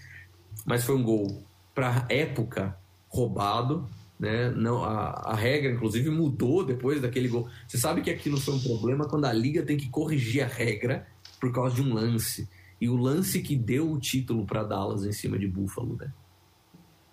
[0.64, 1.44] Mas foi um gol
[1.74, 2.76] pra época
[3.08, 3.88] roubado,
[4.18, 4.50] né?
[4.50, 7.48] Não, a, a regra, inclusive, mudou depois daquele gol.
[7.68, 11.06] Você sabe que aquilo foi um problema quando a liga tem que corrigir a regra
[11.40, 12.48] por causa de um lance.
[12.80, 16.12] E o lance que deu o título para Dallas em cima de Buffalo, né?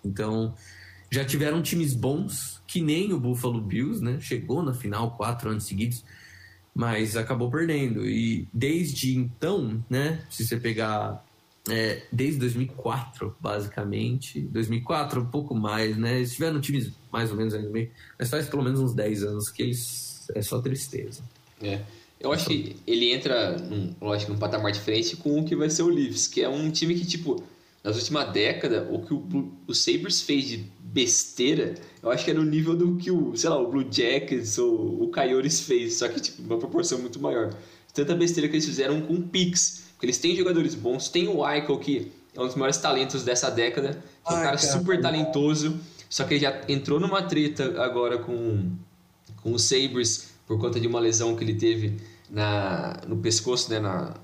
[0.04, 0.54] Então,
[1.10, 4.18] já tiveram times bons, que nem o Buffalo Bills, né?
[4.20, 6.04] Chegou na final quatro anos seguidos,
[6.74, 8.04] mas acabou perdendo.
[8.06, 10.24] E desde então, né?
[10.28, 11.24] Se você pegar
[11.70, 16.16] é, desde 2004, basicamente, 2004, um pouco mais, né?
[16.16, 19.22] Eles tiveram times mais ou menos aí no meio, mas faz pelo menos uns 10
[19.22, 20.28] anos que eles.
[20.34, 21.22] É só tristeza.
[21.62, 21.80] É.
[22.18, 25.82] Eu acho que ele entra, num, lógico, num patamar diferente com o que vai ser
[25.82, 27.44] o Leafs, que é um time que, tipo,
[27.82, 31.74] nas últimas décadas, o que o, o Sabres fez de besteira,
[32.04, 35.02] eu acho que é no nível do que o, sei lá, o Blue Jackets ou
[35.02, 37.54] o Coyotes fez, só que, tipo, uma proporção muito maior.
[37.94, 41.48] Tanta besteira que eles fizeram com o Pix, porque eles têm jogadores bons, tem o
[41.48, 45.00] Eichel, que é um dos maiores talentos dessa década, que é um cara, cara super
[45.00, 48.70] talentoso, só que ele já entrou numa treta agora com,
[49.42, 51.96] com o Sabres por conta de uma lesão que ele teve
[52.28, 53.80] na, no pescoço, né?
[53.80, 54.14] Na,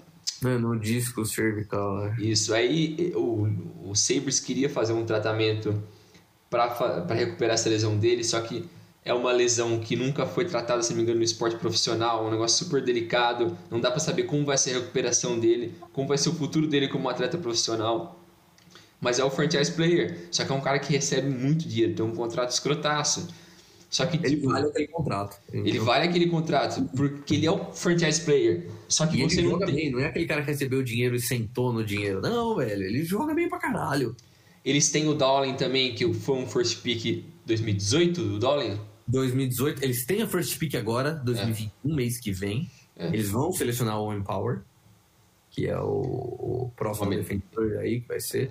[0.43, 2.07] no disco cervical.
[2.07, 2.16] É.
[2.20, 2.52] Isso.
[2.52, 3.48] Aí o,
[3.90, 5.82] o Sabres queria fazer um tratamento
[6.51, 8.68] para recuperar essa lesão dele, só que
[9.05, 12.31] é uma lesão que nunca foi tratada, se não me engano, no esporte profissional, um
[12.31, 13.56] negócio super delicado.
[13.70, 16.66] Não dá para saber como vai ser a recuperação dele, como vai ser o futuro
[16.66, 18.20] dele como atleta profissional.
[19.01, 22.05] Mas é o franchise player, só que é um cara que recebe muito dinheiro, tem
[22.05, 23.28] um contrato escrotaço.
[23.89, 25.40] Só que ele tipo, vale aquele contrato.
[25.52, 28.70] Ele vale aquele contrato porque ele é o franchise player.
[28.89, 29.74] Só que e você ele não joga tem.
[29.74, 32.20] bem, não é aquele cara que recebeu dinheiro e sentou no dinheiro.
[32.20, 34.14] Não, velho, ele joga bem pra caralho.
[34.64, 38.78] Eles têm o Dolan também, que foi um first pick 2018, o Dolan.
[39.08, 41.94] 2018, eles têm a first pick agora, 2021, é.
[41.94, 42.70] mês que vem.
[42.96, 43.08] É.
[43.08, 44.60] Eles vão selecionar o Owen Power,
[45.50, 48.50] que é o, o próximo defensor aí que vai ser.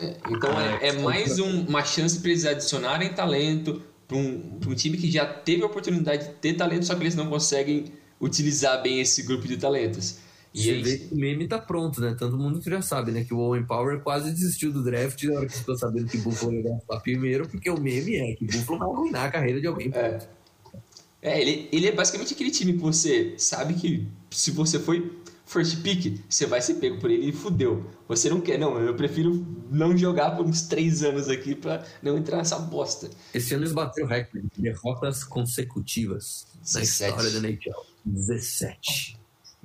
[0.00, 4.74] É, então é, é mais um, uma chance para eles adicionarem talento, para um, um
[4.74, 7.86] time que já teve a oportunidade de ter talento, só que eles não conseguem
[8.20, 10.18] utilizar bem esse grupo de talentos.
[10.54, 10.82] E Você aí...
[10.82, 12.14] vê o meme tá pronto, né?
[12.18, 13.24] Todo mundo já sabe, né?
[13.24, 16.22] Que o Owen Power quase desistiu do draft na hora que ficou sabendo que o
[16.22, 19.60] Buffalo ia draftar primeiro, porque o meme é que o Buffalo vai arruinar a carreira
[19.60, 19.90] de alguém.
[19.94, 20.18] É.
[21.20, 25.18] É, ele, ele é basicamente aquele time que você sabe que se você foi
[25.48, 27.84] first pick, você vai ser pego por ele e fudeu.
[28.06, 28.78] Você não quer, não.
[28.78, 33.10] Eu prefiro não jogar por uns três anos aqui pra não entrar nessa bosta.
[33.34, 36.78] Esse ano eles bateram o recorde de derrotas consecutivas 17.
[36.78, 37.86] na história da NHL.
[38.04, 39.17] 17.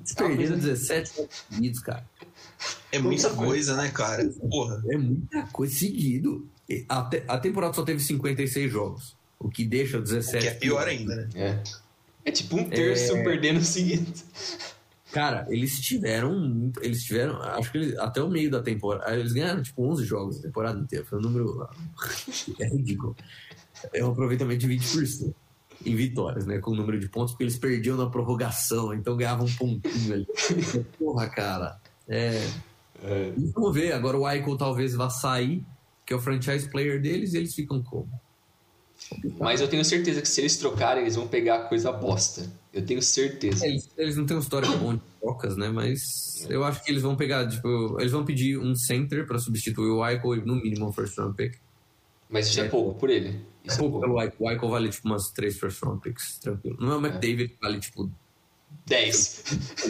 [0.03, 2.05] Eles perderam 17 seguidos, cara.
[2.91, 4.27] É muita coisa, né, cara?
[4.49, 4.84] Porra.
[4.89, 6.47] É muita coisa seguido.
[6.89, 9.15] A, te, a temporada só teve 56 jogos.
[9.39, 10.38] O que deixa 17.
[10.38, 11.30] O que é pior ainda, né?
[11.35, 11.63] É.
[12.25, 13.23] É tipo um terço é...
[13.23, 14.11] perdendo seguido.
[15.11, 16.71] Cara, eles tiveram.
[16.81, 17.41] Eles tiveram.
[17.41, 19.15] Acho que eles, até o meio da temporada.
[19.15, 21.05] Eles ganharam tipo 11 jogos a temporada inteira.
[21.05, 21.67] Foi um número.
[22.59, 23.15] É ridículo.
[23.93, 25.34] É um aproveitamento de 20%
[25.85, 26.60] em vitórias, né?
[26.60, 30.27] Com o número de pontos, porque eles perdiam na prorrogação, então ganhavam um pontinho ali.
[30.97, 31.80] Porra, cara.
[32.07, 32.47] É.
[33.03, 33.34] é.
[33.53, 33.93] Vamos ver.
[33.93, 35.64] Agora o Eichel talvez vá sair,
[36.05, 38.10] que é o franchise player deles, e eles ficam como?
[39.39, 42.49] Mas eu tenho certeza que se eles trocarem, eles vão pegar coisa bosta.
[42.73, 43.65] Eu tenho certeza.
[43.65, 45.69] É, eles, eles, não têm um histórico bom de trocas, né?
[45.69, 49.89] Mas eu acho que eles vão pegar, tipo, eles vão pedir um center para substituir
[49.89, 51.55] o Eichel e no mínimo um first round pick.
[52.29, 53.39] Mas isso é, é pouco por ele.
[53.63, 54.35] Isso é pouco, pelo Eichel.
[54.39, 56.77] O Eichel vale tipo umas três first round picks, tranquilo.
[56.79, 58.11] Não é o McDavid que vale tipo
[58.85, 59.43] 10.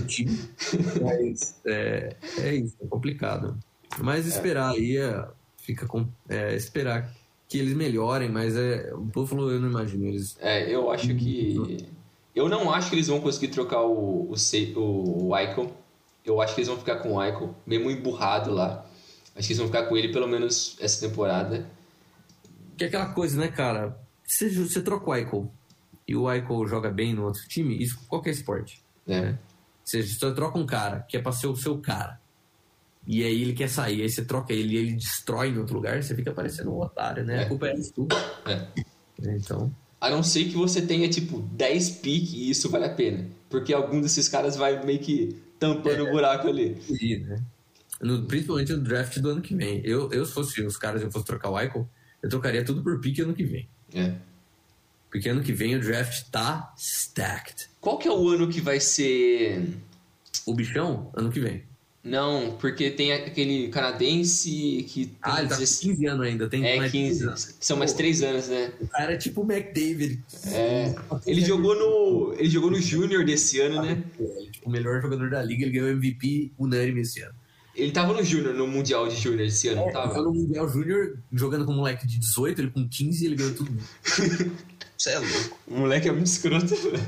[1.01, 3.57] Mas é, é isso, é complicado.
[3.99, 5.27] Mas esperar aí é,
[5.57, 6.07] fica com.
[6.27, 7.13] É, esperar
[7.47, 10.35] que eles melhorem, mas é, o Buffalo eu não imagino eles.
[10.39, 11.85] É, eu acho que.
[12.35, 14.35] Eu não acho que eles vão conseguir trocar o, o,
[14.75, 15.71] o, o Icon.
[16.25, 18.85] Eu acho que eles vão ficar com o Icon, mesmo emburrado lá.
[19.35, 21.69] Acho que eles vão ficar com ele pelo menos essa temporada.
[22.77, 23.97] Que é aquela coisa, né, cara?
[24.25, 25.51] Se você troca o Icon
[26.07, 28.83] e o Icon joga bem no outro time, isso qualquer esporte.
[29.07, 29.21] É.
[29.21, 29.39] Né?
[29.83, 32.19] Você, você troca um cara que é pra ser o seu cara.
[33.05, 36.01] E aí ele quer sair, aí você troca ele e ele destrói em outro lugar,
[36.01, 37.41] você fica parecendo um otário, né?
[37.41, 37.43] É.
[37.43, 38.15] A culpa é isso tudo.
[38.45, 38.65] É.
[39.21, 39.73] Então.
[39.99, 43.27] A não ser que você tenha, tipo, 10 piques e isso vale a pena.
[43.49, 46.81] Porque algum desses caras vai meio que tampando o é, buraco ali.
[46.81, 47.41] Sim, né?
[48.01, 49.81] No, principalmente no draft do ano que vem.
[49.83, 51.87] Eu, eu se fosse os caras eu fosse trocar o Eichel,
[52.23, 53.67] eu trocaria tudo por pique ano que vem.
[53.93, 54.13] É.
[55.11, 57.69] Porque ano que vem o draft tá stacked.
[57.79, 59.69] Qual que é o ano que vai ser.
[60.45, 61.11] O bichão?
[61.13, 61.63] Ano que vem.
[62.03, 66.49] Não, porque tem aquele canadense que tem Ah, ele tá com 16 15 anos ainda.
[66.49, 67.23] Tem É, mais 15.
[67.27, 67.55] anos.
[67.61, 68.73] São mais Pô, 3 anos, né?
[68.81, 70.21] O cara é tipo o McDavid.
[70.47, 70.93] É.
[71.25, 72.33] Ele jogou no.
[72.37, 74.03] Ele jogou no Júnior desse ano, né?
[74.19, 75.63] Ele é tipo o melhor jogador da liga.
[75.63, 77.35] Ele ganhou MVP unânime esse ano.
[77.75, 80.21] Ele tava no Júnior, no Mundial de Júnior esse ano, Ele tava?
[80.21, 83.71] no Mundial Júnior, jogando com um moleque de 18, ele com 15 ele ganhou tudo.
[84.97, 85.59] Você é louco.
[85.67, 87.03] O moleque é muito escroto, velho.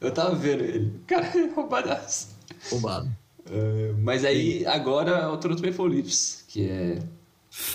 [0.00, 0.92] Eu tava vendo ele.
[1.06, 2.36] Cara, é roubadaço.
[2.70, 3.10] Roubado.
[3.50, 6.98] É, mas aí, agora, é o Toronto Maple Leafs, que é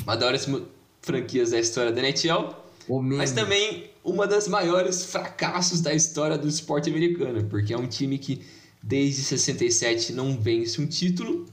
[0.03, 0.71] uma das maiores
[1.01, 2.55] franquias da história da NHL,
[3.01, 8.17] mas também uma das maiores fracassos da história do esporte americano, porque é um time
[8.17, 8.41] que
[8.81, 11.45] desde 67 não vence um título,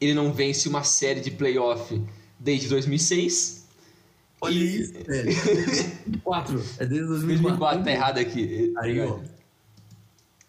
[0.00, 2.00] ele não vence uma série de playoff
[2.38, 3.66] desde 2006,
[4.40, 5.24] Olha e- isso, velho.
[5.24, 6.64] 2004.
[6.78, 7.16] É desde 2004.
[7.16, 8.72] 2004, tá errado aqui.
[8.76, 9.18] Aí, ó.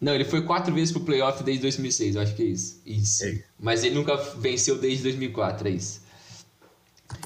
[0.00, 2.80] Não, ele foi quatro vezes pro playoff desde 2006, eu acho que é isso.
[2.86, 3.24] Isso.
[3.24, 3.42] É.
[3.58, 6.00] Mas ele nunca venceu desde 2004, é isso.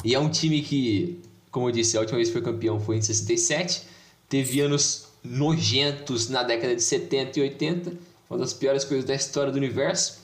[0.05, 1.21] E é um time que,
[1.51, 3.83] como eu disse, a última vez que foi campeão foi em 67.
[4.29, 7.93] Teve anos nojentos na década de 70 e 80,
[8.31, 10.22] uma das piores coisas da história do universo.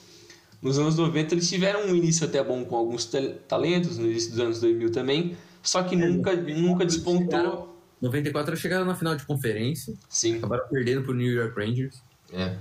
[0.60, 4.30] Nos anos 90 eles tiveram um início até bom com alguns tal- talentos, no início
[4.30, 7.76] dos anos 2000 também, só que nunca, nunca despontou.
[8.00, 10.38] 94 eles chegaram na final de conferência, Sim.
[10.38, 12.00] acabaram perdendo pro New York Rangers.
[12.32, 12.56] É.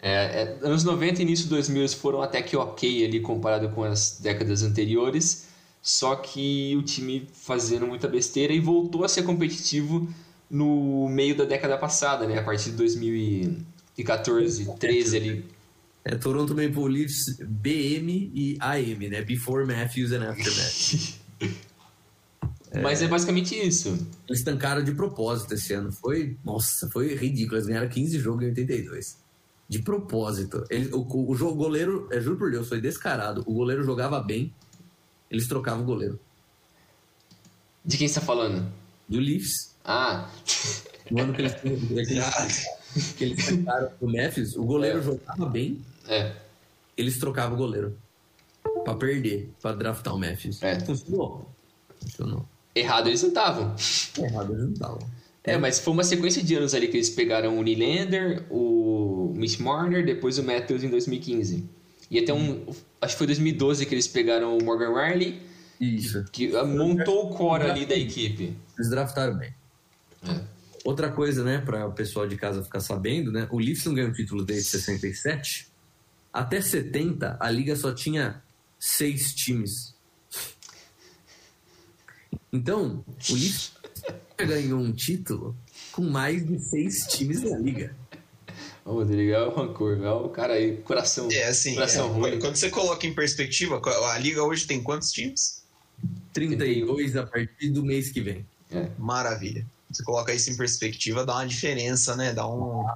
[0.00, 3.68] É, é, anos 90 e início de 2000 eles foram até que ok ali comparado
[3.70, 5.48] com as décadas anteriores,
[5.82, 10.08] só que o time fazendo muita besteira e voltou a ser competitivo
[10.50, 12.38] no meio da década passada, né?
[12.38, 15.44] A partir de 2014, 13 ali.
[16.10, 19.20] É Toronto Maple Leafs BM e AM, né?
[19.22, 21.20] Before Matthews and After Matthews.
[22.82, 24.06] Mas é basicamente isso.
[24.26, 25.92] Eles tancaram de propósito esse ano.
[25.92, 27.56] Foi, nossa, foi ridículo.
[27.56, 29.18] Eles ganharam 15 jogos em 82.
[29.68, 30.64] De propósito.
[30.70, 33.42] Ele, o, o, jogo, goleiro, é, juro por Deus, foi descarado.
[33.46, 34.50] O goleiro jogava bem,
[35.30, 36.18] eles trocavam o goleiro.
[37.84, 38.66] De quem você tá falando?
[39.06, 40.30] Do Leafs, Ah,
[41.10, 42.64] no ano que eles, que eles,
[43.16, 45.02] que eles tancaram o Matthews, o goleiro É.
[45.02, 46.32] jogava bem, é.
[46.96, 47.96] eles trocavam o goleiro.
[48.84, 50.62] Pra perder, pra draftar o Matthews.
[50.62, 50.80] É.
[50.80, 51.50] Funcionou.
[52.00, 52.48] Funcionou.
[52.74, 53.74] Errado eles não estavam.
[54.18, 54.98] Errado, eles não estavam.
[55.44, 59.58] É, mas foi uma sequência de anos ali que eles pegaram o Nylander, o Mitch
[59.58, 61.68] Marner, depois o Matthews em 2015.
[62.10, 62.66] E até um.
[63.00, 65.40] Acho que foi 2012 que eles pegaram o Morgan Riley,
[65.80, 66.24] Isso.
[66.32, 68.56] que ah, montou o core ali da equipe.
[68.76, 69.54] Eles draftaram bem.
[70.28, 70.40] É.
[70.84, 74.12] Outra coisa, né, para o pessoal de casa ficar sabendo, né, o Leafs não ganhou
[74.12, 75.68] título desde 67.
[76.32, 78.42] Até 70, a liga só tinha
[78.78, 79.94] seis times.
[82.52, 83.72] Então, o Leafs
[84.36, 85.56] ganhou um título
[85.92, 87.94] com mais de seis times na liga.
[88.84, 91.28] Ô, Rodrigo, é o rancor, é o cara aí, coração.
[91.30, 92.38] É assim, Coração é, ruim.
[92.38, 95.62] quando você coloca em perspectiva, a liga hoje tem quantos times?
[96.32, 98.46] 32 a partir do mês que vem.
[98.70, 98.88] É.
[98.98, 99.66] Maravilha.
[99.90, 102.32] Você coloca isso em perspectiva, dá uma diferença, né?
[102.32, 102.86] Dá um.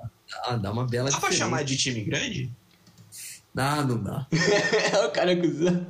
[0.45, 1.39] Ah, dá uma bela Dá pra diferença.
[1.51, 2.51] chamar de time grande?
[3.57, 4.27] Ah, não dá.
[5.07, 5.87] o cara cuzão.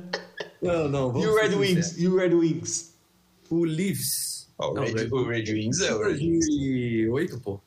[0.61, 1.21] Não, não.
[1.21, 1.97] E o Red Wings?
[1.97, 2.93] E o Red Wings?
[3.49, 4.47] O Leafs...
[4.57, 6.45] Ó, o, Não, Red, o Red Wings é o Red Wings.
[6.47, 7.59] 2008, pô.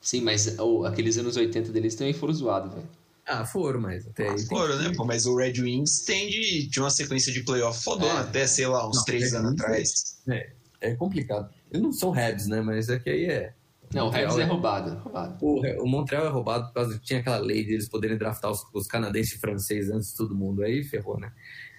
[0.00, 2.88] Sim, mas oh, aqueles anos 80 deles também foram zoados, velho.
[3.26, 4.36] Ah, foram, mas até aí.
[4.36, 4.92] tem- Foram, né?
[4.96, 8.22] Pô, mas o Red Wings tem de, de uma sequência de playoff fodona, É.
[8.22, 10.18] até, sei lá, uns Não, três Red anos Wings atrás.
[10.28, 10.50] É,
[10.80, 11.48] é complicado.
[11.70, 12.60] Eles não são Habs, né?
[12.60, 13.52] Mas é que aí é.
[13.92, 15.36] Não, o Rebs é é- roubado, roubado.
[15.40, 18.50] O, o Montreal é roubado por causa que tinha aquela lei de eles poderem draftar
[18.50, 20.62] os, os canadenses e franceses antes de todo mundo.
[20.62, 21.32] Aí ferrou, né?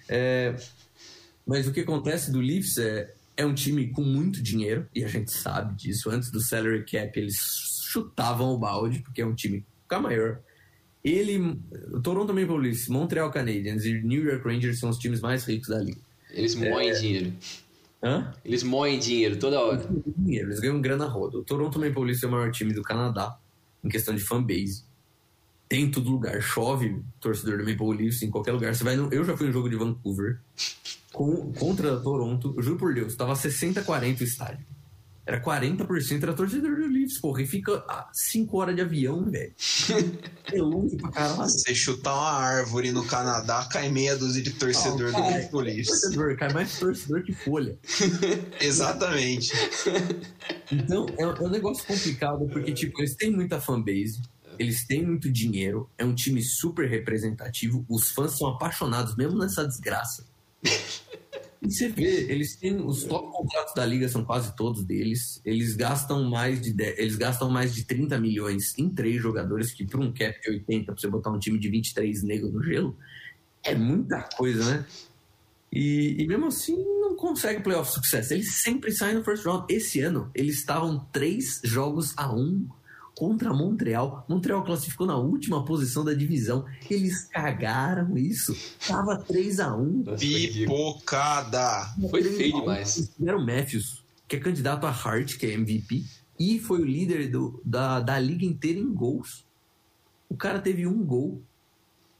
[0.08, 0.54] É,
[1.46, 5.08] mas o que acontece do Leafs é, é um time com muito dinheiro, e a
[5.08, 6.10] gente sabe disso.
[6.10, 7.36] Antes do salary cap, eles
[7.90, 10.40] chutavam o balde, porque é um time ficar maior.
[11.02, 11.58] Ele,
[11.90, 15.68] o Toronto Maple Leafs, Montreal Canadiens e New York Rangers são os times mais ricos
[15.68, 16.00] da liga.
[16.30, 17.32] Eles moem dinheiro.
[18.02, 18.32] Hã?
[18.44, 19.86] Eles moem dinheiro toda hora.
[20.16, 21.38] dinheiro, eles ganham grana roda.
[21.38, 23.38] O Toronto Maple Leafs é o maior time do Canadá
[23.82, 24.84] em questão de fanbase.
[25.68, 28.74] Tem em todo lugar, chove torcedor do Maple Leafs em qualquer lugar.
[28.74, 29.12] Você vai no...
[29.12, 30.40] Eu já fui um jogo de Vancouver
[31.12, 31.52] com...
[31.52, 34.64] contra Toronto, juro por Deus, tava 60-40 o estádio.
[35.28, 37.84] Era 40% era torcedor do Leafs, porra, e fica
[38.14, 39.54] 5 horas de avião, velho.
[40.50, 41.42] É longe pra caralho.
[41.42, 45.88] Você chutar uma árvore no Canadá, cai meia dúzia de torcedor Ah, do Leafs.
[45.88, 47.78] Torcedor, cai mais torcedor que folha.
[48.58, 49.52] Exatamente.
[50.72, 54.22] Então, é, é um negócio complicado, porque, tipo, eles têm muita fanbase,
[54.58, 59.68] eles têm muito dinheiro, é um time super representativo, os fãs são apaixonados, mesmo nessa
[59.68, 60.24] desgraça.
[61.60, 65.40] E você vê, eles têm os top contratos da liga são quase todos deles.
[65.44, 69.84] Eles gastam mais de 10 eles gastam mais de 30 milhões em três jogadores, que
[69.84, 72.96] para um cap de 80, para você botar um time de 23 negro no gelo,
[73.62, 74.86] É muita coisa, né?
[75.72, 78.32] E, e mesmo assim não consegue playoff sucesso.
[78.32, 79.66] Eles sempre saem no first round.
[79.68, 82.66] Esse ano eles estavam três jogos a um
[83.18, 84.24] contra Montreal.
[84.28, 86.64] Montreal classificou na última posição da divisão.
[86.88, 88.56] Eles cagaram isso.
[88.86, 91.92] Tava 3 a 1 Pipocada!
[92.08, 92.96] Foi feio demais.
[92.96, 96.04] Eles tiveram Matthews, que é candidato a Hart, que é MVP,
[96.38, 99.44] e foi o líder do, da, da liga inteira em gols.
[100.28, 101.42] O cara teve um gol.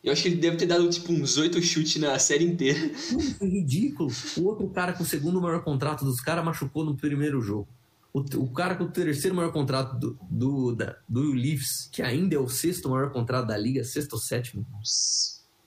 [0.02, 2.92] Eu acho que ele deve ter dado tipo uns oito chutes na série inteira.
[3.38, 4.10] Foi ridículo.
[4.36, 7.68] O outro cara com o segundo maior contrato dos caras machucou no primeiro jogo.
[8.12, 12.34] O, o cara com o terceiro maior contrato do, do, da, do Leafs, que ainda
[12.34, 14.66] é o sexto maior contrato da liga, sexto ou sétimo,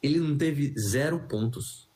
[0.02, 1.88] ele não teve zero pontos.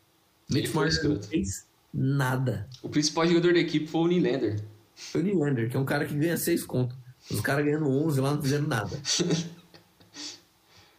[0.50, 2.70] Mitch Marner não fez nada.
[2.84, 4.64] O principal jogador da equipe foi o Nylander.
[4.94, 6.96] Foi o Nylander, que é um cara que ganha seis contos.
[7.30, 9.02] Os caras ganhando 11 lá não fizeram nada.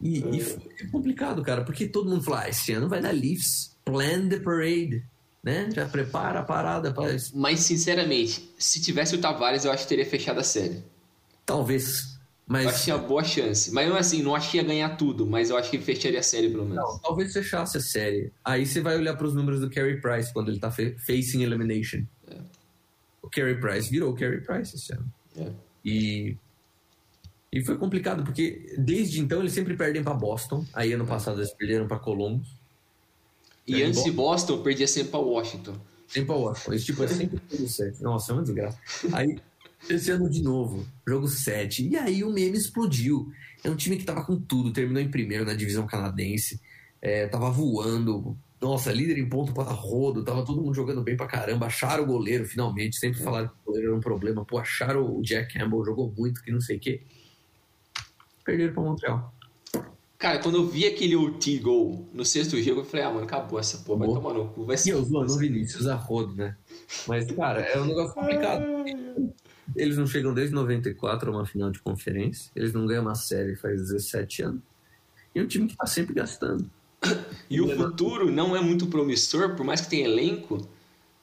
[0.01, 3.77] E, e foi complicado, cara, porque todo mundo fala, ah, esse ano vai dar Leafs,
[3.85, 5.05] plan the parade,
[5.47, 5.68] né?
[5.73, 7.31] Já prepara a parada para isso.
[7.39, 10.82] Mas, sinceramente, se tivesse o Tavares, eu acho que teria fechado a série.
[11.47, 12.16] Talvez, Eu acho que
[12.48, 13.73] mas tinha boa chance.
[13.73, 16.23] Mas não assim, não acho que ia ganhar tudo, mas eu acho que fecharia a
[16.23, 16.77] série pelo menos.
[16.85, 18.32] não, talvez fechasse a série.
[18.44, 22.02] Aí você vai olhar para os números do Carey Price quando ele tá facing elimination.
[23.23, 25.12] O Carey Price virou o Carey Price esse ano.
[25.36, 25.52] É.
[25.85, 26.36] E
[27.52, 30.64] e foi complicado porque desde então eles sempre perdem para Boston.
[30.74, 32.48] Aí ano passado eles perderam para Columbus.
[33.66, 34.10] E É, antes de.
[34.10, 35.74] Boston, perdia sempre pra Washington.
[36.06, 36.74] Sempre para Washington.
[36.74, 38.02] Isso tipo é sempre tudo certo.
[38.02, 38.78] Nossa, é uma desgraça.
[39.12, 39.38] Aí
[39.88, 41.88] esse ano de novo, jogo 7.
[41.88, 43.30] E aí o meme explodiu.
[43.62, 46.60] É um time que tava com tudo, terminou em primeiro na divisão canadense.
[47.01, 48.36] É, tava voando.
[48.60, 51.66] Nossa, líder em ponto para rodo, tava todo mundo jogando bem pra caramba.
[51.66, 52.97] Acharam o goleiro finalmente.
[52.97, 54.44] Sempre falaram que o goleiro era um problema.
[54.44, 57.02] Pô, acharam o Jack Campbell, jogou muito, que não sei o quê.
[58.44, 59.34] Perderam pra Montreal.
[60.18, 63.59] Cara, quando eu vi aquele ulti gol no sexto jogo, eu falei, ah, mano, acabou
[63.59, 64.93] essa porra, vai tomar no cu, vai E ser.
[64.93, 66.56] eu zoando o Vinícius a rodo, né?
[67.06, 68.64] Mas, cara, é um negócio complicado.
[69.74, 72.51] Eles não chegam desde 94 a uma final de conferência.
[72.56, 74.62] Eles não ganham uma série faz 17 anos.
[75.34, 76.70] E é um time que tá sempre gastando.
[77.48, 80.66] E o futuro não é muito promissor, por mais que tenha elenco,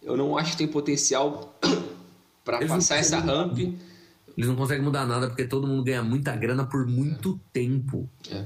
[0.02, 1.60] eu não acho que tem potencial
[2.46, 3.58] não passar essa ramp.
[3.58, 8.10] Eles não conseguem mudar nada porque todo mundo ganha muita grana por muito tempo.
[8.32, 8.46] É.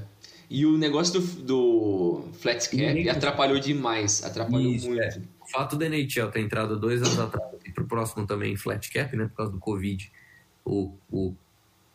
[0.50, 5.02] E o negócio do, do flat cap atrapalhou demais, atrapalhou Isso, muito.
[5.02, 5.20] é.
[5.42, 9.14] O fato da NHL ter entrado dois anos atrás e pro próximo também flat cap,
[9.16, 9.26] né?
[9.26, 10.10] Por causa do Covid,
[10.64, 11.34] o, o,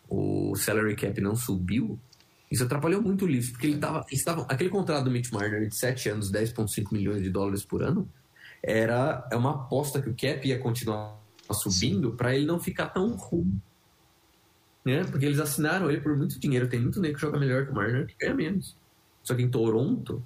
[0.09, 1.99] o salary cap não subiu.
[2.51, 5.67] Isso atrapalhou muito o Leafs, porque ele tava, eles tavam- aquele contrato do Mitch Marner
[5.67, 8.07] de 7 anos, 10,5 milhões de dólares por ano,
[8.61, 11.19] era é uma aposta que o cap ia continuar
[11.51, 13.59] subindo para ele não ficar tão ruim.
[14.85, 15.03] Né?
[15.09, 16.67] Porque eles assinaram ele por muito dinheiro.
[16.67, 18.75] Tem muito nego que joga melhor que o Marner que ganha menos.
[19.23, 20.21] Só que em Toronto,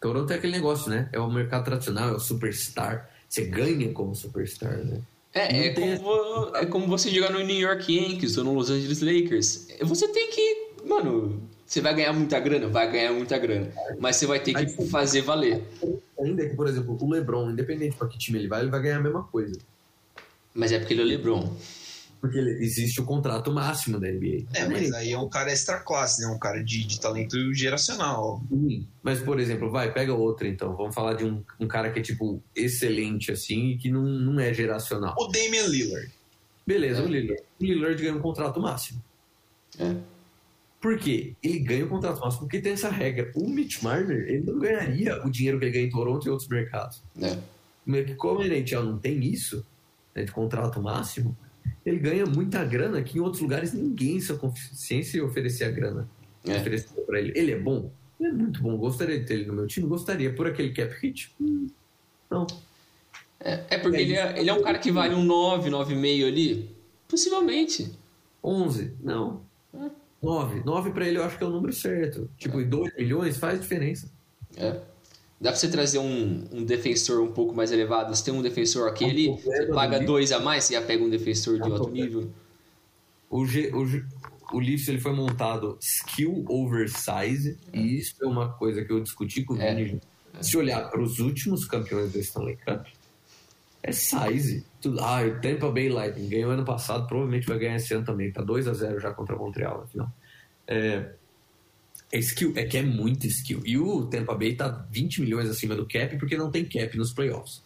[0.00, 1.08] Toronto é aquele negócio, né?
[1.12, 3.10] É o mercado tradicional, é o superstar.
[3.28, 5.00] Você ganha como superstar, né?
[5.34, 9.02] É, é como, é como você jogar no New York Yankees ou no Los Angeles
[9.02, 9.68] Lakers.
[9.82, 10.68] Você tem que.
[10.86, 12.68] Mano, você vai ganhar muita grana?
[12.68, 13.70] Vai ganhar muita grana.
[13.98, 15.62] Mas você vai ter que Aí- fazer valer.
[16.18, 18.96] Ainda que, por exemplo, o LeBron, independente para que time ele vai, ele vai ganhar
[18.96, 19.58] a mesma coisa.
[20.54, 21.54] Mas é porque ele é o LeBron.
[22.20, 24.46] Porque existe o contrato máximo da NBA.
[24.52, 26.26] É, mas aí é um cara extra classe, né?
[26.26, 28.42] Um cara de, de talento geracional.
[28.48, 28.86] Sim.
[29.02, 30.74] Mas, por exemplo, vai, pega outro então.
[30.74, 34.40] Vamos falar de um, um cara que é, tipo, excelente, assim, e que não, não
[34.40, 35.14] é geracional.
[35.16, 36.10] O Damian Lillard.
[36.66, 37.04] Beleza, É.
[37.04, 37.42] o Lillard.
[37.60, 39.02] O Lillard ganha um contrato máximo.
[39.78, 39.94] É.
[40.80, 41.34] Por quê?
[41.42, 43.30] Ele ganha o contrato máximo porque tem essa regra.
[43.34, 46.48] O Mitch Marner, ele não ganharia o dinheiro que ele ganha em Toronto e outros
[46.48, 47.02] mercados.
[47.86, 49.64] que como a NHL não tem isso,
[50.14, 51.36] né, de contrato máximo,
[51.88, 55.70] ele ganha muita grana que em outros lugares ninguém em sua consciência ia oferecer a
[55.70, 56.08] grana.
[56.46, 56.56] É.
[56.56, 57.32] Oferecer pra ele.
[57.36, 57.90] Ele é bom?
[58.20, 58.76] Ele é muito bom.
[58.76, 59.86] Gostaria de ter ele no meu time?
[59.86, 60.32] Gostaria.
[60.32, 61.32] Por aquele cap hit?
[61.40, 61.68] Hum,
[62.30, 62.46] não.
[63.40, 66.26] É, é porque É ele é, ele é um cara que vale um 9, 9,5
[66.26, 66.70] ali.
[67.06, 67.92] Possivelmente.
[68.42, 68.92] 11?
[69.02, 69.42] Não.
[70.22, 70.62] 9.
[70.64, 72.28] 9 pra ele eu acho que é o número certo.
[72.36, 74.10] Tipo, e 2 milhões faz diferença.
[74.56, 74.80] É.
[75.40, 78.14] Dá pra você trazer um, um defensor um pouco mais elevado.
[78.14, 81.04] Você tem um defensor aquele, problema você paga do dois a mais, você já pega
[81.04, 82.30] um defensor de É um outro nível.
[83.30, 84.04] O, G, o, G-
[84.52, 89.00] o Leafs ele foi montado skill over size, e isso é uma coisa que eu
[89.00, 89.74] discuti com o É.
[89.74, 90.00] Vini.
[90.40, 92.86] Se olhar para os últimos campeões do Stanley Cup,
[93.82, 94.64] é size.
[94.80, 98.32] Tudo, ah, o Tampa Bay Lightning ganhou ano passado, provavelmente vai ganhar esse ano também.
[98.32, 100.10] Tá 2 a 0 já contra Montreal na final.
[100.66, 101.12] É,
[102.12, 103.60] é skill, é que é muito skill.
[103.64, 107.12] E o Tampa Bay tá 20 milhões acima do cap porque não tem cap nos
[107.12, 107.62] playoffs.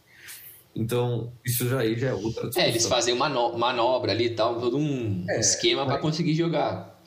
[0.74, 2.62] Então, isso já aí já é outra discussão.
[2.62, 6.02] É, eles fazem uma mano- manobra ali e tal, todo um É, esquema pra mas-
[6.02, 6.98] conseguir jogar.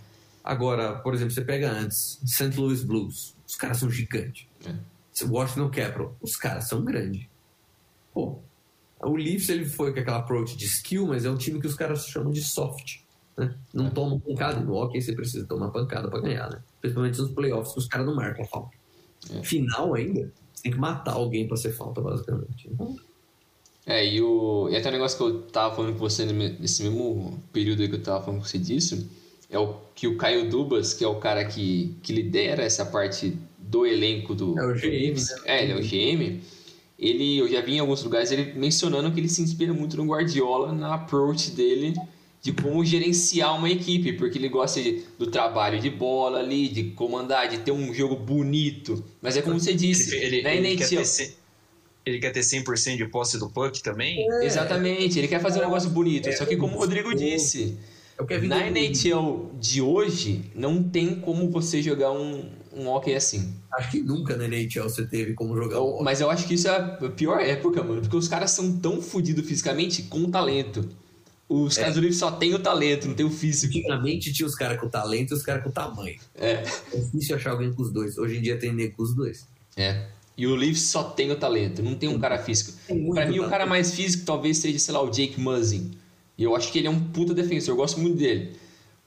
[0.44, 2.56] Agora, por exemplo, você pega antes St.
[2.56, 4.46] Louis Blues, os caras são gigantes.
[4.66, 4.76] É.
[5.26, 7.26] Washington Capital, os caras são grandes.
[8.14, 8.38] Pô,
[9.02, 11.74] o Leafs ele foi com aquela approach de skill, mas é um time que os
[11.74, 12.98] caras chamam de soft.
[13.38, 13.56] Né?
[13.74, 13.90] Não É.
[13.90, 14.60] tomam pancada.
[14.60, 16.62] No hockey você precisa tomar pancada pra ganhar, né?
[16.86, 18.78] Principalmente nos playoffs, que os caras não marcam a falta.
[19.34, 19.44] É.
[19.44, 22.70] Final ainda, você tem que matar alguém pra ser falta, basicamente.
[22.72, 22.96] Então,
[23.86, 27.40] É, e, o, e até o negócio que eu tava falando com você nesse mesmo
[27.52, 29.10] período aí que eu tava falando com você disso,
[29.50, 33.38] é o que o Caio Dubas, que é o cara que, que lidera essa parte
[33.58, 34.58] do elenco do.
[34.60, 35.42] É o GM, né?
[35.46, 36.42] É, ele é o GM.
[36.98, 40.06] Ele, eu já vi em alguns lugares ele mencionando que ele se inspira muito no
[40.06, 41.94] Guardiola na approach dele
[42.46, 46.84] de como gerenciar uma equipe, porque ele gosta de- do trabalho de bola ali, de
[46.92, 49.04] comandar, de ter um jogo bonito.
[49.20, 51.38] Mas é como você disse, Ele, ele, na ele quer NHL, ter,
[52.06, 54.28] ele quer ter 100% de posse do puck também?
[54.44, 56.32] Exatamente, ele quer fazer um negócio bonito.
[56.34, 57.80] Só que como o Rodrigo disse,
[58.16, 58.68] é o Kevin na.
[58.68, 63.56] NHL de hoje, não tem como você jogar um, um hockey assim.
[63.74, 66.68] Acho que nunca na NHL você teve como jogar Eu- mas eu acho que isso
[66.68, 68.02] é a pior época, mano.
[68.02, 70.88] Porque os caras são tão fodidos fisicamente com talento.
[71.48, 73.78] Os caras do Leafs só tem o talento, não tem o físico.
[73.78, 76.18] Antigamente tinha os caras com talento e os caras com tamanho.
[76.34, 76.64] É.
[76.92, 78.18] É difícil achar alguém com os dois.
[78.18, 79.48] Hoje em dia tem nego com os dois.
[79.78, 80.08] É.
[80.38, 82.74] E o Leafs só tem o talento, não tem um cara físico.
[82.88, 83.50] Pra mim, o talento.
[83.50, 85.92] cara mais físico talvez seja, sei lá, o Jake Muzzin.
[86.38, 88.58] E eu acho que ele é um puta defensor, eu gosto muito dele.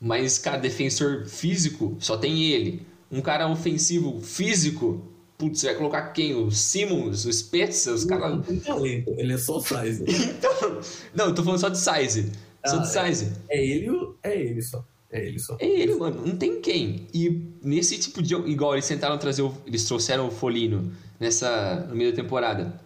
[0.01, 2.87] Mas, cara, defensor físico, só tem ele.
[3.11, 5.03] Um cara ofensivo físico,
[5.39, 6.35] putz, você vai colocar quem?
[6.35, 8.31] O Simmons, o Spezza, os caras.
[8.33, 10.05] Não tem talento, ele é só size.
[10.39, 10.81] Então,
[11.15, 12.33] não, eu tô falando só de size.
[12.67, 13.33] Só Ah, de size.
[13.49, 14.85] É ele, o- é ele só.
[15.11, 15.57] É ele só.
[15.59, 16.27] É ele, mano.
[16.27, 17.07] Não tem quem.
[17.15, 18.35] E nesse tipo de.
[18.35, 19.41] Igual eles tentaram trazer.
[19.43, 22.79] O, eles trouxeram o Folino nessa, no meio da temporada.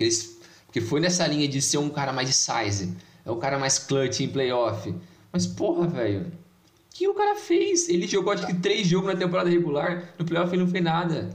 [0.00, 2.96] Eles, porque foi nessa linha de ser um cara mais de size.
[3.24, 4.94] É um cara mais clutch em playoff.
[5.32, 6.20] Mas, porra, velho.
[6.22, 7.88] O que o cara fez?
[7.88, 10.14] Ele jogou acho que três jogos na temporada regular.
[10.18, 11.28] No playoff ele não fez nada.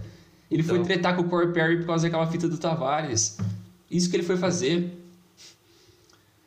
[0.54, 0.86] Ele foi Então.
[0.86, 3.38] tretar com o Corey Perry por causa daquela fita do Tavares.
[3.90, 4.92] Isso que ele foi fazer.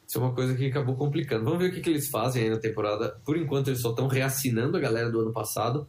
[0.07, 1.45] Isso é uma coisa que acabou complicando.
[1.45, 3.19] Vamos ver o que, que eles fazem aí na temporada.
[3.25, 5.87] Por enquanto, eles só estão reassinando a galera do ano passado.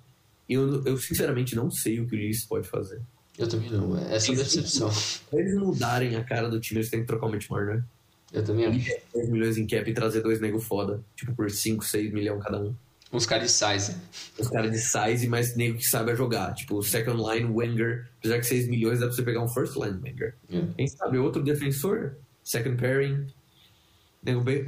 [0.50, 3.00] E eu, eu sinceramente não sei o que o Leafs pode fazer.
[3.38, 3.96] Eu também não.
[4.10, 4.90] É só decepção.
[5.30, 7.84] Pra eles mudarem a cara do time, eles têm que trocar o Matt Marner.
[8.34, 8.92] Eu também acho.
[9.14, 11.02] 10 milhões em cap e trazer dois nego foda.
[11.16, 12.74] Tipo, por 5, 6 milhões cada um.
[13.18, 13.98] Uns caras de size.
[14.38, 16.54] Os caras de size, mas nego que sabe jogar.
[16.54, 18.08] Tipo, second line, Wenger.
[18.20, 20.36] Apesar que 6 milhões dá pra você pegar um first line Wenger.
[20.52, 20.62] É.
[20.78, 22.16] Quem sabe outro defensor?
[22.44, 23.28] Second pairing.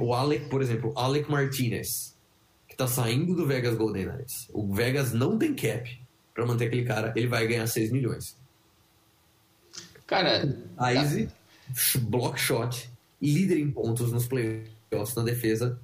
[0.00, 2.16] O Alec, por exemplo, Alec Martinez.
[2.68, 4.48] Que tá saindo do Vegas Golden Knights.
[4.52, 6.00] O Vegas não tem cap
[6.34, 7.12] pra manter aquele cara.
[7.14, 8.36] Ele vai ganhar 6 milhões.
[10.08, 11.28] Cara, Size,
[12.02, 12.90] block shot,
[13.22, 15.78] líder em pontos nos playoffs na defesa.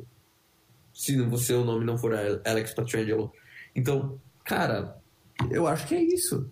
[0.96, 3.30] Se você o nome não for Alex Pietrangelo.
[3.74, 4.96] Então, cara,
[5.50, 6.50] eu acho que é isso.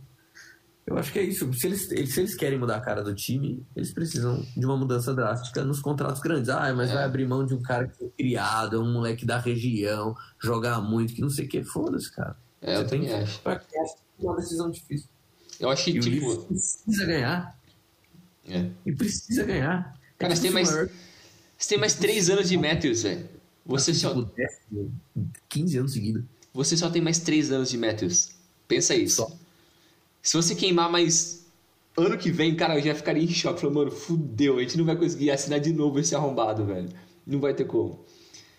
[0.87, 1.51] Eu acho que é isso.
[1.55, 5.15] Se eles, se eles querem mudar a cara do time, eles precisam de uma mudança
[5.15, 6.51] drástica nos contratos grandes.
[6.51, 6.95] Ah, mas É.
[6.95, 10.83] vai abrir mão de um cara que foi criado, é um moleque da região, jogar
[10.83, 11.65] muito, que não sei o que.
[11.65, 12.37] Foda-se, cara.
[12.61, 13.41] é, eu Você tem também que- acho.
[13.41, 13.83] Pra que é
[14.21, 15.09] uma decisão difícil.
[15.59, 16.43] Eu acho que, E tipo.
[16.45, 17.59] Precisa ganhar.
[18.47, 18.71] é.
[18.85, 19.99] E precisa ganhar.
[20.19, 20.89] Cara, É você tem mais- maior
[21.57, 23.27] Você tem mais 3 anos de Matthews, velho.
[23.67, 24.93] Você só, Tipo, décimo,
[25.49, 26.23] 15 anos seguidos.
[26.53, 28.31] você só tem mais 3 anos de Matthews.
[28.69, 29.17] Pensa isso.
[29.17, 29.33] Só.
[30.23, 31.47] Se você queimar mais
[31.97, 33.61] ano que vem, cara, eu já ficaria em choque.
[33.61, 36.89] Falando, mano, fudeu, a gente não vai conseguir assinar de novo esse arrombado, velho.
[37.27, 38.05] Não vai ter como.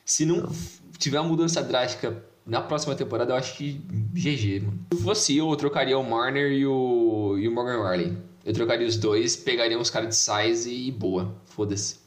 [0.03, 0.51] Se não,
[0.97, 3.73] tiver uma mudança drástica na próxima temporada, eu acho que
[4.13, 4.79] GG, mano.
[4.93, 8.17] Se fosse eu, eu trocaria o Marner e o, e o Morgan Riley.
[8.43, 11.35] Eu trocaria os dois, pegaria uns caras de size e boa.
[11.45, 12.04] Foda-se.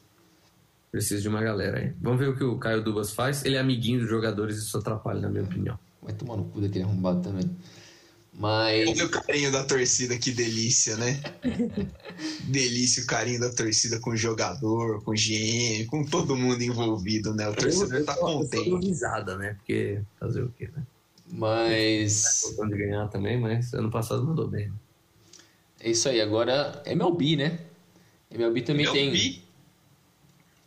[0.90, 1.92] Precisa de uma galera aí.
[2.00, 3.44] Vamos ver o que o Caio Dubas faz.
[3.44, 5.78] Ele é amiguinho dos jogadores e isso atrapalha, na minha opinião.
[6.02, 7.50] Vai tomar no cu daquele arrombado também.
[8.32, 8.88] Mas.
[8.88, 11.20] Olha o carinho da torcida, que delícia, né?
[12.48, 17.34] delícia o carinho da torcida com o jogador, com o GM, com todo mundo envolvido,
[17.34, 17.48] né?
[17.48, 18.86] O torcedor tá contente.
[18.86, 19.54] risada, né?
[19.54, 20.82] Porque fazer o quê, né?
[21.30, 22.42] Mas.
[22.48, 24.68] Tentando de ganhar também, mas ano passado mandou bem.
[24.68, 24.74] né?
[25.80, 26.20] É isso aí.
[26.20, 27.58] Agora, MLB, né?
[28.30, 29.42] MLB também Eu tem.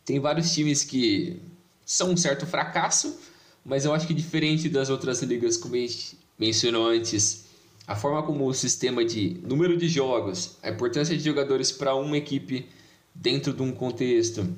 [0.04, 1.40] Tem vários times que
[1.84, 3.18] são um certo fracasso,
[3.64, 7.44] mas eu acho que diferente das outras ligas, como a gente mencionou antes,
[7.86, 12.16] a forma como o sistema de número de jogos, a importância de jogadores para uma
[12.16, 12.66] equipe
[13.14, 14.48] dentro de um contexto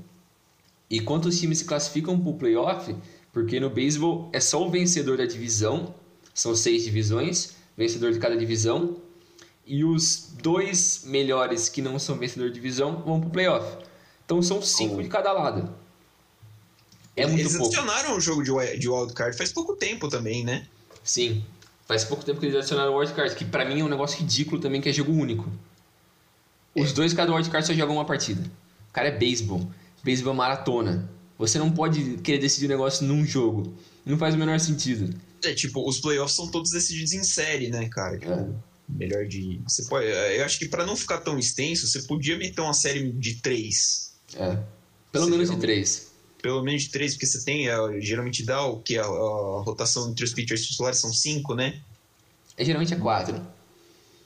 [0.89, 2.95] e quantos times se classificam para o playoff,
[3.33, 5.95] porque no beisebol é só o vencedor da divisão,
[6.33, 8.97] são seis divisões, vencedor de cada divisão,
[9.67, 13.85] e os dois melhores que não são vencedor de divisão vão para o playoff.
[14.25, 15.75] Então são cinco de cada lado.
[17.17, 17.67] É muito Eles pouco.
[17.67, 20.67] adicionaram o jogo de de wildcard faz pouco tempo também, né?
[21.03, 21.45] Sim.
[21.87, 24.61] Faz pouco tempo que eles adicionaram o wildcard, que pra mim é um negócio ridículo
[24.61, 25.51] também, que é jogo único.
[26.75, 28.43] Os dois, cada wildcard, só jogam uma partida.
[28.89, 29.69] O cara é beisebol.
[30.03, 31.09] Beisebol é maratona.
[31.39, 33.75] Você não pode querer decidir o um negócio num jogo.
[34.05, 35.15] Não faz o menor sentido.
[35.45, 38.19] É, tipo, os playoffs são todos decididos em série, né, cara?
[38.19, 38.49] Tipo, é.
[38.89, 39.61] Melhor de.
[39.67, 40.07] Você pode.
[40.07, 44.13] Eu acho que para não ficar tão extenso, você podia meter uma série de três.
[44.37, 44.59] É.
[45.13, 46.13] Pelo menos de três.
[46.43, 47.69] Pelo menos de três, porque você tem.
[47.69, 48.99] É, geralmente dá o que?
[48.99, 51.81] A, a, rotação entre os pitchers titulares são cinco, né?
[52.57, 53.41] É, geralmente é quatro.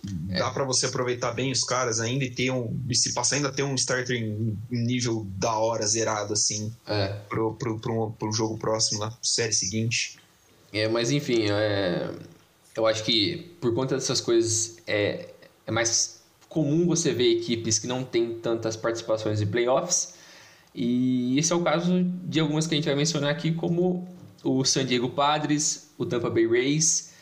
[0.03, 0.51] Dá é.
[0.51, 2.79] para você aproveitar bem os caras ainda e ter um.
[2.89, 6.73] E se passar ainda ter um starter em nível da hora, zerado, assim.
[6.87, 7.09] É.
[7.29, 10.19] Pro, pro, pro, pro jogo próximo, na série seguinte.
[10.73, 12.13] É, mas enfim, é
[12.79, 15.31] eu acho que por conta dessas coisas é,
[15.67, 16.18] é mais
[16.49, 20.15] comum você ver equipes que não têm tantas participações em playoffs.
[20.75, 24.09] E esse é o caso de algumas que a gente vai mencionar aqui, como
[24.45, 27.13] o San Diego Padres, o Tampa Bay Rays,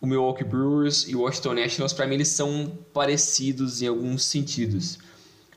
[0.00, 1.92] o Milwaukee Brewers e o Washington Nationals.
[1.92, 4.98] Para mim, eles são parecidos em alguns sentidos.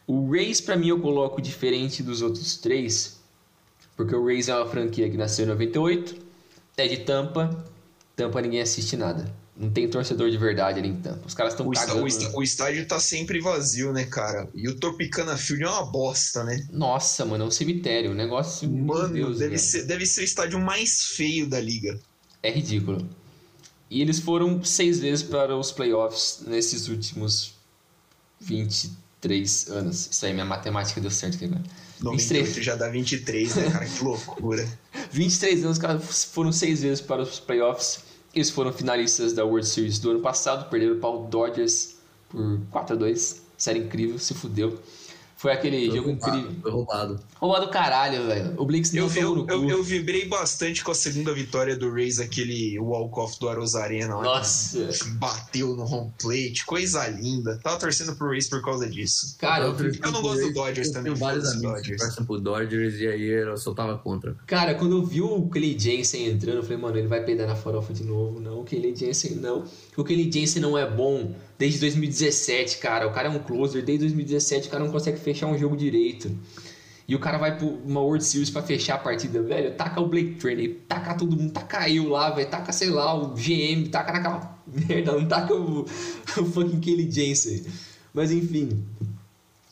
[0.07, 3.19] O Rays, para mim, eu coloco diferente dos outros três,
[3.95, 6.15] porque o Rays é uma franquia que nasceu em 98,
[6.77, 7.65] é de Tampa
[8.15, 9.29] Tampa ninguém assiste nada.
[9.57, 11.25] Não tem torcedor de verdade ali em Tampa.
[11.25, 12.03] Os caras estão cagando.
[12.03, 14.49] O, estádio, o estádio tá sempre vazio, né, cara?
[14.53, 16.67] E o Tropicana Field é uma bosta, né?
[16.71, 18.11] Nossa, mano, é um cemitério.
[18.11, 18.69] Um negócio.
[18.69, 21.97] Mano, Deus, deve, ser, deve ser o estádio mais feio da liga.
[22.43, 23.07] É ridículo.
[23.89, 27.53] E eles foram seis vezes para os playoffs nesses últimos
[28.41, 30.09] 23 anos.
[30.11, 31.63] Isso aí, minha matemática deu certo aqui agora.
[32.01, 32.55] 23.
[32.55, 33.85] já dá 23, né, cara?
[33.85, 34.67] que loucura.
[35.11, 38.03] 23 anos, cara, foram seis vezes para os playoffs.
[38.35, 41.95] Eles foram finalistas da World Series do ano passado, perderam para o Dodgers
[42.29, 44.77] por 4 a 2 Série incrível, se fudeu.
[45.45, 46.61] Foi aquele foi jogo roubado, incrível.
[46.63, 47.19] Foi roubado.
[47.35, 48.53] Roubado caralho, velho.
[48.57, 52.19] O Blix não eu, eu, eu, eu, vibrei bastante com a segunda vitória do Rays,
[52.19, 54.15] aquele walk-off do Aros Arena.
[54.15, 54.89] Nossa.
[55.19, 57.59] Bateu no home plate, coisa linda.
[57.61, 59.35] Tava torcendo pro Rays por causa disso.
[59.37, 61.13] Cara, eu, eu não gosto do Dodgers também.
[61.13, 62.01] Tenho vários amigos Dodgers.
[62.01, 64.35] que torcem pro Dodgers e aí eu só tava contra.
[64.47, 67.55] Cara, quando eu vi o Kelly Jensen entrando, eu falei, mano, ele vai peidar na
[67.55, 68.39] farofa de novo.
[68.39, 69.63] Não, o Kelly Jensen não.
[69.97, 73.07] O Kelly Jensen não é bom desde 2017, cara.
[73.07, 76.31] O cara é um closer, desde 2017 o cara não consegue fechar um jogo direito.
[77.07, 79.75] E o cara vai pra uma World Series pra fechar a partida, velho.
[79.75, 82.49] Taca o Blake Trainer, taca todo mundo, taca eu lá, velho.
[82.49, 87.63] Taca, sei lá, o GM, taca naquela merda, não taca o, o fucking Kelly Jensen.
[88.13, 88.83] Mas enfim.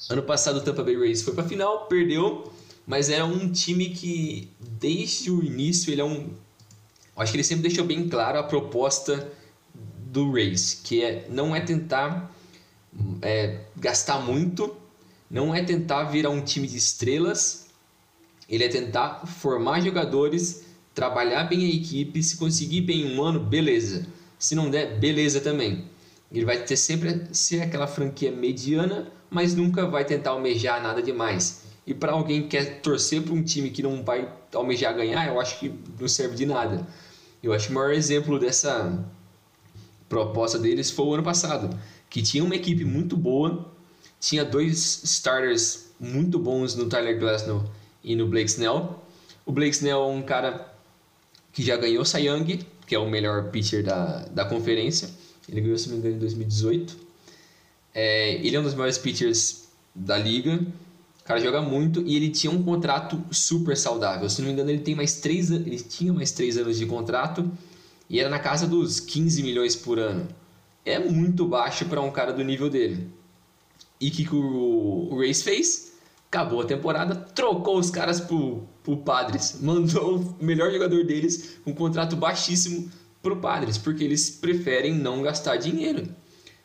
[0.09, 2.51] Ano passado o Tampa Bay Rays foi pra final, perdeu.
[2.85, 6.29] Mas era um time que, desde o início, ele é um.
[7.15, 9.31] Acho que ele sempre deixou bem claro a proposta
[10.13, 12.31] do Race, que é, não é tentar
[13.21, 14.75] é, gastar muito,
[15.29, 17.67] não é tentar virar um time de estrelas,
[18.47, 24.05] ele é tentar formar jogadores, trabalhar bem a equipe, se conseguir bem um ano, beleza.
[24.37, 25.85] Se não der, beleza também.
[26.31, 31.63] Ele vai ter sempre ser aquela franquia mediana, mas nunca vai tentar almejar nada demais.
[31.87, 35.39] E para alguém que quer torcer para um time que não vai almejar ganhar, eu
[35.39, 36.87] acho que não serve de nada.
[37.41, 39.03] Eu acho que o maior exemplo dessa
[40.13, 41.77] proposta deles foi o ano passado,
[42.09, 43.71] que tinha uma equipe muito boa,
[44.19, 47.63] tinha dois starters muito bons no Tyler Glasnow
[48.03, 48.99] e no Blake Snell.
[49.45, 50.71] O Blake Snell é um cara
[51.51, 55.09] que já ganhou Cy Young, que é o melhor pitcher da, da conferência.
[55.49, 56.97] Ele ganhou, se não me engano, em 2018.
[57.93, 60.59] É, ele é um dos maiores pitchers da liga.
[61.21, 64.29] O cara joga muito e ele tinha um contrato super saudável.
[64.29, 67.49] Se não me engano, ele tem mais três ele tinha mais três anos de contrato
[68.13, 70.27] e era na casa dos 15 milhões por ano.
[70.85, 73.07] É muito baixo para um cara do nível dele.
[73.99, 75.93] E o que, que o, o Race fez?
[76.27, 81.71] Acabou a temporada, trocou os caras pro, pro Padres, mandou o melhor jogador deles com
[81.71, 82.87] um contrato baixíssimo
[83.19, 86.07] pro Padres, porque eles preferem não gastar dinheiro.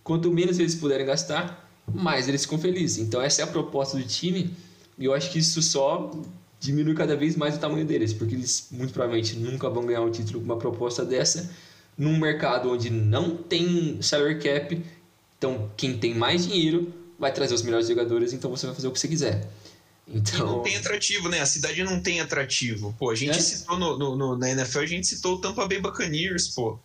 [0.04, 2.98] Quanto menos eles puderem gastar, mais eles ficam felizes.
[2.98, 4.54] Então essa é a proposta do time,
[4.98, 6.10] e eu acho que isso só
[6.60, 10.10] diminui cada vez mais o tamanho deles, porque eles muito provavelmente nunca vão ganhar um
[10.10, 11.50] título com uma proposta dessa
[11.98, 14.80] num mercado onde não tem salary cap.
[15.36, 18.92] Então, quem tem mais dinheiro vai trazer os melhores jogadores, então você vai fazer o
[18.92, 19.48] que você quiser.
[20.06, 20.46] Então...
[20.46, 21.40] não tem atrativo, né?
[21.40, 22.94] A cidade não tem atrativo.
[22.98, 23.40] Pô, a gente é?
[23.40, 26.78] citou no, no, no, na NFL, a gente citou o Tampa Bay Buccaneers, pô.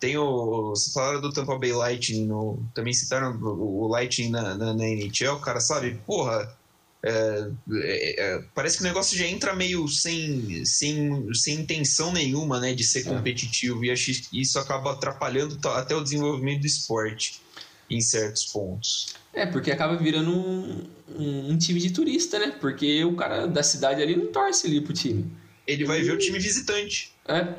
[0.00, 0.70] Tem o.
[0.70, 4.84] Você falaram do Tampa Bay Lightning, no, também citaram o, o Lightning na, na, na
[4.84, 6.00] NHL, cara, sabe?
[6.06, 6.56] Porra,
[7.02, 12.58] é, é, é, parece que o negócio já entra meio sem, sem, sem intenção nenhuma
[12.58, 13.02] né, de ser é.
[13.04, 17.40] competitivo e acho que isso acaba atrapalhando até o desenvolvimento do esporte
[17.88, 19.14] em certos pontos.
[19.32, 20.84] É, porque acaba virando um,
[21.16, 22.56] um, um, time de turista, né?
[22.60, 25.30] Porque o cara da cidade ali não torce ali pro time.
[25.66, 27.12] Ele vai ver o time visitante.
[27.26, 27.54] É.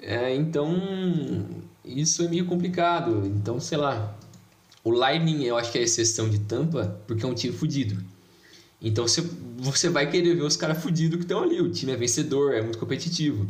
[0.00, 0.76] É, então,
[1.84, 3.26] isso é meio complicado.
[3.26, 4.16] Então, sei lá.
[4.84, 8.02] O Lightning, eu acho que é a exceção de tampa, porque é um time fudido.
[8.80, 9.20] Então, você,
[9.56, 11.60] você vai querer ver os caras fudidos que estão ali.
[11.60, 13.46] O time é vencedor, é muito competitivo.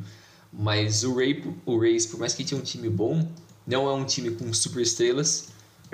[0.53, 3.31] Mas o, Ray, o Rays, por mais que tenha um time bom,
[3.67, 5.49] não é um time com super estrelas.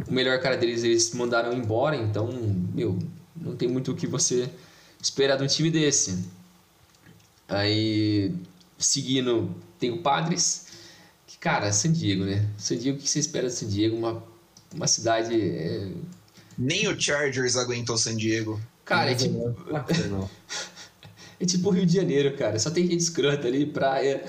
[0.09, 2.31] O melhor cara deles eles mandaram embora, então,
[2.73, 2.98] meu,
[3.35, 4.48] não tem muito o que você
[5.01, 6.24] esperar de um time desse.
[7.48, 8.35] Aí,
[8.78, 10.66] seguindo, tem o Padres,
[11.27, 12.48] que, cara, San Diego, né?
[12.56, 13.97] San Diego, o que você espera de San Diego?
[13.97, 14.23] Uma,
[14.73, 15.35] uma cidade.
[15.40, 15.93] É...
[16.56, 18.61] Nem o Chargers aguentou San Diego.
[18.85, 19.55] Cara, é tipo.
[21.40, 22.59] É tipo o Rio de Janeiro, cara.
[22.59, 24.24] Só tem gente escrota ali, praia.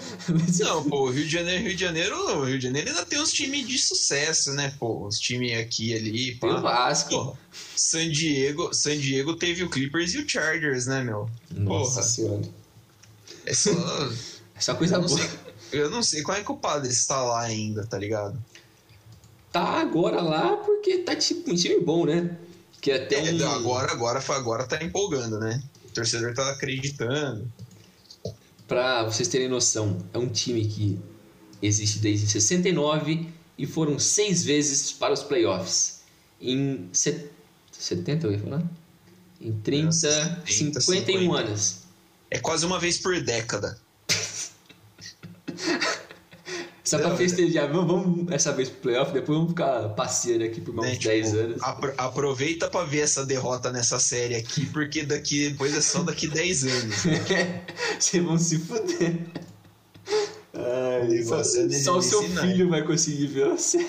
[0.59, 3.67] Não, pô, Rio de Janeiro, Rio de Janeiro, Rio de Janeiro ainda tem uns times
[3.67, 5.05] de sucesso, né, pô?
[5.05, 6.35] Os times aqui ali.
[6.35, 6.47] Pá.
[6.47, 7.09] Tem o Vasco.
[7.09, 7.37] Pô,
[7.75, 11.29] San Diego, San Diego teve o Clippers e o Chargers, né, meu?
[11.51, 12.03] Nossa Porra.
[12.03, 12.41] senhora.
[13.45, 13.71] É só.
[14.55, 15.17] é só coisa eu boa.
[15.19, 15.29] Sei,
[15.71, 18.37] eu não sei qual é que o padre está lá ainda, tá ligado?
[19.51, 22.35] Tá agora lá porque tá tipo um time bom, né?
[22.85, 23.49] Que até é, um...
[23.49, 25.59] agora, agora, agora tá empolgando, né?
[25.85, 27.51] O torcedor tá acreditando.
[28.67, 30.99] Pra vocês terem noção, é um time que
[31.63, 36.01] existe desde 69 e foram seis vezes para os playoffs.
[36.39, 37.27] Em set...
[37.71, 38.63] 70, eu ia falar?
[39.41, 41.39] Em 30, 70, 51 50.
[41.39, 41.77] anos.
[42.29, 43.79] É quase uma vez por década.
[46.85, 50.87] Só pra festejar, vamos essa vez pro playoff, depois vamos ficar passeando aqui por mais
[50.87, 51.63] né, uns tipo, 10 anos.
[51.63, 56.27] Apro aproveita pra ver essa derrota nessa série aqui, porque daqui, depois é só daqui
[56.27, 56.95] 10 anos.
[57.99, 59.19] Vocês vão se fuder.
[60.53, 63.85] Ai, só, só o seu filho vai conseguir ver você.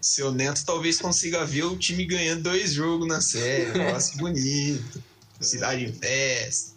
[0.00, 3.70] Seu neto talvez consiga ver o time ganhando dois jogos na série.
[3.78, 5.02] Negócio bonito.
[5.40, 6.74] Cidade em festa.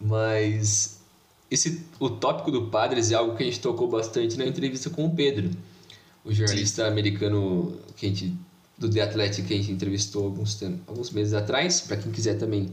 [0.00, 0.97] Mas
[1.50, 5.06] esse, o tópico do Padres é algo que a gente tocou bastante na entrevista com
[5.06, 5.50] o Pedro,
[6.24, 6.88] o jornalista Sim.
[6.88, 8.34] americano que a gente,
[8.76, 11.80] do The Athletic que a gente entrevistou alguns, alguns meses atrás.
[11.80, 12.68] Para quem quiser também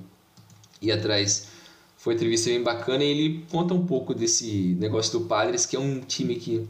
[0.82, 1.48] ir atrás,
[1.96, 5.76] foi uma entrevista bem bacana e ele conta um pouco desse negócio do Padres, que
[5.76, 6.68] é um time que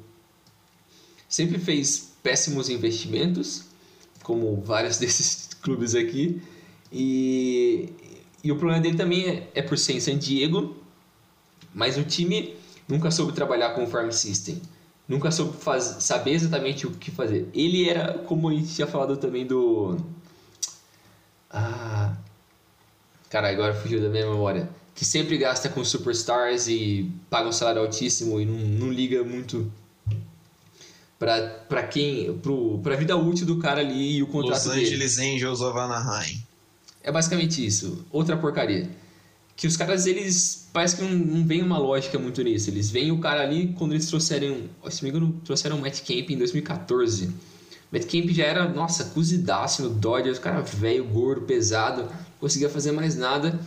[1.27, 3.65] sempre fez péssimos investimentos,
[4.21, 6.39] como vários desses clubes aqui,
[6.91, 7.89] e,
[8.43, 10.75] e o problema dele também é, é por ser em San Diego,
[11.75, 12.55] mas o time
[12.87, 14.61] nunca soube trabalhar com o farm system.
[15.07, 17.47] Nunca soube faz, saber exatamente o que fazer.
[17.53, 19.97] Ele era, como a gente tinha falado também do.
[21.51, 22.15] Ah.
[23.29, 24.69] Cara, agora fugiu da minha memória.
[24.95, 29.69] Que sempre gasta com superstars e paga um salário altíssimo e não, não liga muito
[31.19, 32.35] pra, pra quem.
[32.37, 35.35] Pro, pra vida útil do cara ali e o contrato Los Angeles dele.
[35.35, 36.41] Angels of Anaheim.
[37.03, 38.05] É basicamente isso.
[38.09, 38.89] Outra porcaria.
[39.55, 40.64] Que os caras, eles.
[40.75, 42.69] Parece que não, não vem uma lógica muito nisso.
[42.69, 44.63] Eles veem o cara ali quando eles trouxeram.
[44.89, 47.29] Se me engano, trouxeram o Matt Camp em 2014.
[47.89, 52.09] Matt Camp já era, nossa, cozidaço no Dodgers, o cara velho, gordo, pesado, não
[52.41, 53.57] conseguia fazer mais nada.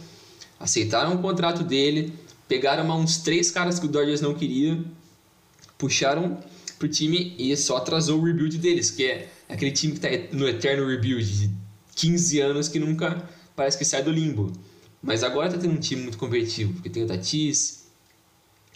[0.60, 2.12] Aceitaram o contrato dele,
[2.46, 4.78] pegaram uns três caras que o Dodgers não queria,
[5.78, 6.36] puxaram
[6.78, 10.46] pro time e só atrasou o rebuild deles, que é aquele time que tá no
[10.46, 11.50] eterno rebuild de
[11.96, 13.26] 15 anos que nunca
[13.56, 14.52] parece que sai do limbo.
[15.02, 17.86] Mas agora tá tendo um time muito competitivo, porque tem o Tatis,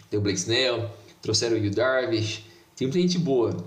[0.08, 0.90] tem o Blake Snell,
[1.20, 2.44] trouxeram o Yu Darvish,
[2.76, 3.64] tem muita gente boa.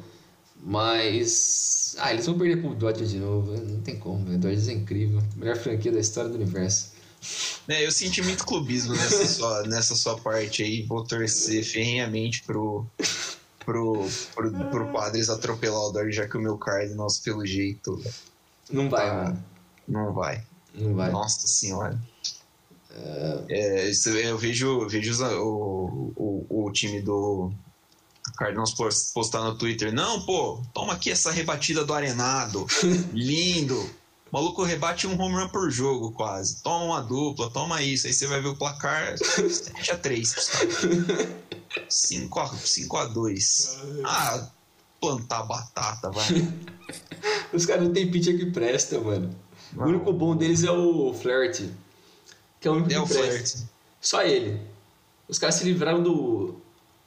[0.63, 1.95] Mas.
[1.99, 3.51] Ah, eles vão perder pro Dodgers de novo.
[3.55, 5.21] Não tem como, o Dodgers é incrível.
[5.35, 6.93] Melhor franquia da história do universo.
[7.67, 10.83] É, eu senti muito clubismo nessa sua, nessa sua parte aí.
[10.83, 12.85] Vou torcer ferrenhamente pro,
[13.63, 18.01] pro, pro, pro Padres atropelar o Dodgers, já que o meu Cardinals, pelo jeito,
[18.71, 19.45] não vai, tá, mano.
[19.87, 20.43] Não vai.
[20.73, 21.11] Não vai.
[21.11, 21.99] Nossa senhora.
[23.49, 23.91] É,
[24.23, 27.51] eu vejo, vejo o, o, o time do
[28.37, 28.73] Cardinals
[29.13, 29.93] postar no Twitter.
[29.93, 32.65] Não, pô, toma aqui essa rebatida do Arenado.
[33.13, 33.79] Lindo.
[34.31, 36.61] O maluco rebate um home run por jogo, quase.
[36.61, 38.07] Toma uma dupla, toma isso.
[38.07, 40.35] Aí você vai ver o placar 7 a 3
[41.87, 44.49] 5 a, 5 a 2 Ah,
[44.99, 46.25] plantar batata, vai.
[47.53, 49.33] Os caras não tem pitcher que presta, mano.
[49.77, 51.69] O único bom deles é o Flaherty.
[52.59, 53.69] Que é o único é que o presta.
[54.01, 54.59] Só ele.
[55.27, 56.55] Os caras se livraram do.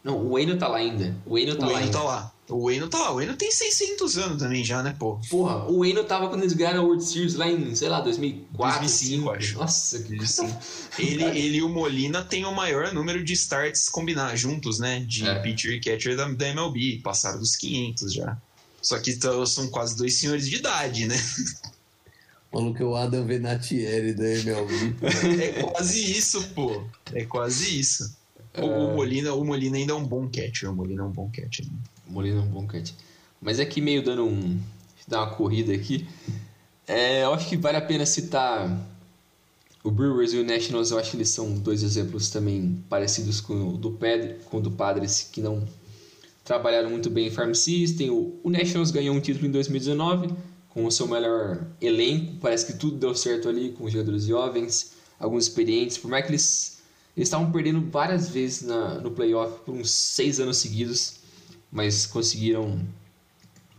[0.02, 1.16] Não, o Wayne tá lá ainda.
[1.26, 1.88] O Wayne tá o lá.
[1.88, 2.32] Tá lá.
[2.48, 3.10] O Wayne tá lá.
[3.12, 5.20] O Wayne tem 600 anos também já, né, pô?
[5.28, 8.80] Porra, o Wayne tava quando eles ganharam a World Series lá em, sei lá, 2004.
[8.80, 9.30] 2005, 2005.
[9.30, 9.58] acho.
[9.58, 10.56] Nossa, que assim.
[10.98, 15.00] ele, ele e o Molina têm o maior número de starts combinados juntos, né?
[15.00, 15.40] De é.
[15.40, 17.00] pitcher e catcher da, da MLB.
[17.02, 18.36] Passaram dos 500 já.
[18.80, 21.16] Só que são quase dois senhores de idade, né?
[22.50, 24.96] Falou que é o Adam Venatieri da MLB.
[25.42, 26.82] é quase isso, pô.
[27.12, 28.16] É quase isso.
[28.56, 30.70] O, o Molina, o Molina ainda é um bom catcher.
[30.70, 31.66] O Molina é um bom catcher.
[31.66, 31.72] né?
[32.08, 32.92] O Molina é um bom catch.
[33.40, 34.40] Mas aqui meio dando um.
[34.40, 36.08] Deixa eu dar uma corrida aqui.
[36.86, 38.82] É, eu acho que vale a pena citar
[39.84, 40.90] o Brewers e o Nationals.
[40.90, 44.60] Eu acho que eles são dois exemplos também parecidos com o do, Pedro, com o
[44.60, 45.68] do Padres, que não
[46.42, 48.08] trabalharam muito bem em Farm System.
[48.08, 50.30] O, o Nationals ganhou um título em 2019
[50.70, 52.36] com o seu melhor elenco.
[52.40, 55.98] Parece que tudo deu certo ali com os jogadores jovens, alguns experientes.
[55.98, 56.82] Por mais que eles
[57.16, 61.16] estavam perdendo várias vezes na, no playoff por uns seis anos seguidos,
[61.70, 62.80] mas conseguiram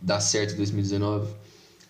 [0.00, 1.32] dar certo em 2019.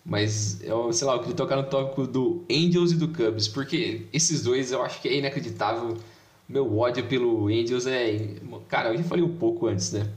[0.04, 4.06] Mas, eu, sei lá, eu queria tocar no tópico do Angels e do Cubs, porque
[4.12, 5.96] esses dois eu acho que é inacreditável.
[6.48, 8.34] Meu ódio pelo Angels é.
[8.66, 10.10] Cara, eu já falei um pouco antes, né?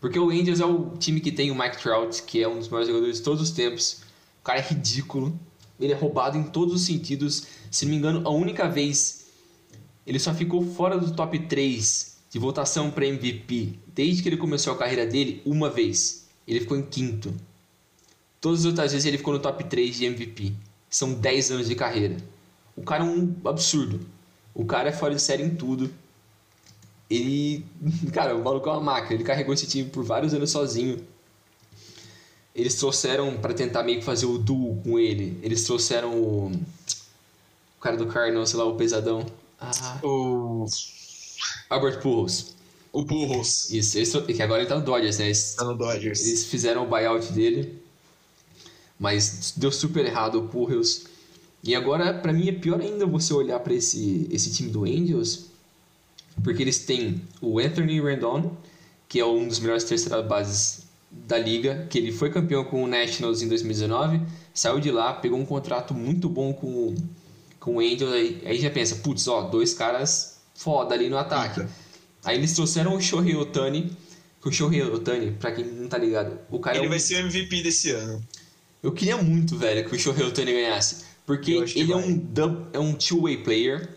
[0.00, 2.68] Porque o Angels é o time que tem o Mike Trout, que é um dos
[2.68, 4.02] maiores jogadores de todos os tempos.
[4.40, 5.38] O cara é ridículo.
[5.78, 7.46] Ele é roubado em todos os sentidos.
[7.70, 9.26] Se não me engano, a única vez
[10.06, 14.72] ele só ficou fora do top 3 de votação para MVP desde que ele começou
[14.72, 16.26] a carreira dele uma vez.
[16.46, 17.34] Ele ficou em quinto.
[18.40, 20.54] Todas as outras vezes ele ficou no top 3 de MVP.
[20.88, 22.16] São 10 anos de carreira.
[22.74, 24.00] O cara é um absurdo.
[24.54, 25.92] O cara é fora de série em tudo.
[27.10, 27.64] Ele.
[28.12, 29.14] Cara, o maluco é uma máquina.
[29.14, 31.04] Ele carregou esse time por vários anos sozinho.
[32.54, 35.38] Eles trouxeram para tentar meio que fazer o duo com ele.
[35.42, 36.46] Eles trouxeram o.
[37.78, 39.24] O cara do Cardinals, sei lá, o pesadão.
[39.58, 40.66] Ah, O,
[41.70, 42.54] Albert Pujols.
[42.92, 45.26] o Burros Isso, eles, trou- que agora ele tá no Dodgers, né?
[45.26, 46.20] Eles, tá no Dodgers.
[46.26, 47.78] eles fizeram o buyout dele,
[48.98, 51.04] mas deu super errado o Pujols.
[51.62, 55.46] E agora, pra mim, é pior ainda você olhar pra esse, esse time do Angels,
[56.42, 58.56] porque eles têm o Anthony Rendon,
[59.08, 62.86] que é um dos melhores terceiras bases da liga, que ele foi campeão com o
[62.86, 64.20] Nationals em 2019,
[64.54, 66.94] saiu de lá, pegou um contrato muito bom com, o-
[67.58, 71.60] com o Angels, aí, aí já pensa, putz, ó, dois caras foda ali no ataque.
[71.60, 71.70] Pica.
[72.24, 73.90] Aí eles trouxeram o Shohei Otani,
[74.40, 77.00] que o Shohei Otani, pra quem não tá ligado, o cara é Ele um- vai
[77.00, 78.22] ser o MVP desse ano.
[78.82, 81.04] Eu queria muito, velho, que o Shohei Otani ganhasse.
[81.26, 83.88] Porque ele é um, dub, é um two-way player.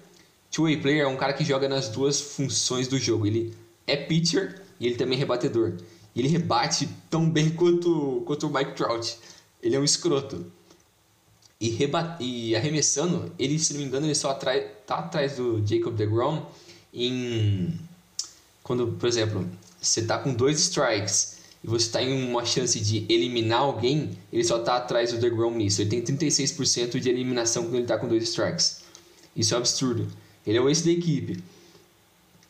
[0.53, 3.25] Two-way player é um cara que joga nas duas funções do jogo.
[3.25, 3.51] Ele
[3.87, 5.73] é pitcher e ele também é rebatedor.
[6.15, 9.17] Ele rebate tão bem quanto, quanto o Mike Trout.
[9.63, 10.45] Ele é um escroto.
[11.59, 15.65] E, reba e arremessando, ele, se não me engano, ele só atrai, tá atrás do
[15.65, 16.45] Jacob DeGrom
[16.93, 17.73] em...
[18.61, 19.49] Quando, por exemplo,
[19.81, 24.43] você tá com dois strikes e você tá em uma chance de eliminar alguém, ele
[24.43, 25.81] só tá atrás do DeGrom nisso.
[25.81, 28.83] Ele tem 36% de eliminação quando ele tá com dois strikes.
[29.35, 30.07] Isso é um absurdo.
[30.45, 31.43] Ele é o ace da equipe.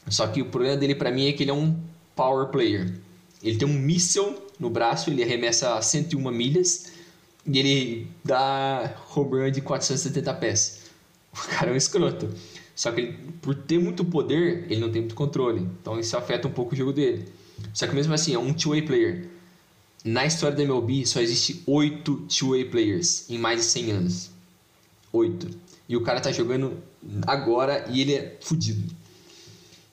[0.09, 1.75] Só que o problema dele pra mim é que ele é um
[2.15, 2.93] power player.
[3.41, 6.91] Ele tem um míssel no braço, ele arremessa a 101 milhas
[7.45, 10.81] e ele dá home run de 470 pés.
[11.33, 12.29] O cara é um escroto.
[12.75, 15.67] Só que ele, por ter muito poder, ele não tem muito controle.
[15.81, 17.25] Então isso afeta um pouco o jogo dele.
[17.73, 19.29] Só que mesmo assim, é um two-way player.
[20.03, 24.31] Na história da MLB, só existe 8 two-way players em mais de 100 anos.
[25.11, 25.62] 8.
[25.93, 26.81] E o cara tá jogando
[27.27, 28.83] agora e ele é fudido.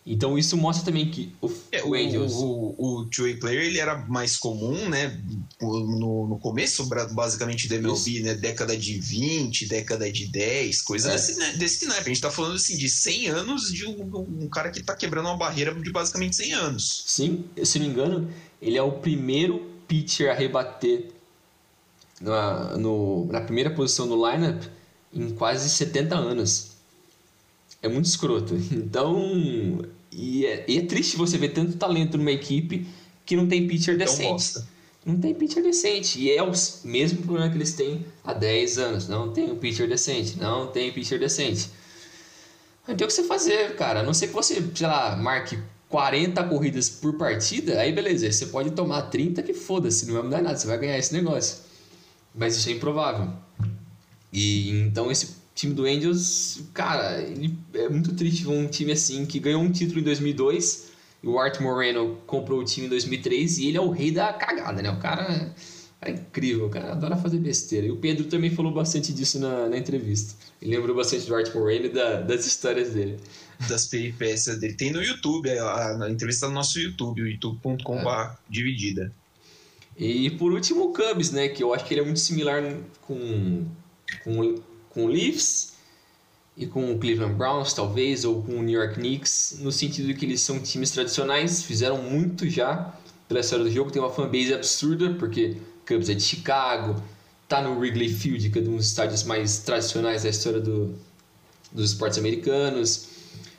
[0.06, 2.32] Então isso mostra também que o, É, o o, Angels...
[2.32, 5.20] o, o two-way player ele era mais comum, né?
[5.60, 8.34] No, no começo, basicamente, da MLB, né?
[8.34, 11.12] Década de 20, década de 10, coisa É.
[11.12, 12.06] desse, né, desse naipe.
[12.06, 15.26] A gente tá falando assim de 100 anos de um, um cara que tá quebrando
[15.26, 17.04] uma barreira de basicamente 100 anos.
[17.06, 18.32] Sim, se não me engano,
[18.62, 21.10] ele é o primeiro pitcher a rebater
[22.22, 24.62] na, no- na primeira posição no lineup
[25.12, 26.70] em quase 70 anos.
[27.82, 28.54] É muito escroto.
[28.72, 32.86] Então, e é, e é triste você ver tanto talento numa equipe
[33.24, 34.28] que não tem pitcher Então decente.
[34.28, 34.68] bosta.
[35.04, 36.20] Não tem pitcher decente.
[36.20, 36.52] E é o
[36.84, 39.08] mesmo problema que eles têm há 10 anos.
[39.08, 40.36] Não tem um pitcher decente.
[40.38, 41.70] Não tem pitcher decente.
[42.86, 44.00] Não tem o que você fazer, cara.
[44.00, 45.58] A não ser que você, sei lá, marque
[45.88, 48.30] 40 corridas por partida, aí beleza.
[48.30, 50.56] Você pode tomar 30 que foda-se, não vai mudar nada.
[50.56, 51.58] Você vai ganhar esse negócio.
[52.34, 53.32] Mas isso é improvável.
[54.32, 59.26] E então esse time do Angels, cara, ele é muito triste ver um time assim
[59.26, 60.90] que ganhou um título em 2002
[61.22, 64.32] e o Art Moreno comprou o time em 2003 e ele é o rei da
[64.32, 64.90] cagada, né?
[64.90, 65.52] O cara
[66.00, 67.86] é incrível, o cara adora fazer besteira.
[67.86, 70.34] E o Pedro também falou bastante disso na, na entrevista.
[70.62, 73.18] Ele lembrou bastante do Art Moreno e da- das histórias dele.
[73.68, 74.72] Das peripécias dele.
[74.72, 79.12] Tem no YouTube, a, a entrevista no nosso YouTube, youtube.com.br dividida.
[79.98, 81.48] E por último o Cubs, né?
[81.50, 82.62] Que eu acho que ele é muito similar
[83.02, 83.66] com,
[84.24, 84.60] com,
[84.90, 85.74] com o Leafs
[86.56, 90.14] e com o Cleveland Browns, talvez, ou com o New York Knicks, no sentido de
[90.14, 92.94] que eles são times tradicionais, fizeram muito já
[93.28, 95.56] pela história do jogo, tem uma fanbase absurda, porque
[95.86, 97.00] Cubs é de Chicago,
[97.48, 100.94] tá no Wrigley Field, que é um dos estádios mais tradicionais da história do,
[101.72, 103.08] dos esportes americanos.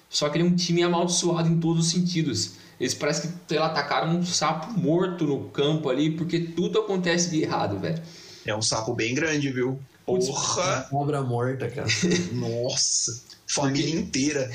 [0.10, 2.53] Só que ele é um time amaldiçoado em todos os sentidos.
[2.80, 7.80] Eles parecem que atacaram um sapo morto no campo ali, porque tudo acontece de errado,
[7.80, 8.02] velho.
[8.45, 9.80] É um sapo bem grande, viu?
[10.18, 10.88] Porra!
[10.90, 11.88] Cobra morta, cara.
[12.34, 13.24] Nossa!
[13.48, 14.50] Família inteira.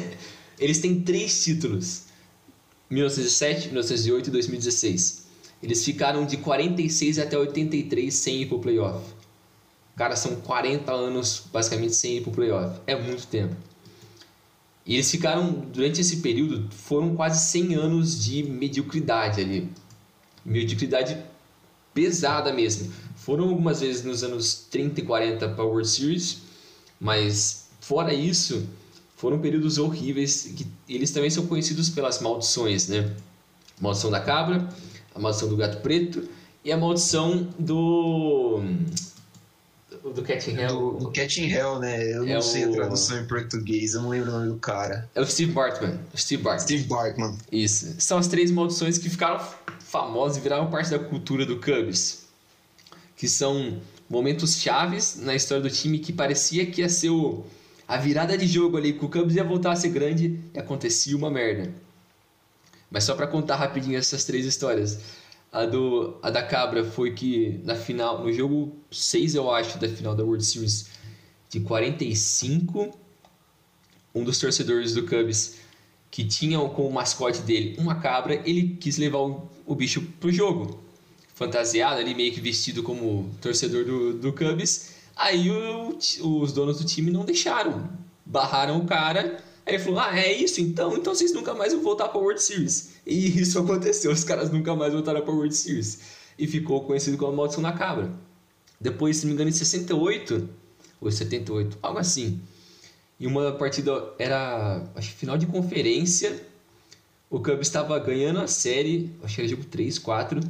[0.58, 2.04] Eles têm três títulos:
[2.90, 5.26] 1907, 1908 e 2016.
[5.62, 9.04] Eles ficaram de 46 até 83 sem ir pro playoff.
[9.96, 12.78] Cara, são 40 anos basicamente sem ir pro playoff.
[12.86, 13.56] É muito tempo.
[14.84, 19.68] E eles ficaram, durante esse período, foram quase 100 anos de mediocridade ali.
[20.44, 21.18] Mediocridade
[21.92, 22.92] pesada mesmo.
[23.26, 26.38] Foram algumas vezes nos anos 30 e 40 para World Series,
[27.00, 28.64] mas fora isso,
[29.16, 33.10] foram períodos horríveis que eles também são conhecidos pelas maldições, né?
[33.80, 34.68] A maldição da cabra,
[35.12, 36.22] a maldição do gato preto
[36.64, 38.62] e a maldição do
[40.14, 40.98] do Cat in Hell.
[41.00, 42.00] O Cat in Hell, né?
[42.16, 44.56] Eu É não sei a o- tradução em português, eu não lembro o nome do
[44.58, 45.10] cara.
[45.16, 45.98] É o Steve Bartman.
[46.16, 46.64] Steve Bartman.
[46.64, 47.36] Steve Bartman.
[47.50, 47.92] Isso.
[47.98, 49.44] São as três maldições que ficaram
[49.80, 52.25] famosas e viraram parte da cultura do Cubs.
[53.16, 57.44] Que são momentos chaves na história do time que parecia que ia ser o,
[57.88, 61.16] a virada de jogo ali, que o Cubs ia voltar a ser grande e acontecia
[61.16, 61.72] uma merda.
[62.90, 65.00] Mas só pra contar rapidinho essas três histórias.
[65.52, 69.88] A, do, a da Cabra foi que na final, no jogo 6, eu acho, da
[69.88, 70.88] final da World Series
[71.48, 72.98] de 45,
[74.14, 75.56] um dos torcedores do Cubs
[76.10, 80.80] que tinham como mascote dele uma cabra, ele quis levar o, o bicho pro jogo.
[81.36, 84.94] Fantasiado ali, meio que vestido como torcedor do, do Cubs.
[85.14, 87.88] Aí o os donos do time não deixaram.
[88.24, 89.44] Barraram o cara.
[89.66, 90.96] Aí ele falou: Ah, é isso então?
[90.96, 92.94] Então vocês nunca mais vão voltar pra World Series.
[93.06, 94.10] E isso aconteceu.
[94.10, 96.00] Os caras nunca mais voltaram pra World Series.
[96.38, 98.10] E ficou conhecido como a Maldição da Cabra.
[98.80, 100.48] Depois, se não me engano, em 68
[101.02, 102.40] ou 78, algo assim.
[103.20, 106.42] E uma partida era, acho que final de conferência.
[107.28, 110.40] O Cubs estava ganhando a série, acho que era jogo 3, 4.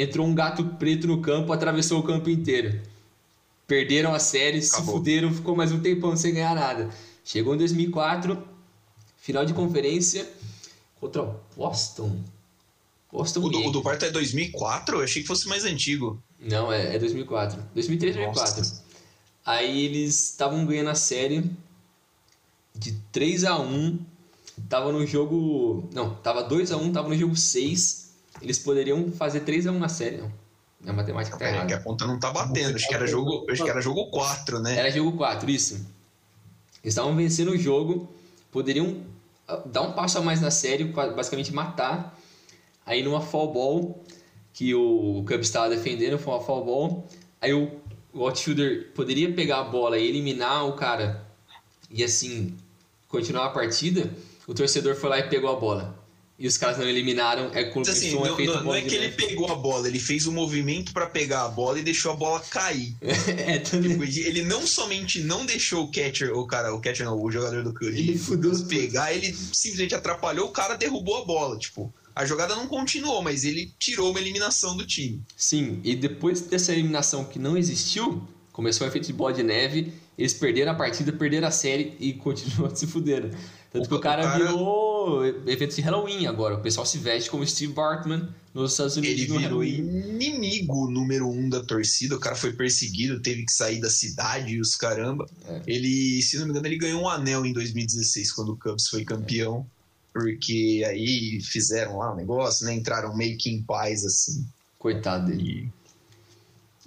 [0.00, 2.80] Entrou um gato preto no campo, atravessou o campo inteiro.
[3.66, 4.96] Perderam a série, se Acabou.
[4.96, 6.88] fuderam, ficou mais um tempão sem ganhar nada.
[7.24, 8.40] Chegou em 2004,
[9.16, 10.30] final de conferência
[11.00, 12.22] contra o Boston.
[13.10, 14.98] Boston O do, o do é 2004?
[14.98, 16.22] Eu achei que fosse mais antigo.
[16.38, 17.60] Não, é, é 2004.
[17.74, 18.56] 2003, 2004.
[18.58, 18.84] Nossa.
[19.44, 21.50] Aí eles estavam ganhando a série
[22.72, 23.98] de 3 a 1
[24.68, 25.88] Tava no jogo.
[25.92, 28.07] Não, tava 2 a 1 tava no jogo 6.
[28.40, 30.32] Eles poderiam fazer 3 a 1 na série, não.
[30.86, 31.84] A matemática tá Pera aí, que a errada.
[31.84, 32.76] conta não tá batendo.
[32.76, 34.76] Acho que era jogo, acho que era jogo 4, né?
[34.76, 35.74] Era jogo 4, isso.
[35.74, 38.08] Eles estavam vencendo o jogo,
[38.52, 39.02] poderiam
[39.46, 42.16] ah, dar um passo a mais na série, basicamente matar.
[42.86, 44.04] Aí numa fall ball,
[44.52, 47.08] que o Cubs estava defendendo, foi uma fall ball.
[47.40, 47.70] Aí o,
[48.12, 51.26] o outfielder poderia pegar a bola e eliminar o cara
[51.90, 52.56] e assim
[53.08, 54.10] continuar a partida.
[54.46, 55.97] O torcedor foi lá e pegou a bola.
[56.38, 58.80] E os caras não eliminaram, é Mas, assim, um não, efeito não- não bola é
[58.82, 61.82] de que ele pegou a bola, ele fez o movimento pra pegar a bola e
[61.82, 62.94] deixou a bola cair.
[63.02, 63.90] é, também.
[63.90, 67.64] Tipo, ele não somente não deixou o catcher, o cara, o catcher não, o jogador
[67.64, 68.68] do Ele Curry fudeu tudo.
[68.68, 73.44] pegar, ele simplesmente atrapalhou, o cara derrubou a bola, tipo, a jogada não continuou, mas
[73.44, 75.20] ele tirou uma eliminação do time.
[75.36, 79.92] Sim, e depois dessa eliminação que não existiu, começou o efeito de bola de neve,
[80.16, 83.30] eles perderam a partida, perderam a série e continuam se fudendo.
[83.70, 86.54] Tanto que o cara, cara- virou evento de Halloween agora.
[86.56, 89.76] O pessoal se veste como Steve Bartman nos Estados Unidos Ele virou Halloween.
[89.78, 94.60] inimigo número um da torcida, o cara foi perseguido, teve que sair da cidade e
[94.60, 95.28] os caramba.
[95.46, 95.62] É.
[95.66, 99.04] Ele, se não me engano, ele ganhou um anel em 2016 quando o Cubs foi
[99.04, 99.66] campeão.
[100.14, 102.74] Porque aí fizeram lá um negócio, né?
[102.74, 104.44] Entraram meio que em paz, assim.
[104.78, 105.70] Coitado dele.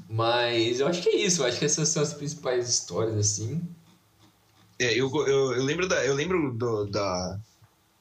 [0.10, 1.42] Mas eu acho que é isso.
[1.42, 3.62] Eu acho que essas são as principais histórias, assim.
[4.84, 7.40] É, eu, eu, eu lembro, da, eu lembro do- da,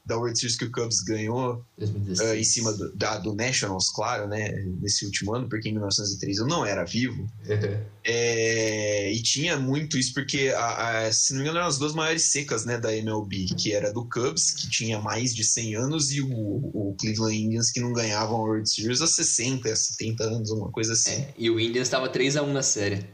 [0.06, 2.20] da World Series que o Cubs ganhou 2016.
[2.30, 4.48] eh, em cima do, da, do Nationals, claro, né?
[4.80, 7.28] Nesse último ano, porque em 1903 eu não era vivo.
[8.02, 11.92] É, e tinha muito isso, porque, a, a- se não me engano, eram as duas
[11.94, 16.10] maiores secas né, da MLB, que era do Cubs, que tinha mais de 100 anos,
[16.10, 20.50] e o, o Cleveland Indians, que não ganhavam a World Series há 60, 70 anos,
[20.50, 21.10] uma coisa assim.
[21.12, 23.04] É, e o Indians estava 3x1 na série.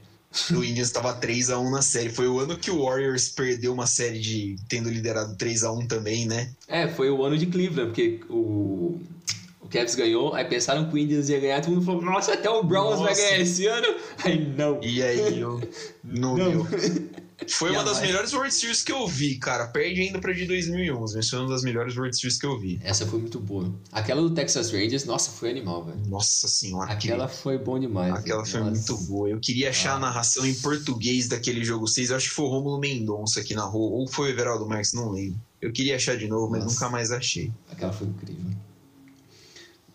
[0.50, 2.10] O Indians estava 3 a 1 na série.
[2.10, 5.86] Foi o ano que o Warriors perdeu uma série de tendo liderado 3 a 1
[5.86, 6.50] também, né?
[6.68, 9.00] É, foi o ano de Cleveland, porque o,
[9.60, 12.50] o Cavs ganhou, aí pensaram que o Indians ia ganhar, todo mundo falou, nossa, até
[12.50, 13.22] o Browns vai Nossa.
[13.22, 13.86] ganhar esse ano.
[14.24, 14.80] Aí não.
[14.82, 15.60] E aí eu
[16.04, 16.64] não, Não.
[16.64, 16.66] viu.
[17.50, 19.66] Foi uma das melhores World Series que eu vi, cara.
[19.66, 22.80] Perde ainda pra de 2011, mas foi uma das melhores World Series que eu vi.
[22.82, 23.74] Essa foi muito boa.
[23.92, 26.00] Aquela do Texas Rangers, nossa, foi animal, velho.
[26.08, 28.14] Nossa senhora, Aquela foi bom demais.
[28.14, 28.92] Aquela foi Nossa.
[28.92, 29.28] muito boa.
[29.28, 32.10] Eu queria achar a narração em português daquele jogo 6.
[32.10, 33.90] Eu acho que foi o Rômulo Mendonça aqui na rua.
[33.90, 35.38] Ou foi o Everaldo Marques, não lembro.
[35.60, 36.74] Eu queria achar de novo, mas Nossa.
[36.74, 37.52] nunca mais achei.
[37.70, 38.50] Aquela foi incrível.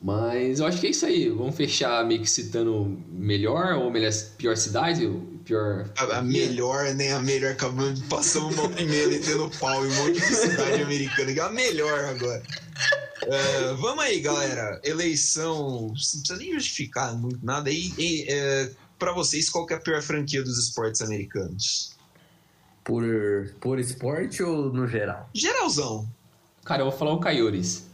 [0.01, 1.29] Mas eu acho que é isso aí.
[1.29, 5.05] Vamos fechar meio que citando melhor ou melhor, pior cidade,
[5.41, 5.89] pior.
[5.97, 7.13] A, a melhor, né?
[7.13, 11.33] A melhor, acabamos de passar uma primeira metendo pau em um monte de cidade americana.
[11.33, 12.43] que é A melhor agora.
[13.23, 14.79] É, vamos aí, galera.
[14.83, 15.87] Eleição.
[15.87, 17.69] Não precisa nem justificar muito nada.
[17.69, 21.95] E, e, é, pra vocês, qual que é a pior franquia dos esportes americanos?
[22.83, 23.03] Por,
[23.59, 25.29] por esporte ou no geral?
[25.33, 26.09] Geralzão.
[26.65, 27.85] Cara, eu vou falar o Coyotes.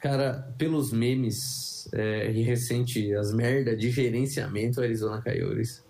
[0.00, 5.85] Cara, pelos memes é, e recente, as merda de gerenciamento Arizona Coyotes.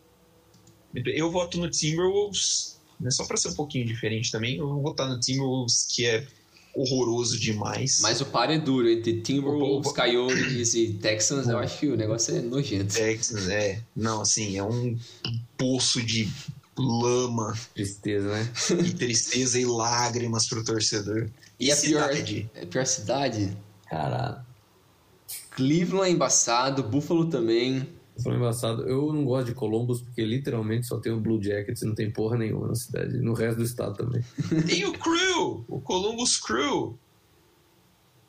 [1.05, 2.77] Eu voto no Timberwolves.
[2.98, 3.10] Né?
[3.10, 4.56] Só pra ser um pouquinho diferente também.
[4.56, 6.27] Eu vou votar no Timberwolves, que é
[6.74, 8.01] horroroso demais.
[8.01, 11.48] Mas o par é duro entre Timberwolves, Coyotes e Texans.
[11.48, 12.94] Eu acho que o negócio é nojento.
[12.94, 13.82] Texans, é.
[13.94, 14.98] Não, assim, é um
[15.56, 16.28] poço de
[16.78, 18.52] lama Tristeza, né?
[18.85, 21.31] e tristeza e lágrimas pro torcedor.
[21.59, 22.51] E a pior, cidade?
[22.62, 23.56] a pior cidade?
[23.89, 24.44] Caralho.
[25.52, 27.89] Cleveland é embaçado, Buffalo também.
[28.22, 28.82] Foi embaçado.
[28.88, 32.10] Eu não gosto de Columbus porque literalmente só tem o Blue Jackets e não tem
[32.10, 33.18] porra nenhuma na cidade.
[33.18, 34.22] No resto do estado também.
[34.66, 36.98] Tem o Crew, o Columbus Crew.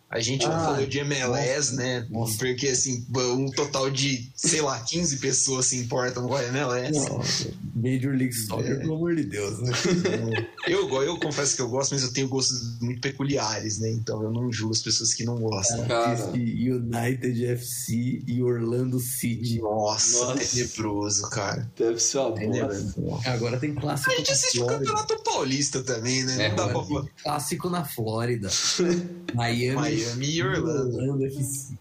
[0.10, 2.08] A gente não Ah, falou de MLS, né?
[2.10, 2.38] nossa.
[2.38, 7.10] Porque, assim, um total de, sei lá, 15 pessoas se importam com a MLS.
[7.10, 9.72] Nossa, Major League Soccer, pelo amor de Deus, né?
[10.68, 13.90] Eu, eu confesso que eu gosto, mas eu tenho gostos muito peculiares, né?
[13.90, 15.88] Então eu não julgo as pessoas que não gostam.
[15.88, 16.30] Cara.
[16.34, 19.60] United FC e Orlando City.
[19.62, 20.46] Nossa, Nossa.
[20.58, 21.72] tenebroso, cara.
[21.78, 22.40] Deve ser uma boa.
[22.40, 22.94] Tenebroso.
[23.26, 24.66] Agora tem clássico A gente assiste o.
[24.66, 26.46] Campeonato Paulista também, né?
[26.46, 28.50] É, não dá pra clássico na Flórida.
[29.34, 31.26] Miami, Miami e Orlando.
[31.26, 31.74] FC.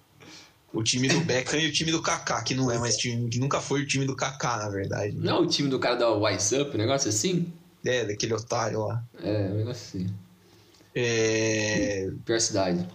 [0.73, 3.39] O time do Beckham e o time do Kaká, que não é mais time, que
[3.39, 5.17] nunca foi o time do Kaká, na verdade.
[5.17, 7.51] Não é o time do cara da Wise Up, um negócio assim?
[7.85, 9.03] É, daquele otário lá.
[9.23, 10.15] É, um negócio assim.
[10.95, 12.87] É, Pior cidade.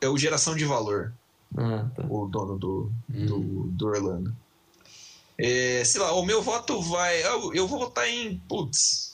[0.00, 1.12] é o Geração de Valor,
[1.56, 2.06] Ah, tá.
[2.08, 3.26] o dono do, Hum.
[3.26, 3.38] do,
[3.72, 4.34] do Orlando.
[5.38, 7.22] É, sei lá, o meu voto vai.
[7.24, 8.38] Eu, eu vou votar em.
[8.48, 9.09] Putz.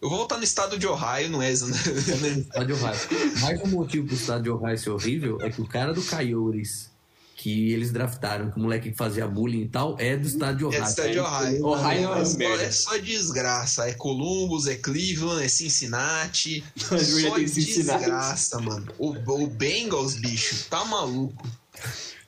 [0.00, 1.52] Eu vou votar no estado de Ohio, não é?
[1.52, 3.40] Estádio Ohio.
[3.40, 6.90] Mais um motivo pro estado de Ohio ser horrível é que o cara do Coyotes,
[7.36, 10.64] que eles draftaram, que o moleque que fazia bullying e tal, é do estado de
[10.64, 10.82] É Ohio.
[10.82, 11.66] do estado de Ohio.
[11.66, 13.88] Ohio é uma é, só, é só desgraça.
[13.90, 16.64] É Columbus, é Cleveland, é Cincinnati.
[16.76, 18.90] Já só desgraça, mano.
[18.98, 21.46] O, o Bengals, bicho, tá maluco.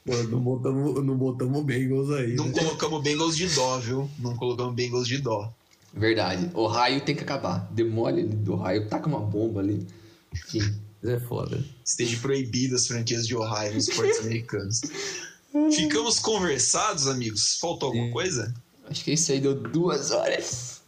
[0.04, 2.34] Pô, não botamos, não botamos Bengals aí.
[2.34, 2.52] Não né?
[2.52, 4.10] colocamos Bengals de dó, viu?
[4.18, 5.50] Não colocamos Bengals de dó.
[5.94, 6.50] Verdade.
[6.54, 7.68] Ohio tem que acabar.
[7.70, 9.86] Demole ali do Ohio, taca uma bomba ali.
[10.32, 10.60] Enfim.
[11.04, 11.62] É foda.
[11.84, 14.80] Esteja proibido as franquias de Ohio nos esportes americanos.
[15.74, 17.56] Ficamos conversados, amigos.
[17.60, 18.12] Faltou alguma Sim.
[18.12, 18.54] coisa?
[18.88, 20.80] Acho que isso aí deu duas horas.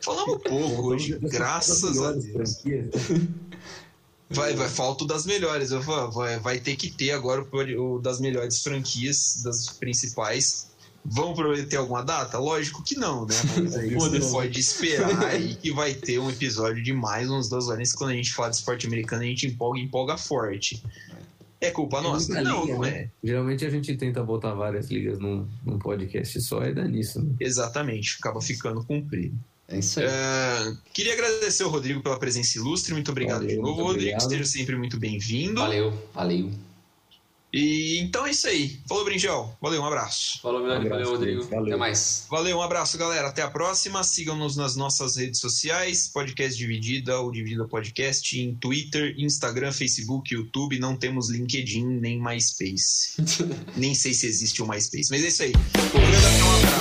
[0.00, 2.56] Falamos pouco hoje, graças a Deus.
[2.56, 2.90] Franquias.
[4.30, 5.70] Vai, vai, falta o das melhores.
[5.70, 10.66] Vou- vai, vai ter que ter agora o, o das melhores franquias, das principais.
[11.04, 12.38] Vão prometer alguma data?
[12.38, 13.34] Lógico que não, né?
[13.56, 17.68] Mas aí você pode esperar aí que vai ter um episódio de mais uns duas
[17.68, 17.92] horas.
[17.92, 20.82] Quando a gente fala de esporte americano, a gente empolga e empolga forte.
[21.60, 22.32] É culpa nossa?
[22.32, 22.90] muita Não, liga, não né?
[22.90, 23.10] é.
[23.22, 27.20] Geralmente a gente tenta botar várias ligas num, num podcast só e dá nisso.
[27.20, 27.34] Né?
[27.40, 29.36] Exatamente, acaba ficando comprido.
[29.66, 30.06] É isso aí.
[30.06, 32.94] É, queria agradecer ao Rodrigo pela presença ilustre.
[32.94, 33.90] Muito obrigado Valeu, de novo, Rodrigo.
[33.90, 34.28] obrigado.
[34.28, 35.60] Seja sempre muito bem-vindo.
[35.60, 36.50] Valeu, valeu.
[37.52, 38.78] E então é isso aí.
[38.86, 39.56] Falou, Brinjel.
[39.60, 40.40] Valeu, um abraço.
[40.42, 40.84] Falou, Milani.
[40.84, 41.44] Um abraço, valeu, Rodrigo.
[41.44, 41.66] Valeu.
[41.66, 42.26] Até mais.
[42.30, 43.28] Valeu, um abraço, galera.
[43.28, 44.02] Até a próxima.
[44.04, 50.78] Sigam-nos nas nossas redes sociais: Podcast Dividida ou Dividida Podcast, em Twitter, Instagram, Facebook, YouTube.
[50.78, 53.14] Não temos LinkedIn nem MySpace.
[53.76, 55.52] nem sei se existe o MySpace, mas é isso aí.
[55.54, 56.78] Um abraço.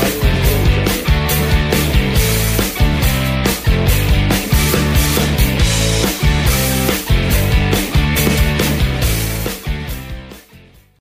[0.00, 0.51] Valeu.